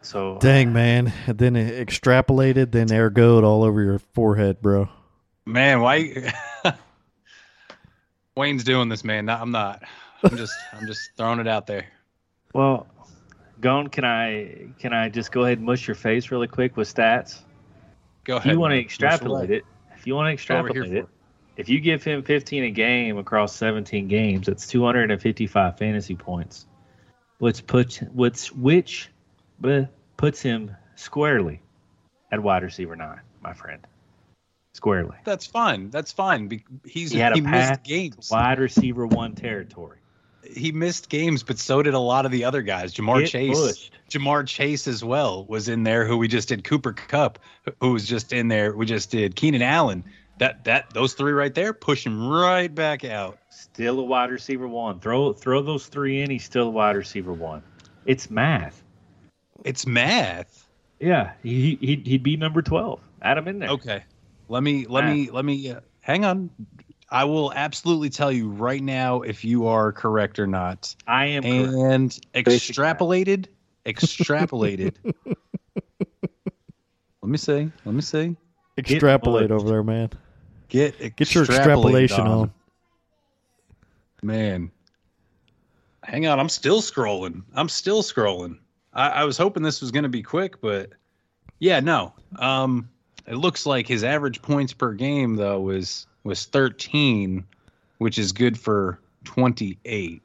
So 0.01 0.37
Dang, 0.39 0.73
man. 0.73 1.11
And 1.25 1.37
then 1.37 1.55
it 1.55 1.87
extrapolated, 1.87 2.71
then 2.71 2.89
ergoed 2.89 3.43
all 3.43 3.63
over 3.63 3.81
your 3.81 3.99
forehead, 3.99 4.61
bro. 4.61 4.89
Man, 5.45 5.81
why? 5.81 6.33
Wayne's 8.35 8.63
doing 8.63 8.89
this, 8.89 9.03
man. 9.03 9.25
No, 9.25 9.35
I'm 9.35 9.51
not. 9.51 9.83
I'm 10.23 10.37
just, 10.37 10.53
I'm 10.73 10.87
just 10.87 11.11
throwing 11.17 11.39
it 11.39 11.47
out 11.47 11.67
there. 11.67 11.85
Well, 12.53 12.87
Gone, 13.63 13.87
can 13.87 14.03
I 14.03 14.67
can 14.77 14.91
I 14.91 15.07
just 15.07 15.31
go 15.31 15.45
ahead 15.45 15.59
and 15.59 15.65
mush 15.65 15.87
your 15.87 15.95
face 15.95 16.31
really 16.31 16.47
quick 16.47 16.75
with 16.75 16.93
stats? 16.93 17.39
Go 18.25 18.35
ahead. 18.35 18.47
If 18.47 18.53
you 18.53 18.59
want 18.59 18.73
to 18.73 18.79
extrapolate 18.79 19.51
it, 19.51 19.63
if 19.95 20.05
you 20.05 20.15
want 20.15 20.37
to 20.37 20.45
That's 20.45 20.49
what 20.49 20.63
we're 20.63 20.73
here 20.73 20.83
extrapolate 20.83 21.03
it, 21.05 21.09
if 21.55 21.69
you 21.69 21.79
give 21.79 22.03
him 22.03 22.23
15 22.23 22.63
a 22.63 22.71
game 22.71 23.17
across 23.17 23.55
17 23.55 24.09
games, 24.09 24.47
that's 24.47 24.67
255 24.67 25.77
fantasy 25.77 26.15
points, 26.15 26.65
which 27.37 27.65
puts 27.65 27.99
which 27.99 28.51
which 28.51 29.09
bleh, 29.61 29.87
puts 30.17 30.41
him 30.41 30.75
squarely 30.95 31.61
at 32.33 32.43
wide 32.43 32.63
receiver 32.63 32.97
nine, 32.97 33.21
my 33.41 33.53
friend. 33.53 33.87
Squarely, 34.73 35.15
That's 35.23 35.45
fine. 35.45 35.91
That's 35.91 36.11
fine. 36.11 36.63
He's 36.83 37.11
he 37.11 37.19
had 37.19 37.33
a 37.33 37.35
he 37.35 37.41
missed 37.41 37.83
games. 37.83 38.29
wide 38.31 38.59
receiver 38.59 39.05
one 39.05 39.35
territory. 39.35 39.99
He 40.43 40.71
missed 40.71 41.09
games, 41.09 41.43
but 41.43 41.59
so 41.59 41.83
did 41.83 41.93
a 41.93 41.99
lot 41.99 42.25
of 42.25 42.31
the 42.31 42.45
other 42.45 42.63
guys. 42.63 42.93
Ja'Marr 42.93 43.21
Get 43.21 43.29
Chase, 43.29 43.59
pushed. 43.59 43.91
Ja'Marr 44.09 44.45
Chase 44.47 44.87
as 44.87 45.03
well 45.03 45.45
was 45.45 45.69
in 45.69 45.83
there. 45.83 46.05
Who 46.05 46.17
we 46.17 46.27
just 46.27 46.49
did 46.49 46.63
Cooper 46.63 46.91
Kupp, 46.91 47.39
who 47.79 47.93
was 47.93 48.07
just 48.07 48.33
in 48.33 48.47
there. 48.47 48.75
We 48.75 48.85
just 48.85 49.11
did 49.11 49.35
Keenan 49.35 49.61
Allen. 49.61 50.03
That 50.39 50.63
that 50.63 50.89
those 50.89 51.13
three 51.13 51.31
right 51.31 51.53
there 51.53 51.73
push 51.73 52.05
him 52.05 52.27
right 52.27 52.73
back 52.73 53.05
out. 53.05 53.37
Still 53.51 53.99
a 53.99 54.03
wide 54.03 54.31
receiver 54.31 54.67
one. 54.67 54.99
Throw 54.99 55.33
throw 55.33 55.61
those 55.61 55.85
three 55.85 56.21
in. 56.21 56.31
He's 56.31 56.43
still 56.43 56.67
a 56.67 56.71
wide 56.71 56.95
receiver 56.95 57.31
one. 57.31 57.61
It's 58.05 58.29
math. 58.31 58.83
It's 59.63 59.85
math. 59.85 60.67
Yeah, 60.99 61.33
he 61.43 61.75
he'd, 61.79 62.07
he'd 62.07 62.23
be 62.23 62.37
number 62.37 62.61
12. 62.61 62.99
Add 63.21 63.37
him 63.37 63.47
in 63.47 63.59
there. 63.59 63.69
Okay. 63.69 64.03
Let 64.49 64.63
me 64.63 64.85
let 64.87 65.05
me 65.05 65.29
let 65.29 65.45
me 65.45 65.71
uh, 65.71 65.79
hang 66.01 66.25
on. 66.25 66.49
I 67.09 67.25
will 67.25 67.53
absolutely 67.53 68.09
tell 68.09 68.31
you 68.31 68.49
right 68.49 68.81
now 68.81 69.21
if 69.21 69.45
you 69.45 69.67
are 69.67 69.91
correct 69.91 70.39
or 70.39 70.47
not. 70.47 70.95
I 71.05 71.25
am 71.27 71.43
correct. 71.43 71.73
And 71.73 72.19
extrapolated, 72.33 73.47
extrapolated. 73.85 74.95
let 75.25 75.37
me 77.21 77.37
see. 77.37 77.71
Let 77.85 77.95
me 77.95 78.01
see. 78.01 78.35
Extrapolate 78.77 79.49
pushed. 79.49 79.61
over 79.61 79.69
there, 79.69 79.83
man. 79.83 80.09
Get 80.69 81.15
Get 81.15 81.35
your 81.35 81.45
extrapolated 81.45 81.57
extrapolation 81.57 82.27
on. 82.27 82.53
Man, 84.23 84.71
hang 86.03 86.25
on. 86.25 86.39
I'm 86.39 86.49
still 86.49 86.81
scrolling. 86.81 87.43
I'm 87.53 87.69
still 87.69 88.01
scrolling. 88.01 88.57
I, 88.93 89.09
I 89.09 89.23
was 89.23 89.37
hoping 89.37 89.63
this 89.63 89.81
was 89.81 89.91
going 89.91 90.03
to 90.03 90.09
be 90.09 90.23
quick, 90.23 90.61
but 90.61 90.91
yeah, 91.59 91.79
no. 91.79 92.13
Um, 92.37 92.89
it 93.27 93.35
looks 93.35 93.65
like 93.65 93.87
his 93.87 94.03
average 94.03 94.41
points 94.41 94.73
per 94.73 94.93
game 94.93 95.35
though 95.35 95.59
was 95.59 96.07
was 96.23 96.45
13, 96.45 97.43
which 97.97 98.17
is 98.17 98.31
good 98.31 98.57
for 98.57 98.99
28. 99.25 100.21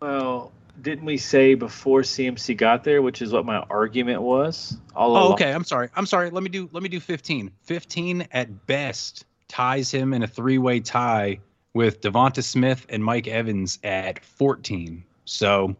Well, 0.00 0.52
didn't 0.80 1.04
we 1.04 1.16
say 1.16 1.54
before 1.54 2.02
CMC 2.02 2.56
got 2.56 2.84
there, 2.84 3.02
which 3.02 3.22
is 3.22 3.32
what 3.32 3.44
my 3.44 3.58
argument 3.70 4.22
was? 4.22 4.76
All 4.94 5.16
Oh, 5.16 5.32
okay. 5.32 5.52
I'm 5.52 5.64
sorry. 5.64 5.88
I'm 5.94 6.06
sorry. 6.06 6.30
Let 6.30 6.42
me 6.42 6.48
do 6.48 6.68
let 6.72 6.82
me 6.82 6.88
do 6.88 7.00
15. 7.00 7.50
15 7.62 8.28
at 8.32 8.66
best 8.66 9.24
ties 9.48 9.90
him 9.90 10.12
in 10.12 10.22
a 10.22 10.26
three-way 10.26 10.80
tie 10.80 11.40
with 11.74 12.00
DeVonta 12.00 12.42
Smith 12.42 12.86
and 12.88 13.04
Mike 13.04 13.28
Evans 13.28 13.78
at 13.82 14.24
14. 14.24 15.04
So 15.24 15.76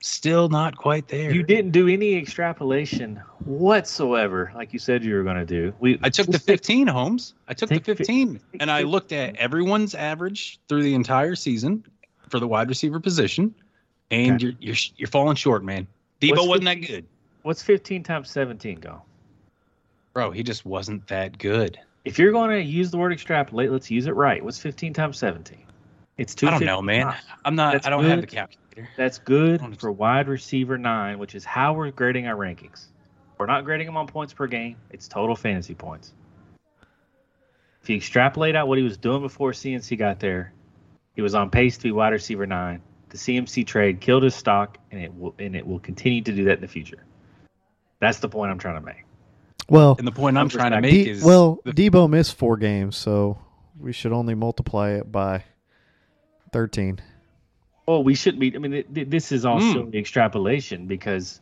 still 0.00 0.48
not 0.48 0.76
quite 0.76 1.08
there. 1.08 1.32
You 1.32 1.42
didn't 1.42 1.70
do 1.70 1.88
any 1.88 2.16
extrapolation 2.16 3.16
whatsoever, 3.44 4.50
like 4.54 4.72
you 4.72 4.78
said 4.78 5.04
you 5.04 5.14
were 5.14 5.22
going 5.22 5.36
to 5.36 5.46
do. 5.46 5.72
We 5.78 5.98
I 6.02 6.10
took 6.10 6.26
the 6.26 6.38
15 6.38 6.86
homes. 6.86 7.34
I 7.48 7.54
took 7.54 7.68
the 7.68 7.80
15 7.80 8.40
and 8.58 8.70
I 8.70 8.82
looked 8.82 9.12
at 9.12 9.36
everyone's 9.36 9.94
average 9.94 10.58
through 10.68 10.82
the 10.82 10.94
entire 10.94 11.34
season 11.34 11.84
for 12.28 12.40
the 12.40 12.48
wide 12.48 12.68
receiver 12.68 13.00
position 13.00 13.54
and 14.10 14.36
Okay. 14.36 14.44
you're 14.44 14.54
you're 14.60 14.76
you're 14.96 15.08
falling 15.08 15.36
short, 15.36 15.64
man. 15.64 15.86
Deebo 16.20 16.32
What's 16.32 16.46
wasn't 16.48 16.64
that 16.66 16.74
good. 16.86 17.06
What's 17.42 17.62
15 17.62 18.02
times 18.02 18.30
17 18.30 18.80
go? 18.80 19.00
Bro, 20.12 20.32
he 20.32 20.42
just 20.42 20.66
wasn't 20.66 21.06
that 21.08 21.38
good. 21.38 21.78
If 22.04 22.18
you're 22.18 22.32
going 22.32 22.50
to 22.50 22.60
use 22.62 22.90
the 22.90 22.98
word 22.98 23.12
extrapolate, 23.12 23.70
let's 23.70 23.90
use 23.90 24.06
it 24.06 24.14
right. 24.14 24.44
What's 24.44 24.58
15 24.58 24.92
times 24.92 25.18
17? 25.18 25.58
It's 26.20 26.34
two. 26.34 26.46
I 26.46 26.50
don't 26.50 26.66
know, 26.66 26.82
man. 26.82 27.14
I'm 27.46 27.54
not 27.54 27.72
That's 27.72 27.86
I 27.86 27.90
don't 27.90 28.04
have 28.04 28.20
the 28.20 28.26
calculator. 28.26 28.90
That's 28.94 29.18
good 29.18 29.80
for 29.80 29.90
wide 29.90 30.28
receiver 30.28 30.76
nine, 30.76 31.18
which 31.18 31.34
is 31.34 31.46
how 31.46 31.72
we're 31.72 31.90
grading 31.90 32.26
our 32.26 32.36
rankings. 32.36 32.88
We're 33.38 33.46
not 33.46 33.64
grading 33.64 33.86
them 33.86 33.96
on 33.96 34.06
points 34.06 34.34
per 34.34 34.46
game. 34.46 34.76
It's 34.90 35.08
total 35.08 35.34
fantasy 35.34 35.74
points. 35.74 36.12
If 37.82 37.88
you 37.88 37.96
extrapolate 37.96 38.54
out 38.54 38.68
what 38.68 38.76
he 38.76 38.84
was 38.84 38.98
doing 38.98 39.22
before 39.22 39.52
CMC 39.52 39.96
got 39.96 40.20
there, 40.20 40.52
he 41.16 41.22
was 41.22 41.34
on 41.34 41.48
pace 41.48 41.78
to 41.78 41.84
be 41.84 41.90
wide 41.90 42.12
receiver 42.12 42.44
nine. 42.44 42.82
The 43.08 43.16
CMC 43.16 43.66
trade 43.66 44.02
killed 44.02 44.22
his 44.22 44.34
stock, 44.34 44.76
and 44.90 45.00
it 45.02 45.14
will 45.14 45.34
and 45.38 45.56
it 45.56 45.66
will 45.66 45.80
continue 45.80 46.20
to 46.20 46.32
do 46.32 46.44
that 46.44 46.56
in 46.56 46.60
the 46.60 46.68
future. 46.68 47.02
That's 47.98 48.18
the 48.18 48.28
point 48.28 48.50
I'm 48.50 48.58
trying 48.58 48.78
to 48.78 48.84
make. 48.84 49.04
Well, 49.70 49.96
And 49.98 50.06
the 50.06 50.12
point 50.12 50.36
I'm 50.36 50.42
Numbers 50.42 50.56
trying 50.56 50.72
to 50.72 50.80
make 50.82 50.90
D- 50.92 51.08
is 51.10 51.24
well, 51.24 51.60
the- 51.64 51.72
Deebo 51.72 52.10
missed 52.10 52.34
four 52.36 52.58
games, 52.58 52.94
so 52.98 53.38
we 53.78 53.92
should 53.94 54.12
only 54.12 54.34
multiply 54.34 54.90
it 54.90 55.10
by 55.10 55.44
thirteen. 56.52 57.00
Well, 57.86 58.04
we 58.04 58.14
shouldn't 58.14 58.40
be. 58.40 58.54
I 58.54 58.58
mean, 58.58 58.70
th- 58.72 58.86
th- 58.94 59.08
this 59.08 59.32
is 59.32 59.44
also 59.44 59.70
still 59.70 59.86
the 59.86 59.98
extrapolation 59.98 60.86
because 60.86 61.40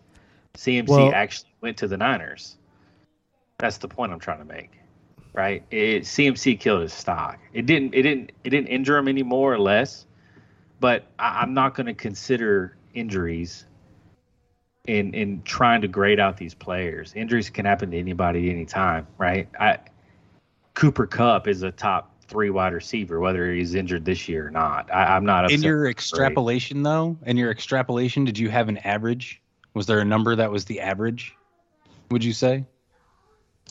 CMC 0.55 0.89
Well- 0.89 1.13
actually 1.15 1.51
went 1.61 1.77
to 1.79 1.89
the 1.89 1.97
Niners. 1.97 2.57
That's 3.59 3.79
the 3.79 3.89
point 3.89 4.13
I'm 4.13 4.21
trying 4.21 4.39
to 4.39 4.45
make, 4.45 4.71
right? 5.35 5.65
It, 5.71 6.05
CMC 6.05 6.59
killed 6.61 6.83
his 6.83 6.93
stock. 6.93 7.39
It 7.53 7.67
didn't. 7.67 7.95
It 7.95 8.03
didn't. 8.03 8.33
It 8.45 8.51
didn't 8.51 8.69
injure 8.69 8.97
him 8.97 9.09
any 9.09 9.23
more 9.23 9.53
or 9.53 9.59
less. 9.59 10.07
But 10.81 11.07
I, 11.19 11.41
I'm 11.43 11.55
not 11.55 11.75
going 11.75 11.87
to 11.87 11.95
consider 11.95 12.77
injuries 12.95 13.67
in 14.87 15.13
in 15.15 15.43
trying 15.43 15.83
to 15.83 15.89
grade 15.89 16.19
out 16.19 16.37
these 16.37 16.55
players. 16.55 17.13
Injuries 17.15 17.51
can 17.51 17.67
happen 17.67 17.91
to 17.91 17.99
anybody 17.99 18.51
anytime, 18.51 19.07
right? 19.19 19.49
I 19.59 19.79
Cooper 20.75 21.07
Kupp 21.07 21.47
is 21.47 21.63
a 21.63 21.71
top 21.71 22.08
three 22.29 22.51
wide 22.51 22.73
receiver, 22.75 23.19
whether 23.19 23.53
he's 23.53 23.75
injured 23.75 24.05
this 24.05 24.29
year 24.29 24.47
or 24.47 24.51
not. 24.51 24.93
I, 24.95 25.17
I'm 25.17 25.25
not 25.25 25.51
in 25.51 25.63
your 25.63 25.89
extrapolation 25.89 26.83
though, 26.83 27.17
in 27.27 27.37
your 27.37 27.51
extrapolation, 27.51 28.25
did 28.25 28.39
you 28.39 28.51
have 28.51 28.69
an 28.69 28.79
average? 28.79 29.41
Was 29.75 29.87
there 29.87 29.99
a 30.01 30.05
number 30.05 30.37
that 30.37 30.51
was 30.51 30.65
the 30.67 30.81
average? 30.81 31.35
Would 32.11 32.23
you 32.25 32.33
say? 32.33 32.65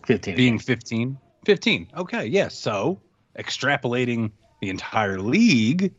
15 0.06 0.36
being 0.36 0.60
15 0.60 1.18
15 1.44 1.88
okay 1.98 2.28
yes 2.28 2.58
so 2.58 3.02
extrapolating 3.38 4.32
the 4.62 4.70
entire 4.70 5.20
league 5.20 5.94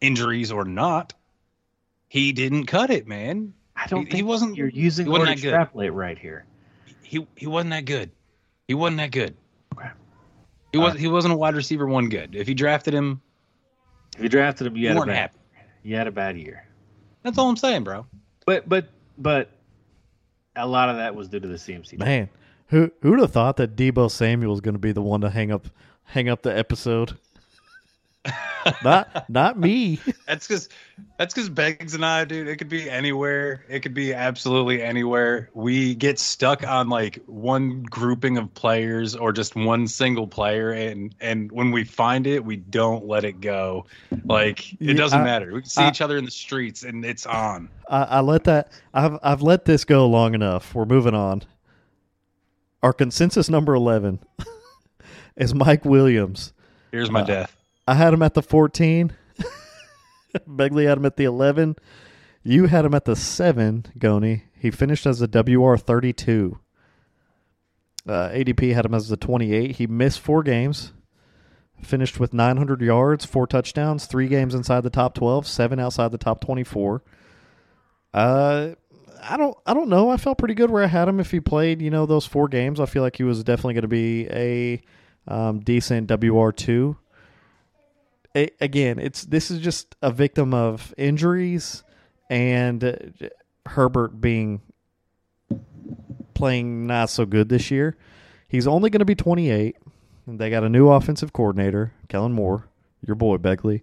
injuries 0.00 0.52
or 0.52 0.64
not 0.64 1.14
he 2.08 2.32
didn't 2.32 2.66
cut 2.66 2.90
it 2.90 3.08
man 3.08 3.54
I 3.74 3.86
don't 3.88 4.00
he- 4.00 4.04
think 4.06 4.16
he 4.16 4.22
wasn't- 4.22 4.56
you're 4.56 4.68
using 4.68 5.06
he 5.06 5.10
wasn't 5.10 5.28
word 5.30 5.36
that 5.38 5.42
good. 5.42 5.48
extrapolate 5.48 5.92
right 5.94 6.18
here. 6.18 6.44
he 7.02 7.26
he 7.34 7.46
wasn't 7.48 7.70
that 7.70 7.86
good 7.86 8.10
he 8.68 8.74
wasn't 8.74 8.98
that 8.98 9.10
good. 9.10 9.36
He 10.76 10.82
was 10.82 10.94
Uh, 10.94 10.98
he 10.98 11.08
wasn't 11.08 11.32
a 11.32 11.36
wide 11.36 11.54
receiver 11.54 11.86
one 11.86 12.08
good 12.10 12.34
if 12.36 12.48
you 12.48 12.54
drafted 12.54 12.92
him 12.92 13.20
If 14.16 14.22
you 14.22 14.28
drafted 14.28 14.66
him, 14.66 14.76
you 14.76 14.82
you 14.82 14.88
had 14.88 14.96
a 14.96 15.00
weren't 15.00 15.08
bad, 15.08 15.16
happy 15.16 15.38
you 15.82 15.96
had 15.96 16.06
a 16.06 16.10
bad 16.12 16.36
year. 16.36 16.66
That's 17.22 17.38
all 17.38 17.48
I'm 17.48 17.56
saying, 17.56 17.84
bro. 17.84 18.06
But 18.44 18.68
but 18.68 18.88
but 19.16 19.50
a 20.54 20.66
lot 20.66 20.88
of 20.90 20.96
that 20.96 21.14
was 21.14 21.28
due 21.28 21.40
to 21.40 21.48
the 21.48 21.54
CMC. 21.54 21.98
Man, 21.98 22.28
who 22.68 22.90
who'd 23.02 23.20
have 23.20 23.32
thought 23.32 23.56
that 23.56 23.74
Deebo 23.76 24.10
Samuel 24.10 24.50
was 24.50 24.60
going 24.60 24.74
to 24.74 24.80
be 24.80 24.92
the 24.92 25.02
one 25.02 25.22
to 25.22 25.30
hang 25.30 25.50
up 25.50 25.68
hang 26.04 26.28
up 26.28 26.42
the 26.42 26.56
episode? 26.56 27.16
Not 28.84 29.28
not 29.30 29.58
me. 29.58 30.00
That's 30.26 30.46
because 30.48 30.68
that's 31.18 31.32
because 31.34 31.48
Beggs 31.48 31.94
and 31.94 32.04
I, 32.04 32.24
dude. 32.24 32.48
It 32.48 32.56
could 32.56 32.68
be 32.68 32.90
anywhere. 32.90 33.64
It 33.68 33.80
could 33.80 33.94
be 33.94 34.12
absolutely 34.12 34.82
anywhere. 34.82 35.50
We 35.54 35.94
get 35.94 36.18
stuck 36.18 36.66
on 36.66 36.88
like 36.88 37.22
one 37.26 37.82
grouping 37.84 38.38
of 38.38 38.52
players 38.54 39.14
or 39.14 39.32
just 39.32 39.54
one 39.54 39.86
single 39.86 40.26
player, 40.26 40.72
and 40.72 41.14
and 41.20 41.50
when 41.52 41.70
we 41.70 41.84
find 41.84 42.26
it, 42.26 42.44
we 42.44 42.56
don't 42.56 43.06
let 43.06 43.24
it 43.24 43.40
go. 43.40 43.86
Like 44.24 44.72
it 44.74 44.78
Yeah, 44.80 44.92
doesn't 44.94 45.20
I- 45.20 45.24
matter. 45.24 45.52
We 45.52 45.60
can 45.60 45.70
see 45.70 45.82
I- 45.82 45.88
each 45.90 46.00
other 46.00 46.16
in 46.16 46.24
the 46.24 46.30
streets, 46.30 46.82
and 46.82 47.04
it's 47.04 47.24
on. 47.26 47.68
I, 47.88 48.02
I 48.02 48.20
let 48.20 48.44
that. 48.44 48.72
I've 48.92 49.18
I've 49.22 49.42
let 49.42 49.64
this 49.66 49.84
go 49.84 50.06
long 50.08 50.34
enough. 50.34 50.74
We're 50.74 50.86
moving 50.86 51.14
on. 51.14 51.42
Our 52.82 52.92
consensus 52.92 53.48
number 53.48 53.74
eleven 53.74 54.18
is 55.36 55.54
Mike 55.54 55.84
Williams. 55.84 56.52
Here's 56.92 57.10
my 57.10 57.20
Uh, 57.20 57.24
death. 57.24 57.56
I 57.86 57.94
had 57.94 58.12
him 58.12 58.22
at 58.22 58.34
the 58.34 58.42
fourteen. 58.42 59.12
Begley 60.48 60.86
had 60.86 60.98
him 60.98 61.06
at 61.06 61.16
the 61.16 61.24
eleven. 61.24 61.76
You 62.42 62.66
had 62.66 62.84
him 62.84 62.94
at 62.94 63.04
the 63.04 63.16
seven, 63.16 63.86
Goni. 63.98 64.44
He 64.58 64.70
finished 64.70 65.06
as 65.06 65.20
a 65.20 65.28
WR 65.28 65.76
thirty 65.76 66.12
two. 66.12 66.58
Uh, 68.06 68.28
ADP 68.30 68.74
had 68.74 68.86
him 68.86 68.94
as 68.94 69.08
the 69.08 69.16
twenty 69.16 69.52
eight. 69.52 69.76
He 69.76 69.86
missed 69.86 70.20
four 70.20 70.42
games. 70.42 70.92
Finished 71.82 72.18
with 72.18 72.32
nine 72.32 72.56
hundred 72.56 72.80
yards, 72.80 73.24
four 73.24 73.46
touchdowns, 73.46 74.06
three 74.06 74.28
games 74.28 74.54
inside 74.54 74.82
the 74.82 74.90
top 74.90 75.14
twelve, 75.14 75.46
seven 75.46 75.78
outside 75.78 76.10
the 76.10 76.18
top 76.18 76.40
twenty 76.40 76.64
four. 76.64 77.02
Uh, 78.14 78.70
I 79.22 79.36
don't, 79.36 79.56
I 79.66 79.74
don't 79.74 79.88
know. 79.88 80.08
I 80.08 80.16
felt 80.16 80.38
pretty 80.38 80.54
good 80.54 80.70
where 80.70 80.82
I 80.82 80.86
had 80.86 81.08
him. 81.08 81.20
If 81.20 81.30
he 81.30 81.40
played, 81.40 81.82
you 81.82 81.90
know, 81.90 82.06
those 82.06 82.26
four 82.26 82.48
games, 82.48 82.80
I 82.80 82.86
feel 82.86 83.02
like 83.02 83.16
he 83.16 83.24
was 83.24 83.44
definitely 83.44 83.74
going 83.74 83.82
to 83.82 83.88
be 83.88 84.26
a 84.30 84.82
um, 85.28 85.60
decent 85.60 86.10
WR 86.10 86.50
two. 86.50 86.96
A- 88.36 88.50
again, 88.60 88.98
it's 88.98 89.24
this 89.24 89.50
is 89.50 89.60
just 89.60 89.96
a 90.02 90.12
victim 90.12 90.54
of 90.54 90.94
injuries 90.96 91.82
and 92.30 92.84
uh, 92.84 92.96
Herbert 93.66 94.20
being 94.20 94.60
playing 96.34 96.86
not 96.86 97.10
so 97.10 97.24
good 97.26 97.48
this 97.48 97.70
year. 97.70 97.96
He's 98.46 98.66
only 98.66 98.90
going 98.90 99.00
to 99.00 99.06
be 99.06 99.14
28. 99.14 99.76
And 100.26 100.38
they 100.38 100.50
got 100.50 100.64
a 100.64 100.68
new 100.68 100.88
offensive 100.88 101.32
coordinator, 101.32 101.92
Kellen 102.08 102.32
Moore, 102.32 102.68
your 103.06 103.14
boy 103.14 103.36
Begley. 103.36 103.82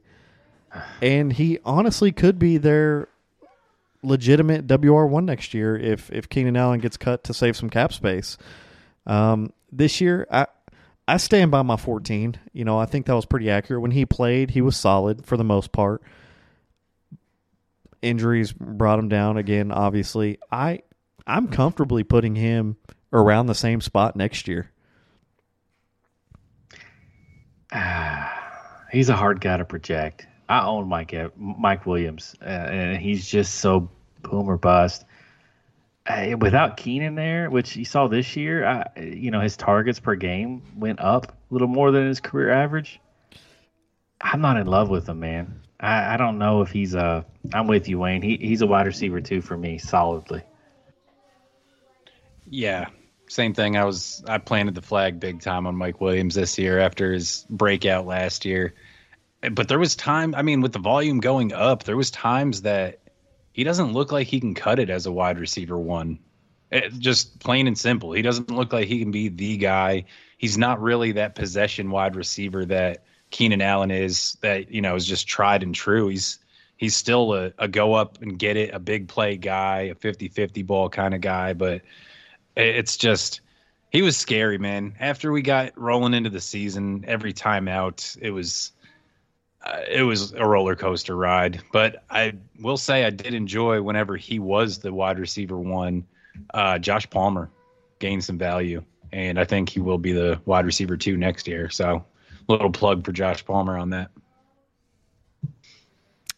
And 1.01 1.33
he 1.33 1.59
honestly 1.65 2.11
could 2.11 2.37
be 2.37 2.57
their 2.57 3.07
legitimate 4.01 4.67
WR1 4.67 5.23
next 5.23 5.53
year 5.53 5.77
if 5.77 6.11
if 6.11 6.27
Keenan 6.27 6.57
Allen 6.57 6.79
gets 6.79 6.97
cut 6.97 7.23
to 7.25 7.33
save 7.33 7.55
some 7.55 7.69
cap 7.69 7.93
space. 7.93 8.37
Um, 9.05 9.53
this 9.71 10.01
year, 10.01 10.27
I 10.29 10.47
I 11.07 11.17
stand 11.17 11.51
by 11.51 11.61
my 11.61 11.75
14. 11.75 12.35
You 12.53 12.65
know, 12.65 12.77
I 12.79 12.85
think 12.85 13.05
that 13.05 13.15
was 13.15 13.25
pretty 13.25 13.49
accurate. 13.49 13.81
When 13.81 13.91
he 13.91 14.05
played, 14.05 14.51
he 14.51 14.61
was 14.61 14.77
solid 14.77 15.25
for 15.25 15.37
the 15.37 15.43
most 15.43 15.71
part. 15.71 16.01
Injuries 18.01 18.51
brought 18.53 18.99
him 18.99 19.09
down 19.09 19.37
again. 19.37 19.71
Obviously, 19.71 20.39
I 20.51 20.81
I'm 21.25 21.47
comfortably 21.47 22.03
putting 22.03 22.35
him 22.35 22.77
around 23.13 23.45
the 23.47 23.55
same 23.55 23.81
spot 23.81 24.15
next 24.15 24.47
year. 24.47 24.69
He's 28.91 29.09
a 29.09 29.15
hard 29.15 29.41
guy 29.41 29.57
to 29.57 29.65
project. 29.65 30.27
I 30.49 30.65
own 30.65 30.87
Mike 30.87 31.15
Mike 31.37 31.85
Williams, 31.85 32.35
uh, 32.41 32.45
and 32.45 32.97
he's 32.97 33.25
just 33.25 33.55
so 33.55 33.89
boom 34.21 34.47
or 34.47 34.57
bust. 34.57 35.05
Uh, 36.05 36.35
without 36.37 36.75
Keenan 36.75 37.15
there, 37.15 37.49
which 37.49 37.77
you 37.77 37.85
saw 37.85 38.07
this 38.07 38.35
year, 38.35 38.65
I, 38.65 38.99
you 38.99 39.31
know 39.31 39.39
his 39.39 39.55
targets 39.55 40.01
per 40.01 40.15
game 40.15 40.61
went 40.75 40.99
up 40.99 41.27
a 41.29 41.53
little 41.53 41.69
more 41.69 41.91
than 41.91 42.07
his 42.07 42.19
career 42.19 42.51
average. 42.51 42.99
I'm 44.19 44.41
not 44.41 44.57
in 44.57 44.67
love 44.67 44.89
with 44.89 45.07
him, 45.07 45.21
man. 45.21 45.61
I, 45.79 46.15
I 46.15 46.17
don't 46.17 46.39
know 46.39 46.61
if 46.61 46.71
he's 46.71 46.93
a. 46.93 47.25
I'm 47.53 47.67
with 47.67 47.87
you, 47.87 47.99
Wayne. 47.99 48.21
He, 48.21 48.37
he's 48.37 48.61
a 48.61 48.67
wide 48.67 48.85
receiver 48.85 49.21
too 49.21 49.41
for 49.41 49.55
me, 49.55 49.77
solidly. 49.77 50.43
Yeah, 52.49 52.87
same 53.29 53.53
thing. 53.53 53.77
I 53.77 53.85
was 53.85 54.23
I 54.27 54.39
planted 54.39 54.75
the 54.75 54.81
flag 54.81 55.19
big 55.19 55.41
time 55.41 55.67
on 55.67 55.75
Mike 55.75 56.01
Williams 56.01 56.35
this 56.35 56.57
year 56.57 56.79
after 56.79 57.13
his 57.13 57.45
breakout 57.49 58.05
last 58.05 58.45
year. 58.45 58.73
But 59.51 59.67
there 59.67 59.79
was 59.79 59.95
time. 59.95 60.35
I 60.35 60.41
mean, 60.41 60.61
with 60.61 60.73
the 60.73 60.79
volume 60.79 61.19
going 61.19 61.53
up, 61.53 61.83
there 61.83 61.97
was 61.97 62.11
times 62.11 62.61
that 62.63 62.99
he 63.53 63.63
doesn't 63.63 63.93
look 63.93 64.11
like 64.11 64.27
he 64.27 64.39
can 64.39 64.53
cut 64.53 64.79
it 64.79 64.89
as 64.89 65.05
a 65.05 65.11
wide 65.11 65.39
receiver 65.39 65.77
one. 65.77 66.19
It, 66.71 66.91
just 66.99 67.39
plain 67.39 67.67
and 67.67 67.77
simple. 67.77 68.11
He 68.11 68.23
doesn't 68.23 68.51
look 68.51 68.73
like 68.73 68.87
he 68.87 68.99
can 68.99 69.11
be 69.11 69.29
the 69.29 69.57
guy. 69.57 70.05
He's 70.37 70.57
not 70.57 70.81
really 70.81 71.13
that 71.13 71.35
possession 71.35 71.91
wide 71.91 72.15
receiver 72.15 72.65
that 72.65 73.03
Keenan 73.29 73.61
Allen 73.61 73.91
is. 73.91 74.37
That 74.41 74.71
you 74.71 74.81
know 74.81 74.95
is 74.95 75.05
just 75.05 75.27
tried 75.27 75.63
and 75.63 75.73
true. 75.73 76.07
He's 76.07 76.39
he's 76.77 76.95
still 76.95 77.33
a, 77.33 77.53
a 77.59 77.67
go 77.67 77.93
up 77.93 78.21
and 78.21 78.37
get 78.37 78.57
it, 78.57 78.73
a 78.73 78.79
big 78.79 79.07
play 79.07 79.37
guy, 79.37 79.81
a 79.81 79.95
50-50 79.95 80.65
ball 80.65 80.89
kind 80.89 81.13
of 81.13 81.21
guy, 81.21 81.53
but 81.53 81.81
it's 82.57 82.97
just 82.97 83.41
he 83.91 84.01
was 84.01 84.17
scary, 84.17 84.57
man. 84.57 84.95
After 84.99 85.31
we 85.31 85.43
got 85.43 85.77
rolling 85.77 86.15
into 86.15 86.29
the 86.31 86.41
season, 86.41 87.05
every 87.07 87.31
time 87.31 87.67
out, 87.67 88.15
it 88.19 88.31
was 88.31 88.71
uh, 89.65 89.79
it 89.89 90.03
was 90.03 90.33
a 90.33 90.45
roller 90.45 90.75
coaster 90.75 91.15
ride. 91.15 91.61
But 91.71 92.03
I 92.09 92.33
will 92.59 92.77
say 92.77 93.05
I 93.05 93.09
did 93.09 93.33
enjoy 93.33 93.81
whenever 93.81 94.17
he 94.17 94.39
was 94.39 94.79
the 94.79 94.93
wide 94.93 95.19
receiver 95.19 95.57
one. 95.57 96.05
Uh, 96.53 96.79
Josh 96.79 97.09
Palmer 97.09 97.49
gained 97.99 98.23
some 98.23 98.37
value, 98.37 98.83
and 99.11 99.39
I 99.39 99.45
think 99.45 99.69
he 99.69 99.79
will 99.79 99.97
be 99.97 100.11
the 100.11 100.41
wide 100.45 100.65
receiver 100.65 100.97
two 100.97 101.15
next 101.15 101.47
year. 101.47 101.69
So, 101.69 102.03
little 102.47 102.71
plug 102.71 103.05
for 103.05 103.11
Josh 103.11 103.45
Palmer 103.45 103.77
on 103.77 103.91
that. 103.91 104.11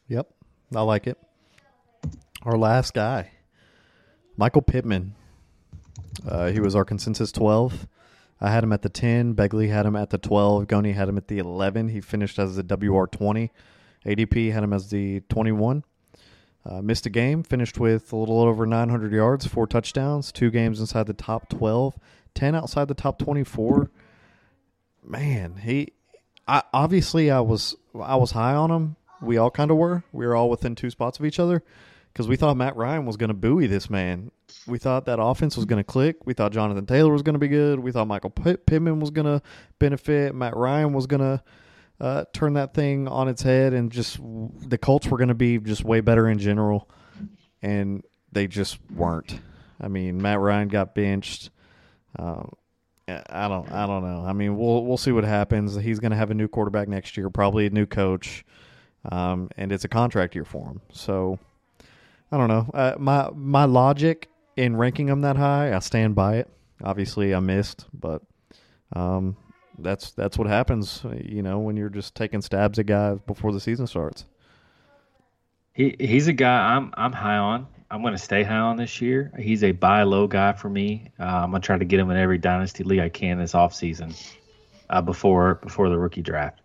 Yep, 0.07 0.30
I 0.76 0.82
like 0.82 1.07
it. 1.07 1.17
Our 2.43 2.57
last 2.57 2.93
guy, 2.93 3.32
Michael 4.38 4.61
Pittman. 4.61 5.15
Uh, 6.28 6.51
he 6.51 6.59
was 6.59 6.76
our 6.76 6.86
consensus 6.86 7.32
12. 7.32 7.88
I 8.46 8.52
had 8.52 8.64
him 8.64 8.74
at 8.74 8.84
the 8.84 8.89
10. 8.89 9.34
Begley 9.34 9.70
had 9.70 9.88
him 9.88 9.96
at 9.96 10.12
the 10.12 10.20
12. 10.20 10.68
Goni 10.68 10.91
had 10.91 11.10
him 11.10 11.18
at 11.18 11.30
the 11.30 11.39
11. 11.39 11.89
He 11.89 12.00
finished 12.00 12.38
as 12.38 12.56
the 12.56 12.64
WR20. 12.64 13.50
ADP 14.06 14.52
had 14.52 14.64
him 14.64 14.72
as 14.72 14.91
the 14.91 15.22
21. 15.30 15.84
Uh, 16.64 16.82
missed 16.84 17.08
a 17.08 17.10
game, 17.10 17.41
finished 17.41 17.80
with 17.80 18.14
a 18.14 18.16
little 18.16 18.39
over 18.39 18.68
900 18.68 19.12
yards, 19.12 19.48
four 19.48 19.66
touchdowns, 19.66 20.32
two 20.32 20.52
games 20.52 20.80
inside 20.80 21.08
the 21.08 21.14
top 21.14 21.50
12, 21.50 21.98
10 22.36 22.54
outside 22.54 22.88
the 22.88 22.93
top 22.93 23.18
24. 23.18 23.89
Man, 25.04 25.56
he 25.64 25.93
I 26.48 26.62
obviously 26.72 27.32
I 27.32 27.39
was 27.39 27.76
I 28.00 28.16
was 28.16 28.32
high 28.32 28.54
on 28.54 28.70
him. 28.70 28.96
We 29.22 29.38
all 29.38 29.50
kind 29.50 29.72
of 29.72 29.78
were. 29.78 30.04
We 30.12 30.28
were 30.28 30.36
all 30.36 30.52
within 30.52 30.76
two 30.76 30.91
spots 30.91 31.18
of 31.18 31.26
each 31.26 31.39
other 31.39 31.64
because 32.16 32.30
we 32.30 32.38
thought 32.38 32.55
Matt 32.55 32.78
Ryan 32.78 33.05
was 33.05 33.18
going 33.18 33.28
to 33.28 33.34
buoy 33.34 33.68
this 33.68 33.89
man. 33.89 34.32
We 34.66 34.80
thought 34.80 35.03
that 35.07 35.22
offense 35.22 35.57
was 35.57 35.66
going 35.66 35.82
to 35.82 35.84
click. 35.84 36.26
We 36.26 36.34
thought 36.34 36.53
Jonathan 36.53 36.86
Taylor 36.86 37.11
was 37.11 37.24
going 37.24 37.34
to 37.34 37.39
be 37.39 37.49
good. 37.49 37.78
We 37.78 37.91
thought 37.91 38.07
Michael 38.07 38.30
Pitt- 38.30 38.66
Pittman 38.66 39.01
was 39.01 39.11
going 39.11 39.26
to 39.26 39.41
benefit. 39.80 40.34
Matt 40.34 40.55
Ryan 40.55 40.93
was 40.93 41.07
going 41.07 41.20
to 41.20 41.43
uh, 41.99 42.24
turn 42.32 42.53
that 42.53 42.74
thing 42.74 43.09
on 43.09 43.28
its 43.28 43.41
head, 43.41 43.74
and 43.74 43.91
just 43.91 44.18
the 44.22 44.78
Colts 44.78 45.07
were 45.07 45.18
going 45.18 45.28
to 45.28 45.34
be 45.34 45.57
just 45.57 45.84
way 45.84 45.99
better 45.99 46.30
in 46.30 46.39
general, 46.39 46.89
and 47.61 48.01
they 48.32 48.47
just 48.47 48.80
weren't. 48.89 49.38
I 49.82 49.89
mean, 49.89 50.22
Matt 50.22 50.39
Ryan 50.39 50.70
got 50.70 50.95
benched. 50.95 51.49
Um, 52.18 52.53
I 53.09 53.49
don't, 53.49 53.70
I 53.74 53.86
don't 53.86 54.03
know. 54.03 54.24
I 54.26 54.32
mean, 54.32 54.55
we'll 54.57 54.86
we'll 54.86 54.97
see 54.97 55.11
what 55.11 55.26
happens. 55.26 55.76
He's 55.76 55.99
going 55.99 56.11
to 56.11 56.18
have 56.18 56.32
a 56.32 56.34
new 56.34 56.47
quarterback 56.47 56.88
next 56.88 57.18
year, 57.18 57.30
probably 57.30 57.66
a 57.66 57.72
new 57.72 57.86
coach, 57.86 58.45
um, 59.11 59.49
and 59.57 59.74
it's 59.74 59.84
a 59.84 59.89
contract 59.89 60.34
year 60.34 60.45
for 60.45 60.66
him. 60.66 60.82
So 60.93 61.39
I 62.32 62.38
don't 62.38 62.47
know. 62.47 62.69
Uh, 62.73 62.95
my 62.97 63.30
my 63.34 63.65
logic 63.65 64.30
in 64.55 64.76
ranking 64.76 65.07
him 65.07 65.21
that 65.21 65.38
high, 65.38 65.76
I 65.76 65.80
stand 65.80 66.15
by 66.15 66.38
it. 66.38 66.49
Obviously, 66.84 67.34
I 67.34 67.39
missed, 67.39 67.86
but 67.93 68.21
um, 68.93 69.38
that's 69.80 70.11
that's 70.11 70.38
what 70.38 70.47
happens. 70.47 71.03
You 71.23 71.41
know, 71.41 71.59
when 71.59 71.78
you're 71.78 71.89
just 71.89 72.15
taking 72.15 72.41
stabs 72.41 72.80
at 72.80 72.86
guys 72.86 73.19
before 73.26 73.51
the 73.51 73.59
season 73.59 73.88
starts. 73.88 74.26
He 75.73 75.95
he's 75.99 76.28
a 76.28 76.34
guy 76.34 76.76
I'm 76.76 76.93
I'm 76.95 77.11
high 77.11 77.38
on. 77.38 77.67
I'm 77.91 78.01
going 78.01 78.13
to 78.13 78.19
stay 78.19 78.43
high 78.43 78.57
on 78.57 78.78
this 78.78 78.99
year. 78.99 79.32
He's 79.38 79.63
a 79.63 79.71
buy 79.71 80.03
low 80.03 80.26
guy 80.28 80.53
for 80.53 80.69
me. 80.69 81.11
Uh, 81.19 81.23
I'm 81.23 81.51
going 81.51 81.61
to 81.61 81.65
try 81.65 81.78
to 81.78 81.86
get 81.86 81.99
him 81.99 82.09
in 82.09 82.17
every 82.17 82.39
dynasty 82.39 82.84
league 82.84 82.99
I 82.99 83.09
can 83.09 83.38
this 83.38 83.53
offseason 83.53 84.36
uh, 84.89 85.01
before 85.01 85.55
before 85.55 85.89
the 85.89 85.97
rookie 85.97 86.21
draft. 86.21 86.61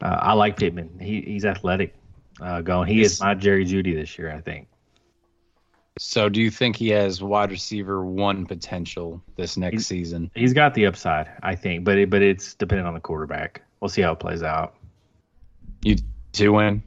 Uh, 0.00 0.18
I 0.20 0.32
like 0.32 0.56
Pittman. 0.56 0.98
He 1.00 1.20
he's 1.22 1.44
athletic. 1.44 1.94
Uh, 2.40 2.60
going. 2.60 2.88
He 2.88 3.02
is 3.02 3.20
my 3.20 3.34
Jerry 3.34 3.64
Jeudy 3.64 3.94
this 3.94 4.18
year. 4.18 4.32
I 4.32 4.40
think. 4.40 4.66
So, 5.98 6.28
do 6.28 6.40
you 6.40 6.50
think 6.50 6.76
he 6.76 6.88
has 6.88 7.22
wide 7.22 7.50
receiver 7.50 8.04
one 8.04 8.46
potential 8.46 9.22
this 9.36 9.56
next 9.56 9.72
He's- 9.72 9.86
season? 9.86 10.30
He's 10.34 10.54
got 10.54 10.72
the 10.74 10.86
upside, 10.86 11.28
I 11.42 11.54
think, 11.54 11.84
but 11.84 11.98
it, 11.98 12.08
but 12.10 12.22
it's 12.22 12.54
dependent 12.54 12.88
on 12.88 12.94
the 12.94 13.00
quarterback. 13.00 13.62
We'll 13.80 13.88
see 13.90 14.00
how 14.02 14.12
it 14.12 14.20
plays 14.20 14.42
out. 14.42 14.74
You 15.82 15.96
two 16.32 16.52
win. 16.54 16.82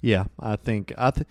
Yeah, 0.00 0.24
I 0.40 0.56
think 0.56 0.92
I 0.98 1.10
th- 1.12 1.26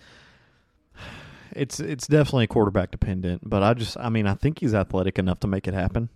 it's 1.52 1.78
it's 1.80 2.06
definitely 2.06 2.46
quarterback 2.46 2.90
dependent, 2.90 3.42
but 3.48 3.62
I 3.62 3.74
just 3.74 3.96
I 3.98 4.08
mean 4.08 4.26
I 4.26 4.34
think 4.34 4.60
he's 4.60 4.74
athletic 4.74 5.18
enough 5.18 5.40
to 5.40 5.46
make 5.46 5.66
it 5.68 5.74
happen. 5.74 6.08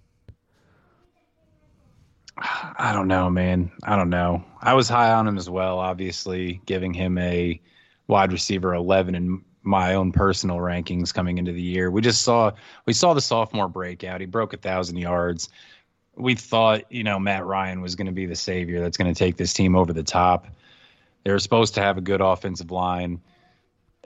I 2.39 2.93
don't 2.95 3.09
know, 3.09 3.29
man. 3.29 3.71
I 3.83 3.97
don't 3.97 4.11
know. 4.11 4.45
I 4.63 4.75
was 4.75 4.89
high 4.89 5.13
on 5.13 5.27
him 5.29 5.37
as 5.37 5.51
well, 5.51 5.79
obviously, 5.79 6.61
giving 6.67 6.95
him 6.95 7.19
a 7.19 7.61
wide 8.07 8.33
receiver 8.33 8.75
11 8.75 9.15
in 9.15 9.43
my 9.63 9.95
own 9.95 10.13
personal 10.13 10.57
rankings 10.57 11.13
coming 11.13 11.39
into 11.39 11.53
the 11.53 11.63
year. 11.63 11.91
We 11.91 12.01
just 12.01 12.23
saw 12.23 12.53
we 12.87 12.93
saw 12.93 13.15
the 13.15 13.21
sophomore 13.21 13.69
breakout. 13.69 14.21
He 14.21 14.27
broke 14.27 14.53
a 14.53 14.57
thousand 14.57 14.97
yards. 14.97 15.49
We 16.17 16.35
thought, 16.35 16.91
you 16.91 17.05
know, 17.05 17.19
Matt 17.19 17.47
Ryan 17.47 17.81
was 17.81 17.95
going 17.95 18.07
to 18.07 18.13
be 18.13 18.27
the 18.27 18.37
savior 18.37 18.81
that's 18.81 18.97
going 18.97 19.13
to 19.13 19.19
take 19.19 19.37
this 19.37 19.53
team 19.53 19.77
over 19.77 19.93
the 19.93 20.03
top. 20.03 20.47
They 21.25 21.31
were 21.31 21.39
supposed 21.39 21.75
to 21.75 21.83
have 21.83 21.99
a 21.99 22.01
good 22.01 22.21
offensive 22.21 22.71
line. 22.71 23.21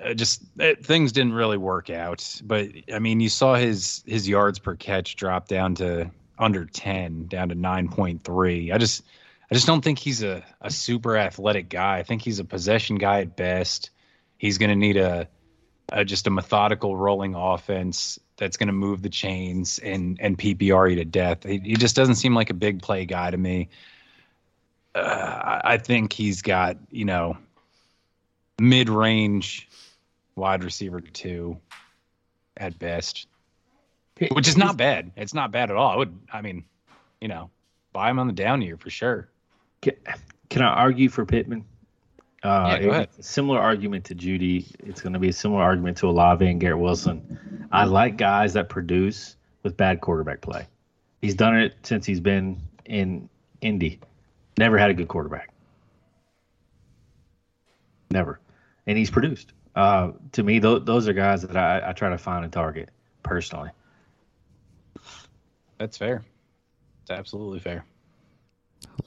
Uh, 0.04 0.14
just 0.14 0.42
it, 0.58 0.84
things 0.84 1.12
didn't 1.12 1.32
really 1.34 1.56
work 1.56 1.88
out. 1.90 2.40
But 2.44 2.68
I 2.92 2.98
mean, 2.98 3.20
you 3.20 3.28
saw 3.28 3.54
his 3.54 4.02
his 4.06 4.28
yards 4.28 4.58
per 4.58 4.74
catch 4.74 5.16
drop 5.16 5.48
down 5.48 5.76
to 5.76 6.10
under 6.38 6.64
10 6.64 7.26
down 7.26 7.48
to 7.48 7.54
9.3 7.54 8.74
i 8.74 8.78
just 8.78 9.04
i 9.50 9.54
just 9.54 9.66
don't 9.68 9.82
think 9.82 10.00
he's 10.00 10.22
a, 10.22 10.42
a 10.60 10.68
super 10.68 11.16
athletic 11.16 11.68
guy 11.68 11.98
i 11.98 12.02
think 12.02 12.22
he's 12.22 12.40
a 12.40 12.44
possession 12.44 12.96
guy 12.96 13.20
at 13.20 13.36
best 13.36 13.90
he's 14.38 14.58
going 14.58 14.70
to 14.70 14.76
need 14.76 14.96
a, 14.96 15.28
a, 15.90 16.04
just 16.04 16.26
a 16.26 16.30
methodical 16.30 16.96
rolling 16.96 17.34
offense 17.34 18.18
that's 18.36 18.56
going 18.56 18.66
to 18.68 18.72
move 18.72 19.02
the 19.02 19.08
chains 19.08 19.78
and 19.78 20.18
and 20.20 20.38
ppr 20.38 20.90
you 20.90 20.96
to 20.96 21.04
death 21.04 21.44
he, 21.44 21.58
he 21.58 21.74
just 21.74 21.96
doesn't 21.96 22.16
seem 22.16 22.34
like 22.34 22.50
a 22.50 22.54
big 22.54 22.82
play 22.82 23.04
guy 23.06 23.30
to 23.30 23.36
me 23.36 23.68
uh, 24.94 25.60
I, 25.64 25.78
think 25.78 26.12
he's 26.12 26.42
got 26.42 26.76
you 26.90 27.04
know 27.04 27.36
mid-range 28.60 29.68
wide 30.36 30.62
receiver 30.62 31.00
two 31.00 31.58
at 32.56 32.78
best 32.78 33.26
which 34.30 34.48
is 34.48 34.56
not 34.56 34.76
bad. 34.76 35.12
It's 35.16 35.34
not 35.34 35.50
bad 35.50 35.70
at 35.70 35.76
all. 35.76 35.90
I 35.90 35.96
would, 35.96 36.18
I 36.32 36.40
mean, 36.40 36.64
you 37.20 37.28
know, 37.28 37.50
buy 37.92 38.10
him 38.10 38.18
on 38.18 38.26
the 38.26 38.32
down 38.32 38.62
year 38.62 38.76
for 38.76 38.90
sure. 38.90 39.28
Can, 39.82 39.94
can 40.50 40.62
I 40.62 40.68
argue 40.68 41.08
for 41.08 41.24
Pittman? 41.26 41.64
Uh, 42.44 42.68
Yeah, 42.68 42.78
go 42.82 42.90
ahead. 42.90 43.08
similar 43.24 43.58
argument 43.58 44.04
to 44.04 44.14
Jeudy. 44.14 44.70
It's 44.80 45.00
going 45.00 45.14
to 45.14 45.18
be 45.18 45.30
a 45.30 45.32
similar 45.32 45.62
argument 45.62 45.96
to 45.98 46.08
Olave 46.08 46.46
and 46.46 46.60
Garrett 46.60 46.78
Wilson. 46.78 47.66
I 47.72 47.84
like 47.84 48.18
guys 48.18 48.52
that 48.52 48.68
produce 48.68 49.36
with 49.62 49.76
bad 49.78 50.00
quarterback 50.02 50.42
play. 50.42 50.66
He's 51.22 51.34
done 51.34 51.56
it 51.58 51.74
since 51.82 52.04
he's 52.04 52.20
been 52.20 52.58
in 52.84 53.30
Indy. 53.62 53.98
Never 54.58 54.76
had 54.76 54.90
a 54.90 54.94
good 54.94 55.08
quarterback. 55.08 55.50
Never, 58.10 58.40
and 58.86 58.96
he's 58.98 59.10
produced. 59.10 59.52
Uh, 59.74 60.12
to 60.32 60.42
me, 60.42 60.60
th- 60.60 60.82
those 60.84 61.08
are 61.08 61.12
guys 61.14 61.42
that 61.42 61.56
I, 61.56 61.90
I 61.90 61.92
try 61.94 62.10
to 62.10 62.18
find 62.18 62.44
and 62.44 62.52
target 62.52 62.90
personally. 63.22 63.70
That's 65.78 65.96
fair. 65.96 66.22
It's 67.02 67.10
absolutely 67.10 67.58
fair. 67.58 67.84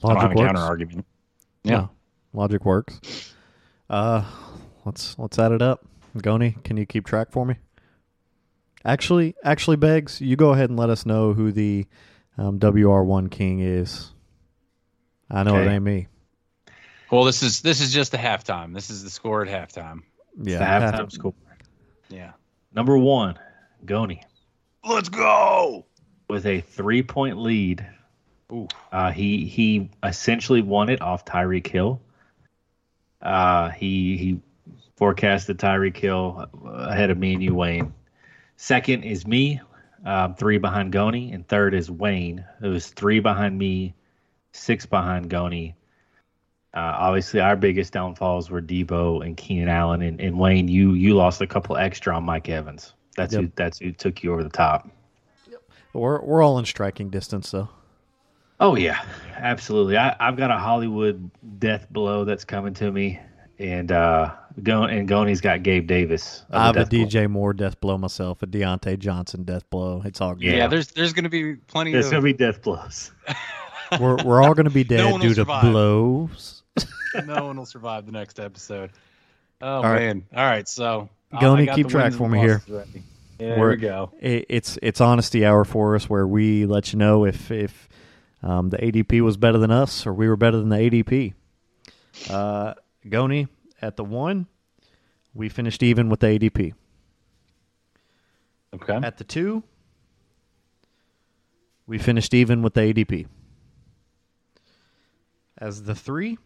I 0.04 0.08
don't 0.08 0.20
have 0.20 0.32
a 0.32 0.34
counter 0.34 0.60
argument. 0.60 1.06
Yeah. 1.62 1.72
Yeah. 1.72 1.86
Logic 2.38 2.64
works. 2.64 3.34
Uh, 3.90 4.24
let's 4.84 5.18
let's 5.18 5.38
add 5.38 5.52
it 5.52 5.60
up. 5.60 5.84
Goni, 6.22 6.56
can 6.64 6.76
you 6.76 6.86
keep 6.86 7.04
track 7.06 7.30
for 7.30 7.44
me? 7.44 7.56
Actually, 8.84 9.34
actually, 9.44 9.76
Beggs, 9.76 10.20
you 10.20 10.36
go 10.36 10.50
ahead 10.50 10.70
and 10.70 10.78
let 10.78 10.88
us 10.88 11.04
know 11.04 11.34
who 11.34 11.52
the 11.52 11.86
um, 12.38 12.58
WR1 12.58 13.30
king 13.30 13.58
is. 13.60 14.12
I 15.30 15.42
know 15.42 15.56
it 15.60 15.66
ain't 15.66 15.84
me. 15.84 16.06
Well, 17.10 17.24
this 17.24 17.42
is 17.42 17.60
this 17.60 17.80
is 17.80 17.92
just 17.92 18.12
the 18.12 18.18
halftime. 18.18 18.72
This 18.72 18.88
is 18.88 19.02
the 19.02 19.10
score 19.10 19.44
at 19.44 19.48
halftime. 19.48 20.00
Yeah, 20.40 20.58
the 20.58 20.64
have 20.64 20.94
halftime 20.94 21.08
to- 21.10 21.14
score. 21.14 21.34
Yeah. 22.08 22.32
Number 22.72 22.96
one, 22.96 23.38
Goni. 23.84 24.22
Let's 24.88 25.08
go. 25.08 25.84
with 26.30 26.46
a 26.46 26.60
three 26.60 27.02
point 27.02 27.38
lead. 27.38 27.86
Ooh. 28.52 28.68
Uh, 28.92 29.10
he 29.10 29.46
he 29.46 29.90
essentially 30.02 30.62
won 30.62 30.88
it 30.88 31.02
off 31.02 31.24
Tyreek 31.24 31.66
Hill. 31.66 32.00
Uh, 33.20 33.70
he 33.70 34.16
he 34.16 34.40
forecasted 34.96 35.58
Tyreek 35.58 35.96
Hill 35.96 36.46
ahead 36.64 37.10
of 37.10 37.18
me 37.18 37.34
and 37.34 37.42
you, 37.42 37.54
Wayne. 37.54 37.92
Second 38.56 39.04
is 39.04 39.26
me, 39.26 39.60
um, 40.04 40.34
three 40.34 40.58
behind 40.58 40.92
Goni, 40.92 41.32
and 41.32 41.46
third 41.46 41.74
is 41.74 41.90
Wayne, 41.90 42.44
who 42.60 42.74
is 42.74 42.88
three 42.88 43.20
behind 43.20 43.56
me, 43.56 43.94
six 44.52 44.86
behind 44.86 45.30
Goni. 45.30 45.76
Uh, 46.74 46.94
obviously, 46.98 47.40
our 47.40 47.56
biggest 47.56 47.92
downfalls 47.92 48.50
were 48.50 48.60
Deebo 48.60 49.24
and 49.24 49.36
Keenan 49.36 49.68
Allen, 49.68 50.02
and, 50.02 50.20
and 50.20 50.38
Wayne, 50.38 50.68
you 50.68 50.92
you 50.92 51.14
lost 51.14 51.40
a 51.40 51.46
couple 51.46 51.76
extra 51.76 52.14
on 52.14 52.24
Mike 52.24 52.48
Evans. 52.48 52.94
That's 53.16 53.34
who 53.34 53.50
that's 53.56 53.78
who 53.78 53.92
took 53.92 54.22
you 54.22 54.32
over 54.32 54.44
the 54.44 54.50
top. 54.50 54.88
Yep. 55.50 55.62
We're 55.92 56.20
we're 56.22 56.42
all 56.42 56.58
in 56.58 56.64
striking 56.64 57.10
distance 57.10 57.50
though. 57.50 57.68
Oh 58.60 58.74
yeah, 58.74 59.02
absolutely. 59.36 59.96
I, 59.96 60.16
I've 60.18 60.36
got 60.36 60.50
a 60.50 60.58
Hollywood 60.58 61.30
death 61.58 61.86
blow 61.90 62.24
that's 62.24 62.44
coming 62.44 62.74
to 62.74 62.90
me, 62.90 63.20
and 63.58 63.92
uh, 63.92 64.34
Go 64.62 64.82
and 64.84 65.06
Goni's 65.06 65.40
got 65.40 65.62
Gabe 65.62 65.86
Davis. 65.86 66.44
I 66.50 66.66
have 66.66 66.76
a 66.76 66.80
death 66.80 66.90
blow. 66.90 66.98
DJ 67.04 67.30
Moore 67.30 67.52
death 67.52 67.80
blow 67.80 67.96
myself, 67.96 68.42
a 68.42 68.46
Diontae 68.48 68.98
Johnson 68.98 69.44
death 69.44 69.68
blow. 69.70 70.02
It's 70.04 70.20
all 70.20 70.34
good. 70.34 70.42
Yeah, 70.44 70.56
Yeah. 70.56 70.66
there's 70.66 70.88
there's 70.88 71.12
going 71.12 71.24
to 71.24 71.30
be 71.30 71.54
plenty 71.54 71.92
There's 71.92 72.06
of 72.06 72.12
gonna 72.12 72.22
be 72.22 72.32
death 72.32 72.62
blows. 72.62 73.12
we're 74.00 74.16
we're 74.24 74.42
all 74.42 74.54
going 74.54 74.64
to 74.64 74.70
be 74.72 74.82
dead 74.84 75.04
one 75.04 75.20
will 75.20 75.28
due 75.28 75.34
to 75.34 75.44
blows. 75.44 76.62
no 77.26 77.46
one 77.46 77.56
will 77.56 77.66
survive 77.66 78.06
the 78.06 78.12
next 78.12 78.40
episode. 78.40 78.90
Oh 79.60 79.76
All 79.76 79.82
right. 79.84 80.00
man! 80.00 80.24
All 80.36 80.44
right, 80.44 80.68
so 80.68 81.08
uh, 81.32 81.40
Goni, 81.40 81.66
keep 81.68 81.88
track 81.88 82.12
for 82.12 82.28
me 82.28 82.38
here. 82.40 82.54
losses 82.54 82.70
ready. 82.70 83.02
Yeah, 83.38 83.58
We're- 83.60 83.76
we 83.76 83.80
go. 83.80 84.10
it, 84.20 84.46
it's 84.48 84.78
it's 84.82 85.00
honesty 85.00 85.46
hour 85.46 85.64
for 85.64 85.94
us 85.94 86.08
where 86.10 86.26
we 86.26 86.66
let 86.66 86.92
you 86.92 86.98
know 86.98 87.24
if 87.24 87.50
if 87.52 87.88
um, 88.42 88.70
the 88.70 88.78
ADP 88.78 89.20
was 89.20 89.36
better 89.36 89.58
than 89.58 89.70
us 89.70 90.06
or 90.06 90.12
we 90.12 90.28
were 90.28 90.36
better 90.36 90.58
than 90.58 90.68
the 90.68 90.76
ADP. 90.76 91.34
Uh, 92.30 92.74
Goni 93.08 93.48
at 93.80 93.96
the 93.96 94.04
one, 94.04 94.46
we 95.34 95.48
finished 95.48 95.82
even 95.82 96.08
with 96.08 96.20
the 96.20 96.26
ADP. 96.26 96.74
Okay. 98.74 99.00
At 99.02 99.18
the 99.18 99.24
two, 99.24 99.62
we 101.86 101.98
finished 101.98 102.34
even 102.34 102.62
with 102.62 102.74
the 102.74 102.80
ADP. 102.80 103.26
As 105.56 105.84
the 105.84 105.94
three, 105.94 106.38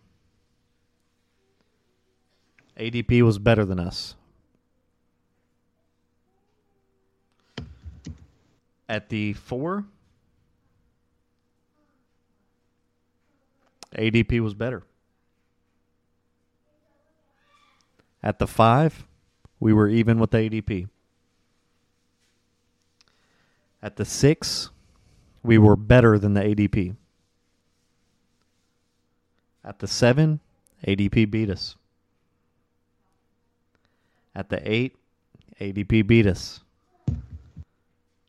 ADP 2.79 3.23
was 3.23 3.39
better 3.39 3.65
than 3.65 3.79
us. 3.79 4.15
At 8.89 9.09
the 9.09 9.33
four, 9.33 9.85
ADP 13.97 14.41
was 14.41 14.55
better. 14.55 14.85
At 18.23 18.39
the 18.39 18.47
five, 18.47 19.07
we 19.59 19.73
were 19.73 19.89
even 19.89 20.19
with 20.19 20.31
ADP. 20.31 20.89
At 23.83 23.97
the 23.97 24.05
six, 24.05 24.71
we 25.43 25.59
were 25.59 25.77
better 25.77 26.19
than 26.19 26.35
the 26.35 26.41
ADP. 26.41 26.97
At 29.65 29.81
the 29.81 29.89
seven, 29.89 30.41
ADP 30.87 31.31
beat 31.31 31.51
us. 31.51 31.77
At 34.35 34.49
the 34.49 34.61
eight, 34.71 34.97
ADP 35.61 36.07
beat 36.07 36.27
us. 36.27 36.61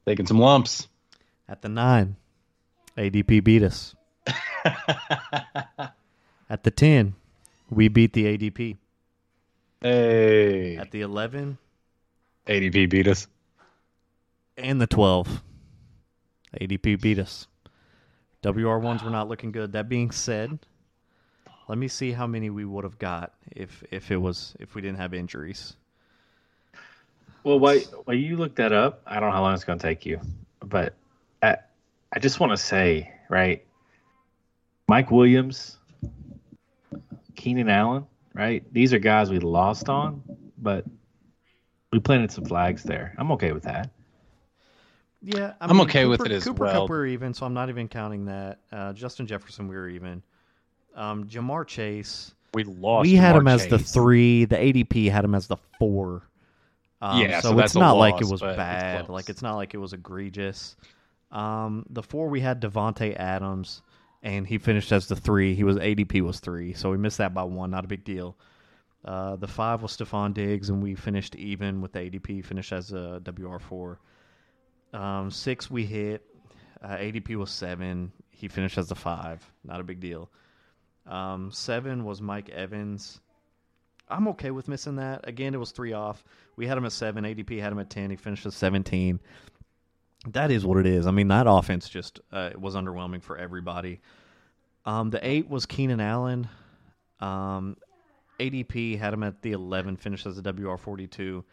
Taking 0.05 0.28
some 0.28 0.39
lumps. 0.39 0.88
At 1.47 1.61
the 1.61 1.70
nine, 1.70 2.16
ADP 2.97 3.43
beat 3.43 3.64
us. 3.64 3.95
At 6.50 6.64
the 6.64 6.72
10, 6.72 7.16
we 7.70 7.88
beat 7.88 8.14
the 8.14 8.26
ADP. 8.38 8.78
Hey, 9.82 10.78
At 10.78 10.92
the 10.92 11.02
11 11.02 11.58
ADP 12.48 12.90
beat 12.90 13.08
us. 13.08 13.28
and 14.58 14.80
the 14.80 14.88
12, 14.88 15.42
ADP 16.62 17.02
beat 17.02 17.20
us. 17.20 17.48
WR1s 18.44 19.04
were 19.04 19.10
not 19.10 19.28
looking 19.30 19.52
good. 19.52 19.72
That 19.74 19.90
being 19.90 20.12
said, 20.12 20.60
let 21.68 21.78
me 21.78 21.88
see 21.88 22.12
how 22.12 22.28
many 22.28 22.50
we 22.50 22.66
would 22.66 22.84
have 22.84 23.00
got 23.00 23.34
if 23.52 23.84
if 23.90 24.12
it 24.12 24.18
was 24.18 24.54
if 24.60 24.76
we 24.76 24.82
didn't 24.82 24.98
have 24.98 25.14
injuries. 25.14 25.76
Well, 27.46 27.58
while, 27.60 27.80
while 28.06 28.16
you 28.18 28.36
look 28.38 28.56
that 28.56 28.72
up, 28.74 29.02
I 29.06 29.20
don't 29.20 29.30
know 29.30 29.36
how 29.36 29.42
long 29.42 29.54
it's 29.54 29.64
going 29.66 29.80
to 29.80 29.84
take 29.84 30.06
you, 30.06 30.20
but 30.62 30.94
I, 31.42 31.58
I 32.14 32.20
just 32.20 32.40
want 32.40 32.52
to 32.52 32.58
say, 32.58 33.12
right? 33.30 33.66
Mike 34.88 35.12
Williams, 35.12 35.78
Keenan 37.36 37.70
Allen, 37.70 38.06
right? 38.34 38.64
These 38.74 38.94
are 38.94 39.00
guys 39.00 39.30
we 39.30 39.40
lost 39.40 39.90
on, 39.90 40.22
but 40.58 40.86
we 41.92 42.00
planted 42.00 42.32
some 42.32 42.46
flags 42.46 42.84
there. 42.84 43.14
I'm 43.18 43.32
okay 43.34 43.52
with 43.52 43.64
that. 43.64 43.90
Yeah, 45.22 45.54
I 45.62 45.68
I'm 45.68 45.80
okay 45.82 46.06
with 46.06 46.26
it 46.26 46.32
as 46.32 46.44
Cooper 46.44 46.66
well. 46.66 46.82
Cup 46.82 46.90
we're 46.90 47.06
even, 47.08 47.34
so 47.34 47.46
I'm 47.46 47.54
not 47.54 47.70
even 47.70 47.88
counting 47.88 48.26
that. 48.26 48.60
Uh, 48.72 48.92
Justin 48.94 49.26
Jefferson, 49.26 49.68
we 49.68 49.76
were 49.76 49.88
even. 49.88 50.22
Um, 50.96 51.26
Ja'Marr 51.28 51.66
Chase, 51.66 52.36
We 52.54 52.66
lost. 52.66 53.04
we 53.04 53.16
had 53.16 53.36
Ja'Marr 53.36 53.40
him 53.40 53.48
as 53.48 53.68
the 53.68 53.80
three. 53.80 54.46
The 54.46 54.58
ADP 54.58 55.10
had 55.10 55.24
him 55.24 55.34
as 55.34 55.48
the 55.48 55.58
four. 55.80 56.24
Um, 57.02 57.20
Yeah, 57.22 57.40
so, 57.40 57.50
so 57.52 57.56
that's 57.56 57.72
it's 57.72 57.76
a 57.76 57.80
not 57.80 57.94
like 57.94 58.22
it 58.22 58.28
was 58.28 58.42
but 58.42 58.50
it's 58.50 58.58
bad. 58.58 59.10
like 59.10 59.30
it's 59.30 59.42
not 59.42 59.56
like 59.56 59.74
it 59.74 59.78
was 59.78 59.94
egregious. 59.94 60.76
Um, 61.32 61.86
the 61.90 62.04
four 62.04 62.28
we 62.28 62.42
had 62.42 62.62
Davante 62.62 63.16
Adams, 63.16 63.82
and 64.24 64.48
he 64.48 64.58
finished 64.58 64.92
as 64.92 65.08
the 65.08 65.16
three. 65.16 65.54
He 65.54 65.64
was 65.64 65.76
ADP 65.78 66.22
was 66.22 66.40
three, 66.40 66.74
so 66.74 66.90
we 66.90 66.98
missed 66.98 67.18
that 67.20 67.34
by 67.34 67.44
one. 67.44 67.72
Not 67.72 67.84
a 67.86 67.88
big 67.88 68.06
deal. 68.06 68.38
Uh, 69.04 69.36
the 69.36 69.48
five 69.48 69.82
was 69.82 69.96
Stefon 69.96 70.34
Diggs, 70.34 70.70
and 70.70 70.82
we 70.82 70.96
finished 70.96 71.36
even 71.36 71.82
with 71.82 71.92
the 71.92 72.00
ADP. 72.00 72.46
Finished 72.46 72.72
as 72.72 72.94
a 72.94 73.22
WR 73.38 73.60
four. 73.60 74.00
Um, 74.94 75.30
six 75.30 75.70
we 75.70 75.86
hit. 75.86 76.26
Uh, 76.82 76.96
ADP 76.96 77.36
was 77.36 77.52
seven. 77.52 78.14
He 78.30 78.48
finished 78.48 78.78
as 78.78 78.92
a 78.92 78.96
five. 78.96 79.46
Not 79.64 79.82
a 79.82 79.84
big 79.84 80.00
deal. 80.00 80.30
Um, 81.06 81.52
seven 81.52 82.06
was 82.06 82.22
Mike 82.22 82.50
Evans. 82.50 83.20
I'm 84.10 84.28
okay 84.30 84.52
with 84.52 84.68
missing 84.68 84.98
that. 84.98 85.28
Again, 85.28 85.54
it 85.54 85.60
was 85.60 85.72
three 85.72 85.94
off. 85.94 86.24
We 86.56 86.68
had 86.68 86.78
him 86.78 86.86
at 86.86 86.92
seven. 86.92 87.24
ADP 87.26 87.60
had 87.60 87.72
him 87.74 87.80
at 87.80 87.90
ten. 87.90 88.10
He 88.10 88.16
finished 88.16 88.46
at 88.46 88.54
seventeen. 88.54 89.20
That 90.30 90.52
is 90.52 90.66
what 90.66 90.78
it 90.78 90.86
is. 90.86 91.06
I 91.06 91.12
mean, 91.12 91.28
that 91.30 91.46
offense 91.48 91.90
just 91.90 92.20
uh, 92.32 92.52
was 92.58 92.76
underwhelming 92.76 93.22
for 93.22 93.38
everybody. 93.38 94.00
Um, 94.86 95.10
the 95.10 95.26
eight 95.28 95.50
was 95.50 95.66
Keenan 95.66 96.00
Allen. 96.00 96.48
Um, 97.20 97.76
ADP 98.40 98.98
had 99.00 99.14
him 99.14 99.24
at 99.24 99.42
the 99.42 99.52
eleven. 99.52 99.96
Finished 99.98 100.26
as 100.26 100.38
a 100.38 100.42
WR 100.42 100.78
forty 100.78 101.08
two. 101.08 101.44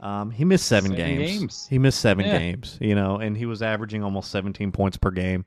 Um, 0.00 0.30
he 0.30 0.44
missed 0.44 0.66
seven, 0.66 0.90
Seven 0.90 1.16
games. 1.16 1.38
games. 1.40 1.66
He 1.70 1.78
missed 1.78 2.00
seven 2.00 2.26
Yeah. 2.26 2.38
games. 2.38 2.78
You 2.80 2.94
know, 2.94 3.18
and 3.18 3.36
he 3.36 3.46
was 3.46 3.62
averaging 3.62 4.02
almost 4.02 4.30
seventeen 4.30 4.72
points 4.72 4.96
per 4.96 5.10
game. 5.10 5.44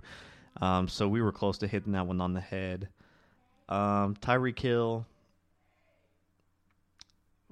Um, 0.61 0.87
so 0.87 1.07
we 1.07 1.21
were 1.21 1.31
close 1.31 1.57
to 1.59 1.67
hitting 1.67 1.91
that 1.93 2.07
one 2.07 2.21
on 2.21 2.33
the 2.33 2.41
head. 2.41 2.87
Um, 3.69 4.15
Tyreek 4.15 4.57
Hill. 4.59 5.05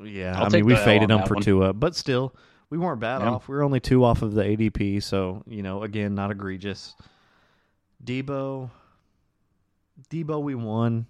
Yeah, 0.02 0.38
I'll 0.38 0.46
I 0.46 0.50
mean 0.50 0.66
we 0.66 0.74
L 0.76 0.84
faded 0.84 1.10
him 1.12 1.24
for 1.24 1.36
one. 1.36 1.44
Tua, 1.44 1.74
but 1.74 1.96
still, 1.96 2.36
we 2.76 2.86
weren't 2.86 3.00
bad 3.00 3.22
Yeah. 3.22 3.30
off. 3.32 3.48
We 3.48 3.56
were 3.56 3.64
only 3.64 3.80
two 3.80 4.04
off 4.04 4.22
of 4.22 4.34
the 4.34 4.44
ADP, 4.44 5.00
so 5.02 5.44
you 5.48 5.64
know, 5.64 5.84
again, 5.84 6.14
not 6.14 6.30
egregious. 6.32 6.94
Deebo, 8.04 8.70
Deebo, 10.10 10.42
we 10.42 10.56
won. 10.56 11.06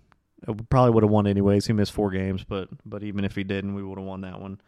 Uh, 0.47 0.53
We 0.53 0.63
probably 0.69 0.91
would 0.93 1.03
have 1.03 1.09
won 1.11 1.25
anyways. 1.25 1.65
He 1.65 1.73
missed 1.73 1.91
four 1.91 2.11
games, 2.11 2.43
but 2.43 2.69
but 2.85 3.01
even 3.03 3.25
if 3.25 3.35
he 3.35 3.43
didn't, 3.43 3.73
we 3.73 3.81
would 3.83 3.97
have 3.97 4.05
won 4.07 4.21
that 4.21 4.39
one. 4.39 4.61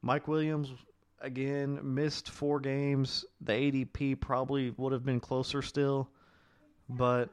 Mike 0.00 0.26
Williams 0.26 0.72
again 1.20 1.78
missed 1.82 2.30
four 2.30 2.60
games. 2.60 3.26
The 3.42 3.52
ADP 3.52 4.14
probably 4.18 4.70
would 4.70 4.92
have 4.92 5.04
been 5.04 5.20
closer 5.20 5.60
still, 5.60 6.08
but 6.88 7.28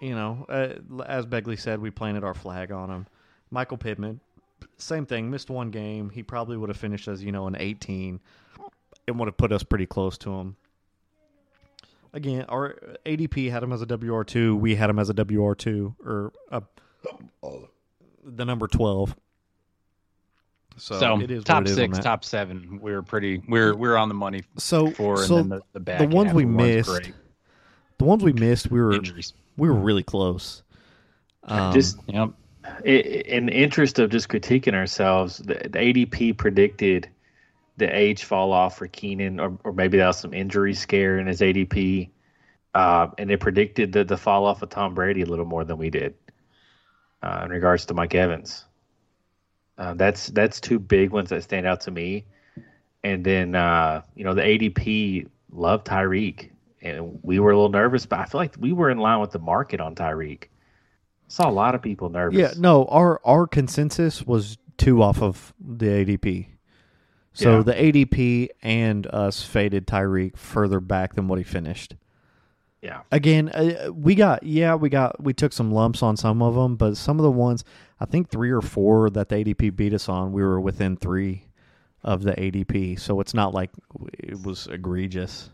you 0.00 0.14
know, 0.14 0.44
uh, 0.48 1.02
as 1.06 1.24
Begley 1.26 1.58
said, 1.58 1.80
we 1.80 1.90
planted 1.90 2.24
our 2.24 2.34
flag 2.34 2.72
on 2.72 2.90
him. 2.90 3.06
Michael 3.50 3.78
Pittman, 3.78 4.20
same 4.76 5.06
thing, 5.06 5.30
missed 5.30 5.50
one 5.50 5.70
game. 5.70 6.10
He 6.10 6.22
probably 6.22 6.56
would 6.56 6.68
have 6.68 6.76
finished 6.78 7.08
as 7.08 7.22
you 7.22 7.32
know 7.32 7.46
an 7.46 7.56
18, 7.58 8.20
and 9.06 9.18
would 9.18 9.26
have 9.26 9.36
put 9.36 9.52
us 9.52 9.62
pretty 9.62 9.86
close 9.86 10.18
to 10.18 10.34
him. 10.34 10.56
Again, 12.12 12.44
our 12.48 12.76
ADP 13.04 13.50
had 13.50 13.62
him 13.62 13.72
as 13.72 13.82
a 13.82 13.86
WR 13.86 14.22
two. 14.22 14.56
We 14.56 14.74
had 14.74 14.88
him 14.88 14.98
as 14.98 15.10
a 15.10 15.14
WR 15.14 15.54
two 15.54 15.94
or 16.04 16.32
a, 16.50 16.62
the 18.24 18.44
number 18.44 18.66
twelve. 18.66 19.14
So, 20.78 20.98
So, 20.98 21.20
it 21.20 21.30
is 21.30 21.44
top 21.44 21.62
what 21.62 21.68
it 21.68 21.72
is 21.72 21.78
on 21.78 21.92
six, 21.92 21.98
top 21.98 22.24
seven. 22.24 22.78
We 22.80 22.92
were 22.92 23.02
pretty. 23.02 23.42
We're 23.48 23.74
we're 23.76 23.96
on 23.96 24.08
the 24.08 24.14
money 24.14 24.42
So, 24.56 24.90
for, 24.92 25.18
so 25.24 25.36
then 25.36 25.48
the, 25.48 25.62
the 25.72 25.80
the 25.80 26.06
ones 26.06 26.32
we 26.32 26.44
missed, 26.44 26.88
great. 26.88 27.14
the 27.98 28.04
ones 28.04 28.22
we 28.22 28.32
missed, 28.32 28.70
we 28.70 28.80
were 28.80 28.92
injuries. 28.92 29.34
we 29.56 29.68
were 29.68 29.74
really 29.74 30.04
close. 30.04 30.62
Um, 31.44 31.72
just 31.72 31.98
Yep. 32.06 32.30
In 32.84 33.46
the 33.46 33.52
interest 33.52 33.98
of 33.98 34.10
just 34.10 34.28
critiquing 34.28 34.74
ourselves, 34.74 35.38
the, 35.38 35.54
the 35.54 35.78
ADP 35.78 36.36
predicted 36.36 37.08
the 37.76 37.86
age 37.96 38.24
fall 38.24 38.52
off 38.52 38.78
for 38.78 38.88
Keenan, 38.88 39.40
or, 39.40 39.56
or 39.64 39.72
maybe 39.72 39.98
that 39.98 40.06
was 40.08 40.18
some 40.18 40.34
injury 40.34 40.74
scare 40.74 41.18
in 41.18 41.26
his 41.26 41.40
ADP. 41.40 42.10
Uh, 42.74 43.08
and 43.16 43.30
they 43.30 43.36
predicted 43.36 43.92
the, 43.92 44.04
the 44.04 44.16
fall 44.16 44.44
off 44.44 44.62
of 44.62 44.68
Tom 44.68 44.94
Brady 44.94 45.22
a 45.22 45.26
little 45.26 45.44
more 45.44 45.64
than 45.64 45.78
we 45.78 45.90
did 45.90 46.14
uh, 47.22 47.42
in 47.44 47.50
regards 47.50 47.86
to 47.86 47.94
Mike 47.94 48.14
Evans. 48.14 48.64
Uh, 49.76 49.94
that's 49.94 50.26
that's 50.28 50.60
two 50.60 50.78
big 50.78 51.10
ones 51.10 51.30
that 51.30 51.42
stand 51.42 51.66
out 51.66 51.82
to 51.82 51.90
me. 51.90 52.24
And 53.04 53.24
then 53.24 53.54
uh, 53.54 54.02
you 54.16 54.24
know 54.24 54.34
the 54.34 54.42
ADP 54.42 55.28
loved 55.52 55.86
Tyreek, 55.86 56.50
and 56.82 57.20
we 57.22 57.38
were 57.38 57.52
a 57.52 57.56
little 57.56 57.70
nervous, 57.70 58.06
but 58.06 58.18
I 58.18 58.24
feel 58.24 58.40
like 58.40 58.54
we 58.58 58.72
were 58.72 58.90
in 58.90 58.98
line 58.98 59.20
with 59.20 59.30
the 59.30 59.38
market 59.38 59.80
on 59.80 59.94
Tyreek. 59.94 60.44
Saw 61.28 61.48
a 61.48 61.52
lot 61.52 61.74
of 61.74 61.82
people 61.82 62.08
nervous. 62.08 62.38
Yeah, 62.38 62.52
no, 62.58 62.84
our 62.86 63.20
our 63.24 63.46
consensus 63.46 64.26
was 64.26 64.58
two 64.78 65.02
off 65.02 65.20
of 65.22 65.52
the 65.60 65.86
ADP. 65.86 66.46
So 67.34 67.58
Yeah. 67.58 67.62
the 67.62 67.72
ADP 67.74 68.48
and 68.62 69.06
us 69.08 69.42
faded 69.44 69.86
Tyreek 69.86 70.36
further 70.36 70.80
back 70.80 71.14
than 71.14 71.28
what 71.28 71.38
he 71.38 71.44
finished. 71.44 71.94
yeah. 72.82 73.00
Again, 73.12 73.48
uh, 73.50 73.90
we 73.92 74.14
got 74.14 74.42
yeah, 74.42 74.74
we 74.74 74.88
got 74.88 75.22
we 75.22 75.32
took 75.34 75.52
some 75.52 75.70
lumps 75.72 76.02
on 76.02 76.16
some 76.16 76.40
of 76.42 76.54
them, 76.54 76.76
but 76.76 76.96
some 76.96 77.18
of 77.18 77.22
the 77.24 77.30
ones 77.30 77.62
I 78.00 78.06
think 78.06 78.30
three 78.30 78.50
or 78.50 78.62
four 78.62 79.10
that 79.10 79.28
the 79.28 79.36
ADP 79.36 79.76
beat 79.76 79.92
us 79.92 80.08
on, 80.08 80.32
we 80.32 80.42
were 80.42 80.60
within 80.60 80.96
three 80.96 81.44
of 82.04 82.22
the 82.22 82.32
ADP. 82.32 82.98
So 82.98 83.20
it's 83.20 83.34
not 83.34 83.52
like 83.52 83.70
it 84.20 84.40
was 84.42 84.66
egregious. 84.68 85.50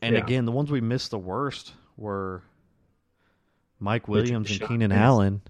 And 0.00 0.14
Yeah. 0.16 0.22
again, 0.22 0.44
the 0.46 0.52
ones 0.52 0.70
we 0.70 0.80
missed 0.80 1.10
the 1.10 1.18
worst 1.18 1.74
were 1.96 2.42
Mike 3.82 4.08
Williams 4.08 4.50
and 4.50 4.68
Keenan. 4.68 4.92
Allen 4.92 5.42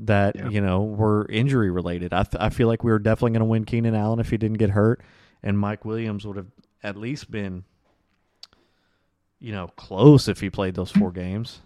that 0.00 0.36
Yeah. 0.36 0.48
you 0.50 0.60
know 0.60 0.82
were 0.84 1.26
injury 1.28 1.70
related. 1.70 2.12
I 2.12 2.22
th- 2.22 2.40
I 2.40 2.50
feel 2.50 2.68
like 2.68 2.84
we 2.84 2.90
were 2.92 2.98
definitely 2.98 3.32
going 3.32 3.40
to 3.40 3.46
win 3.46 3.64
Keenan 3.64 3.94
Allen 3.94 4.20
if 4.20 4.30
he 4.30 4.36
didn't 4.36 4.58
get 4.58 4.70
hurt, 4.70 5.00
and 5.42 5.58
Mike 5.58 5.84
Williams 5.84 6.26
would 6.26 6.36
have 6.36 6.46
at 6.82 6.96
least 6.96 7.30
been, 7.30 7.64
you 9.40 9.52
know, 9.52 9.68
close 9.76 10.28
if 10.28 10.40
he 10.40 10.50
played 10.50 10.74
those 10.74 10.90
four 10.90 11.10
games. 11.10 11.60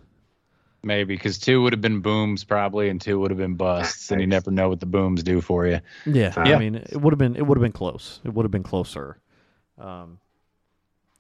Maybe 0.85 1.15
because 1.15 1.39
two 1.39 1.63
would 1.63 1.73
have 1.73 1.81
been 1.81 2.01
booms 2.01 2.43
probably, 2.43 2.89
and 2.89 3.01
two 3.01 3.21
would 3.21 3.31
have 3.31 3.39
been 3.39 3.55
busts, 3.55 4.11
and 4.11 4.21
you 4.21 4.27
never 4.27 4.51
know 4.51 4.69
what 4.69 4.81
the 4.81 4.87
booms 4.87 5.23
do 5.23 5.41
for 5.41 5.67
you. 5.67 5.81
Yeah, 6.07 6.33
Yeah. 6.37 6.57
I 6.57 6.59
mean, 6.59 6.75
it 6.77 6.97
would 7.01 7.13
have 7.13 7.19
been 7.19 7.37
it 7.37 7.47
would 7.47 7.57
have 7.57 7.63
been 7.63 7.73
close. 7.73 8.21
It 8.25 8.35
would 8.35 8.45
have 8.45 8.51
been 8.51 8.63
closer. 8.65 9.19
Um, 9.79 10.19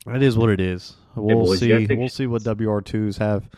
it 0.06 0.22
is 0.22 0.36
what 0.36 0.50
it 0.50 0.60
is. 0.60 0.96
We'll 1.14 1.44
boys, 1.44 1.60
see. 1.60 1.86
We'll 1.86 2.08
see 2.08 2.26
what 2.26 2.42
WR 2.42 2.80
twos 2.80 3.18
have. 3.18 3.48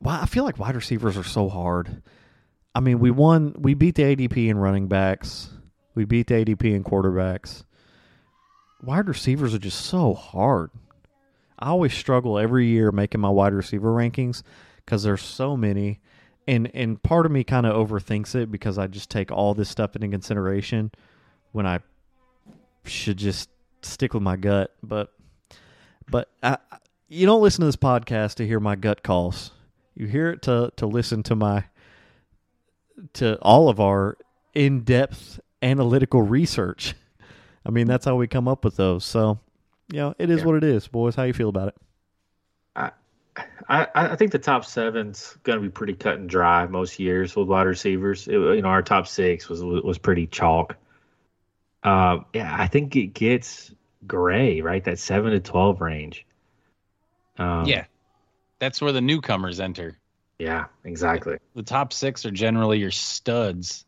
Wow, 0.00 0.20
I 0.22 0.26
feel 0.26 0.44
like 0.44 0.58
wide 0.58 0.74
receivers 0.76 1.16
are 1.16 1.24
so 1.24 1.48
hard. 1.48 2.02
I 2.74 2.80
mean, 2.80 2.98
we 2.98 3.10
won. 3.10 3.54
We 3.58 3.74
beat 3.74 3.94
the 3.94 4.02
ADP 4.02 4.48
in 4.48 4.58
running 4.58 4.86
backs. 4.88 5.48
We 5.94 6.04
beat 6.04 6.26
the 6.26 6.34
ADP 6.34 6.74
in 6.74 6.84
quarterbacks. 6.84 7.64
Wide 8.82 9.08
receivers 9.08 9.54
are 9.54 9.58
just 9.58 9.80
so 9.86 10.12
hard. 10.14 10.70
I 11.58 11.68
always 11.68 11.94
struggle 11.94 12.38
every 12.38 12.66
year 12.66 12.92
making 12.92 13.22
my 13.22 13.30
wide 13.30 13.54
receiver 13.54 13.88
rankings 13.90 14.42
because 14.84 15.02
there's 15.02 15.22
so 15.22 15.56
many, 15.56 16.00
and 16.46 16.70
and 16.74 17.02
part 17.02 17.24
of 17.24 17.32
me 17.32 17.42
kind 17.44 17.64
of 17.64 17.74
overthinks 17.74 18.34
it 18.34 18.50
because 18.50 18.76
I 18.76 18.86
just 18.88 19.08
take 19.10 19.32
all 19.32 19.54
this 19.54 19.70
stuff 19.70 19.96
into 19.96 20.08
consideration 20.08 20.90
when 21.52 21.66
I 21.66 21.80
should 22.84 23.16
just 23.16 23.48
stick 23.80 24.12
with 24.12 24.22
my 24.22 24.36
gut. 24.36 24.74
But 24.82 25.12
but 26.10 26.28
I- 26.42 26.58
you 27.08 27.24
don't 27.24 27.40
listen 27.40 27.60
to 27.60 27.66
this 27.66 27.76
podcast 27.76 28.34
to 28.34 28.46
hear 28.46 28.60
my 28.60 28.76
gut 28.76 29.02
calls. 29.02 29.52
You 29.96 30.06
hear 30.06 30.30
it 30.30 30.42
to 30.42 30.72
to 30.76 30.86
listen 30.86 31.22
to 31.24 31.34
my 31.34 31.64
to 33.14 33.38
all 33.40 33.68
of 33.68 33.80
our 33.80 34.16
in 34.54 34.82
depth 34.82 35.40
analytical 35.62 36.22
research. 36.22 36.94
I 37.64 37.70
mean, 37.70 37.86
that's 37.86 38.04
how 38.04 38.16
we 38.16 38.26
come 38.28 38.46
up 38.48 38.64
with 38.64 38.76
those. 38.76 39.04
So, 39.04 39.40
you 39.90 39.98
know, 39.98 40.14
it 40.18 40.30
is 40.30 40.42
Yeah. 40.42 40.46
what 40.46 40.56
it 40.56 40.64
is, 40.64 40.86
boys. 40.88 41.14
How 41.16 41.24
you 41.24 41.32
feel 41.32 41.48
about 41.48 41.68
it? 41.68 41.76
I, 42.76 42.90
I 43.68 43.86
I 43.94 44.16
think 44.16 44.32
the 44.32 44.38
top 44.38 44.64
seven's 44.64 45.36
going 45.42 45.58
to 45.58 45.62
be 45.62 45.70
pretty 45.70 45.94
cut 45.94 46.14
and 46.18 46.28
dry 46.28 46.66
most 46.66 46.98
years 46.98 47.34
with 47.36 47.48
wide 47.48 47.66
receivers. 47.66 48.28
It, 48.28 48.32
you 48.34 48.62
know, 48.62 48.68
our 48.68 48.82
top 48.82 49.06
six 49.06 49.48
was 49.48 49.62
was 49.62 49.98
pretty 49.98 50.26
chalk. 50.26 50.76
Uh, 51.82 52.20
yeah, 52.34 52.54
I 52.58 52.66
think 52.66 52.96
it 52.96 53.08
gets 53.08 53.72
gray, 54.06 54.60
right? 54.60 54.82
That 54.84 54.98
seven 54.98 55.32
to 55.32 55.40
twelve 55.40 55.80
range. 55.80 56.26
Um, 57.38 57.64
yeah, 57.66 57.84
that's 58.58 58.80
where 58.80 58.92
the 58.92 59.00
newcomers 59.00 59.60
enter. 59.60 59.98
yeah, 60.38 60.66
exactly. 60.84 61.38
The 61.54 61.62
top 61.62 61.92
six 61.92 62.24
are 62.26 62.30
generally 62.30 62.78
your 62.78 62.90
studs, 62.90 63.84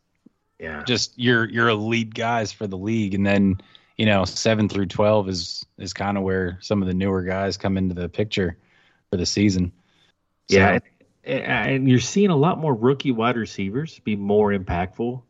Yeah, 0.58 0.82
just 0.84 1.18
your 1.18 1.48
your 1.48 1.68
elite 1.68 2.14
guys 2.14 2.52
for 2.52 2.66
the 2.66 2.78
league, 2.78 3.14
and 3.14 3.26
then 3.26 3.60
you 3.96 4.06
know 4.06 4.24
seven 4.24 4.68
through 4.68 4.86
twelve 4.86 5.28
is 5.28 5.64
is 5.78 5.92
kind 5.92 6.16
of 6.16 6.24
where 6.24 6.58
some 6.60 6.82
of 6.82 6.88
the 6.88 6.94
newer 6.94 7.22
guys 7.22 7.56
come 7.56 7.76
into 7.76 7.94
the 7.94 8.08
picture 8.08 8.56
for 9.10 9.16
the 9.16 9.26
season. 9.26 9.72
So, 10.50 10.56
yeah, 10.56 10.78
and, 11.24 11.88
you're 11.88 12.00
seeing 12.00 12.30
a 12.30 12.36
lot 12.36 12.58
more 12.58 12.74
rookie 12.74 13.12
wide 13.12 13.36
receivers 13.36 13.98
be 14.00 14.16
more 14.16 14.50
impactful 14.50 15.22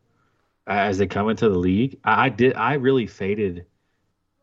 as 0.65 0.97
they 0.97 1.07
come 1.07 1.29
into 1.29 1.49
the 1.49 1.57
league. 1.57 1.99
I, 2.03 2.25
I 2.25 2.29
did. 2.29 2.55
I 2.55 2.75
really 2.75 3.07
faded 3.07 3.65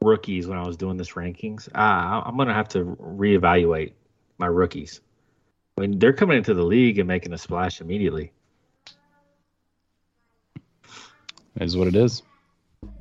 rookies 0.03 0.47
when 0.47 0.59
I 0.59 0.67
was 0.67 0.77
doing 0.77 0.99
this 0.99 1.13
rankings. 1.13 1.69
Uh, 1.75 2.23
I'm 2.25 2.37
gonna 2.37 2.55
have 2.55 2.69
to 2.71 2.85
reevaluate 2.85 3.93
my 4.39 4.47
rookies 4.47 5.01
I 5.79 5.83
mean, 5.83 5.99
they're 5.99 6.15
coming 6.15 6.39
into 6.39 6.55
the 6.55 6.63
league 6.63 6.99
and 6.99 7.07
making 7.07 7.35
a 7.35 7.39
splash 7.39 7.83
immediately. 7.83 8.33
It 11.57 11.63
is 11.63 11.77
what 11.77 11.87
it 11.87 11.95
is. 11.95 12.23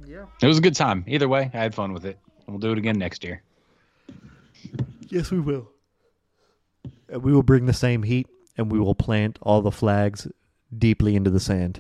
Yeah. 0.06 0.26
It 0.42 0.48
was 0.48 0.58
a 0.58 0.62
good 0.62 0.76
time. 0.76 1.06
Either 1.08 1.30
way, 1.30 1.50
I 1.54 1.58
had 1.58 1.74
fun 1.74 1.94
with 1.94 2.06
it. 2.06 2.20
We'll 2.48 2.58
do 2.58 2.74
it 2.74 2.78
again 2.78 2.98
next 2.98 3.24
year. 3.24 3.42
Yes, 5.08 5.32
we 5.32 5.40
will. 5.40 5.70
And 7.08 7.24
we 7.24 7.32
will 7.32 7.44
bring 7.44 7.66
the 7.66 7.74
same 7.74 8.04
heat, 8.04 8.28
and 8.58 8.70
we 8.70 8.80
will 8.80 8.96
plant 8.96 9.40
all 9.42 9.62
the 9.62 9.72
flags 9.72 10.28
deeply 10.78 11.16
into 11.16 11.30
the 11.30 11.40
sand. 11.40 11.80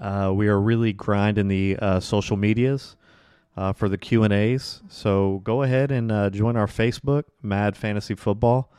Uh, 0.00 0.32
we 0.34 0.48
are 0.48 0.60
really 0.60 0.92
grinding 0.92 1.46
the 1.46 1.76
uh, 1.80 2.00
social 2.00 2.36
medias 2.36 2.96
uh, 3.56 3.72
for 3.72 3.88
the 3.88 3.98
Q 3.98 4.24
and 4.24 4.32
A's. 4.32 4.82
So 4.88 5.42
go 5.44 5.62
ahead 5.62 5.92
and 5.92 6.10
uh, 6.10 6.30
join 6.30 6.56
our 6.56 6.66
Facebook, 6.66 7.24
Mad 7.40 7.76
Fantasy 7.76 8.16
Football. 8.16 8.72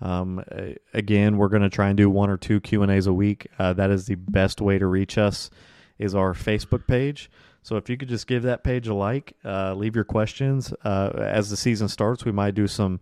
Um, 0.00 0.44
again, 0.92 1.36
we're 1.38 1.48
going 1.48 1.62
to 1.62 1.70
try 1.70 1.88
and 1.88 1.96
do 1.96 2.10
one 2.10 2.30
or 2.30 2.36
two 2.36 2.60
Q 2.60 2.82
and 2.82 2.92
A's 2.92 3.06
a 3.06 3.12
week. 3.12 3.46
Uh, 3.58 3.72
that 3.74 3.90
is 3.90 4.06
the 4.06 4.14
best 4.14 4.60
way 4.60 4.78
to 4.78 4.86
reach 4.86 5.18
us. 5.18 5.50
Is 5.98 6.14
our 6.14 6.34
Facebook 6.34 6.86
page. 6.86 7.30
So 7.62 7.76
if 7.76 7.88
you 7.88 7.96
could 7.96 8.08
just 8.08 8.26
give 8.26 8.42
that 8.42 8.62
page 8.62 8.86
a 8.86 8.94
like, 8.94 9.32
uh, 9.44 9.74
leave 9.74 9.96
your 9.96 10.04
questions. 10.04 10.72
Uh, 10.84 11.10
as 11.16 11.48
the 11.48 11.56
season 11.56 11.88
starts, 11.88 12.24
we 12.24 12.32
might 12.32 12.54
do 12.54 12.66
some 12.66 13.00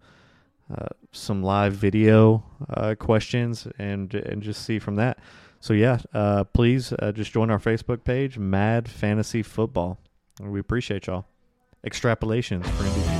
uh, 0.74 0.86
some 1.12 1.42
live 1.42 1.74
video 1.74 2.44
uh, 2.70 2.94
questions 2.94 3.66
and 3.78 4.14
and 4.14 4.42
just 4.42 4.64
see 4.64 4.78
from 4.78 4.94
that. 4.96 5.18
So 5.60 5.74
yeah, 5.74 5.98
uh, 6.14 6.44
please 6.44 6.92
just 7.14 7.32
join 7.32 7.50
our 7.50 7.58
Facebook 7.58 8.04
page, 8.04 8.38
Mad 8.38 8.88
Fantasy 8.88 9.42
Football. 9.42 9.98
We 10.40 10.60
appreciate 10.60 11.08
y'all. 11.08 11.26
Extrapolations 11.84 12.64
for. 12.64 13.13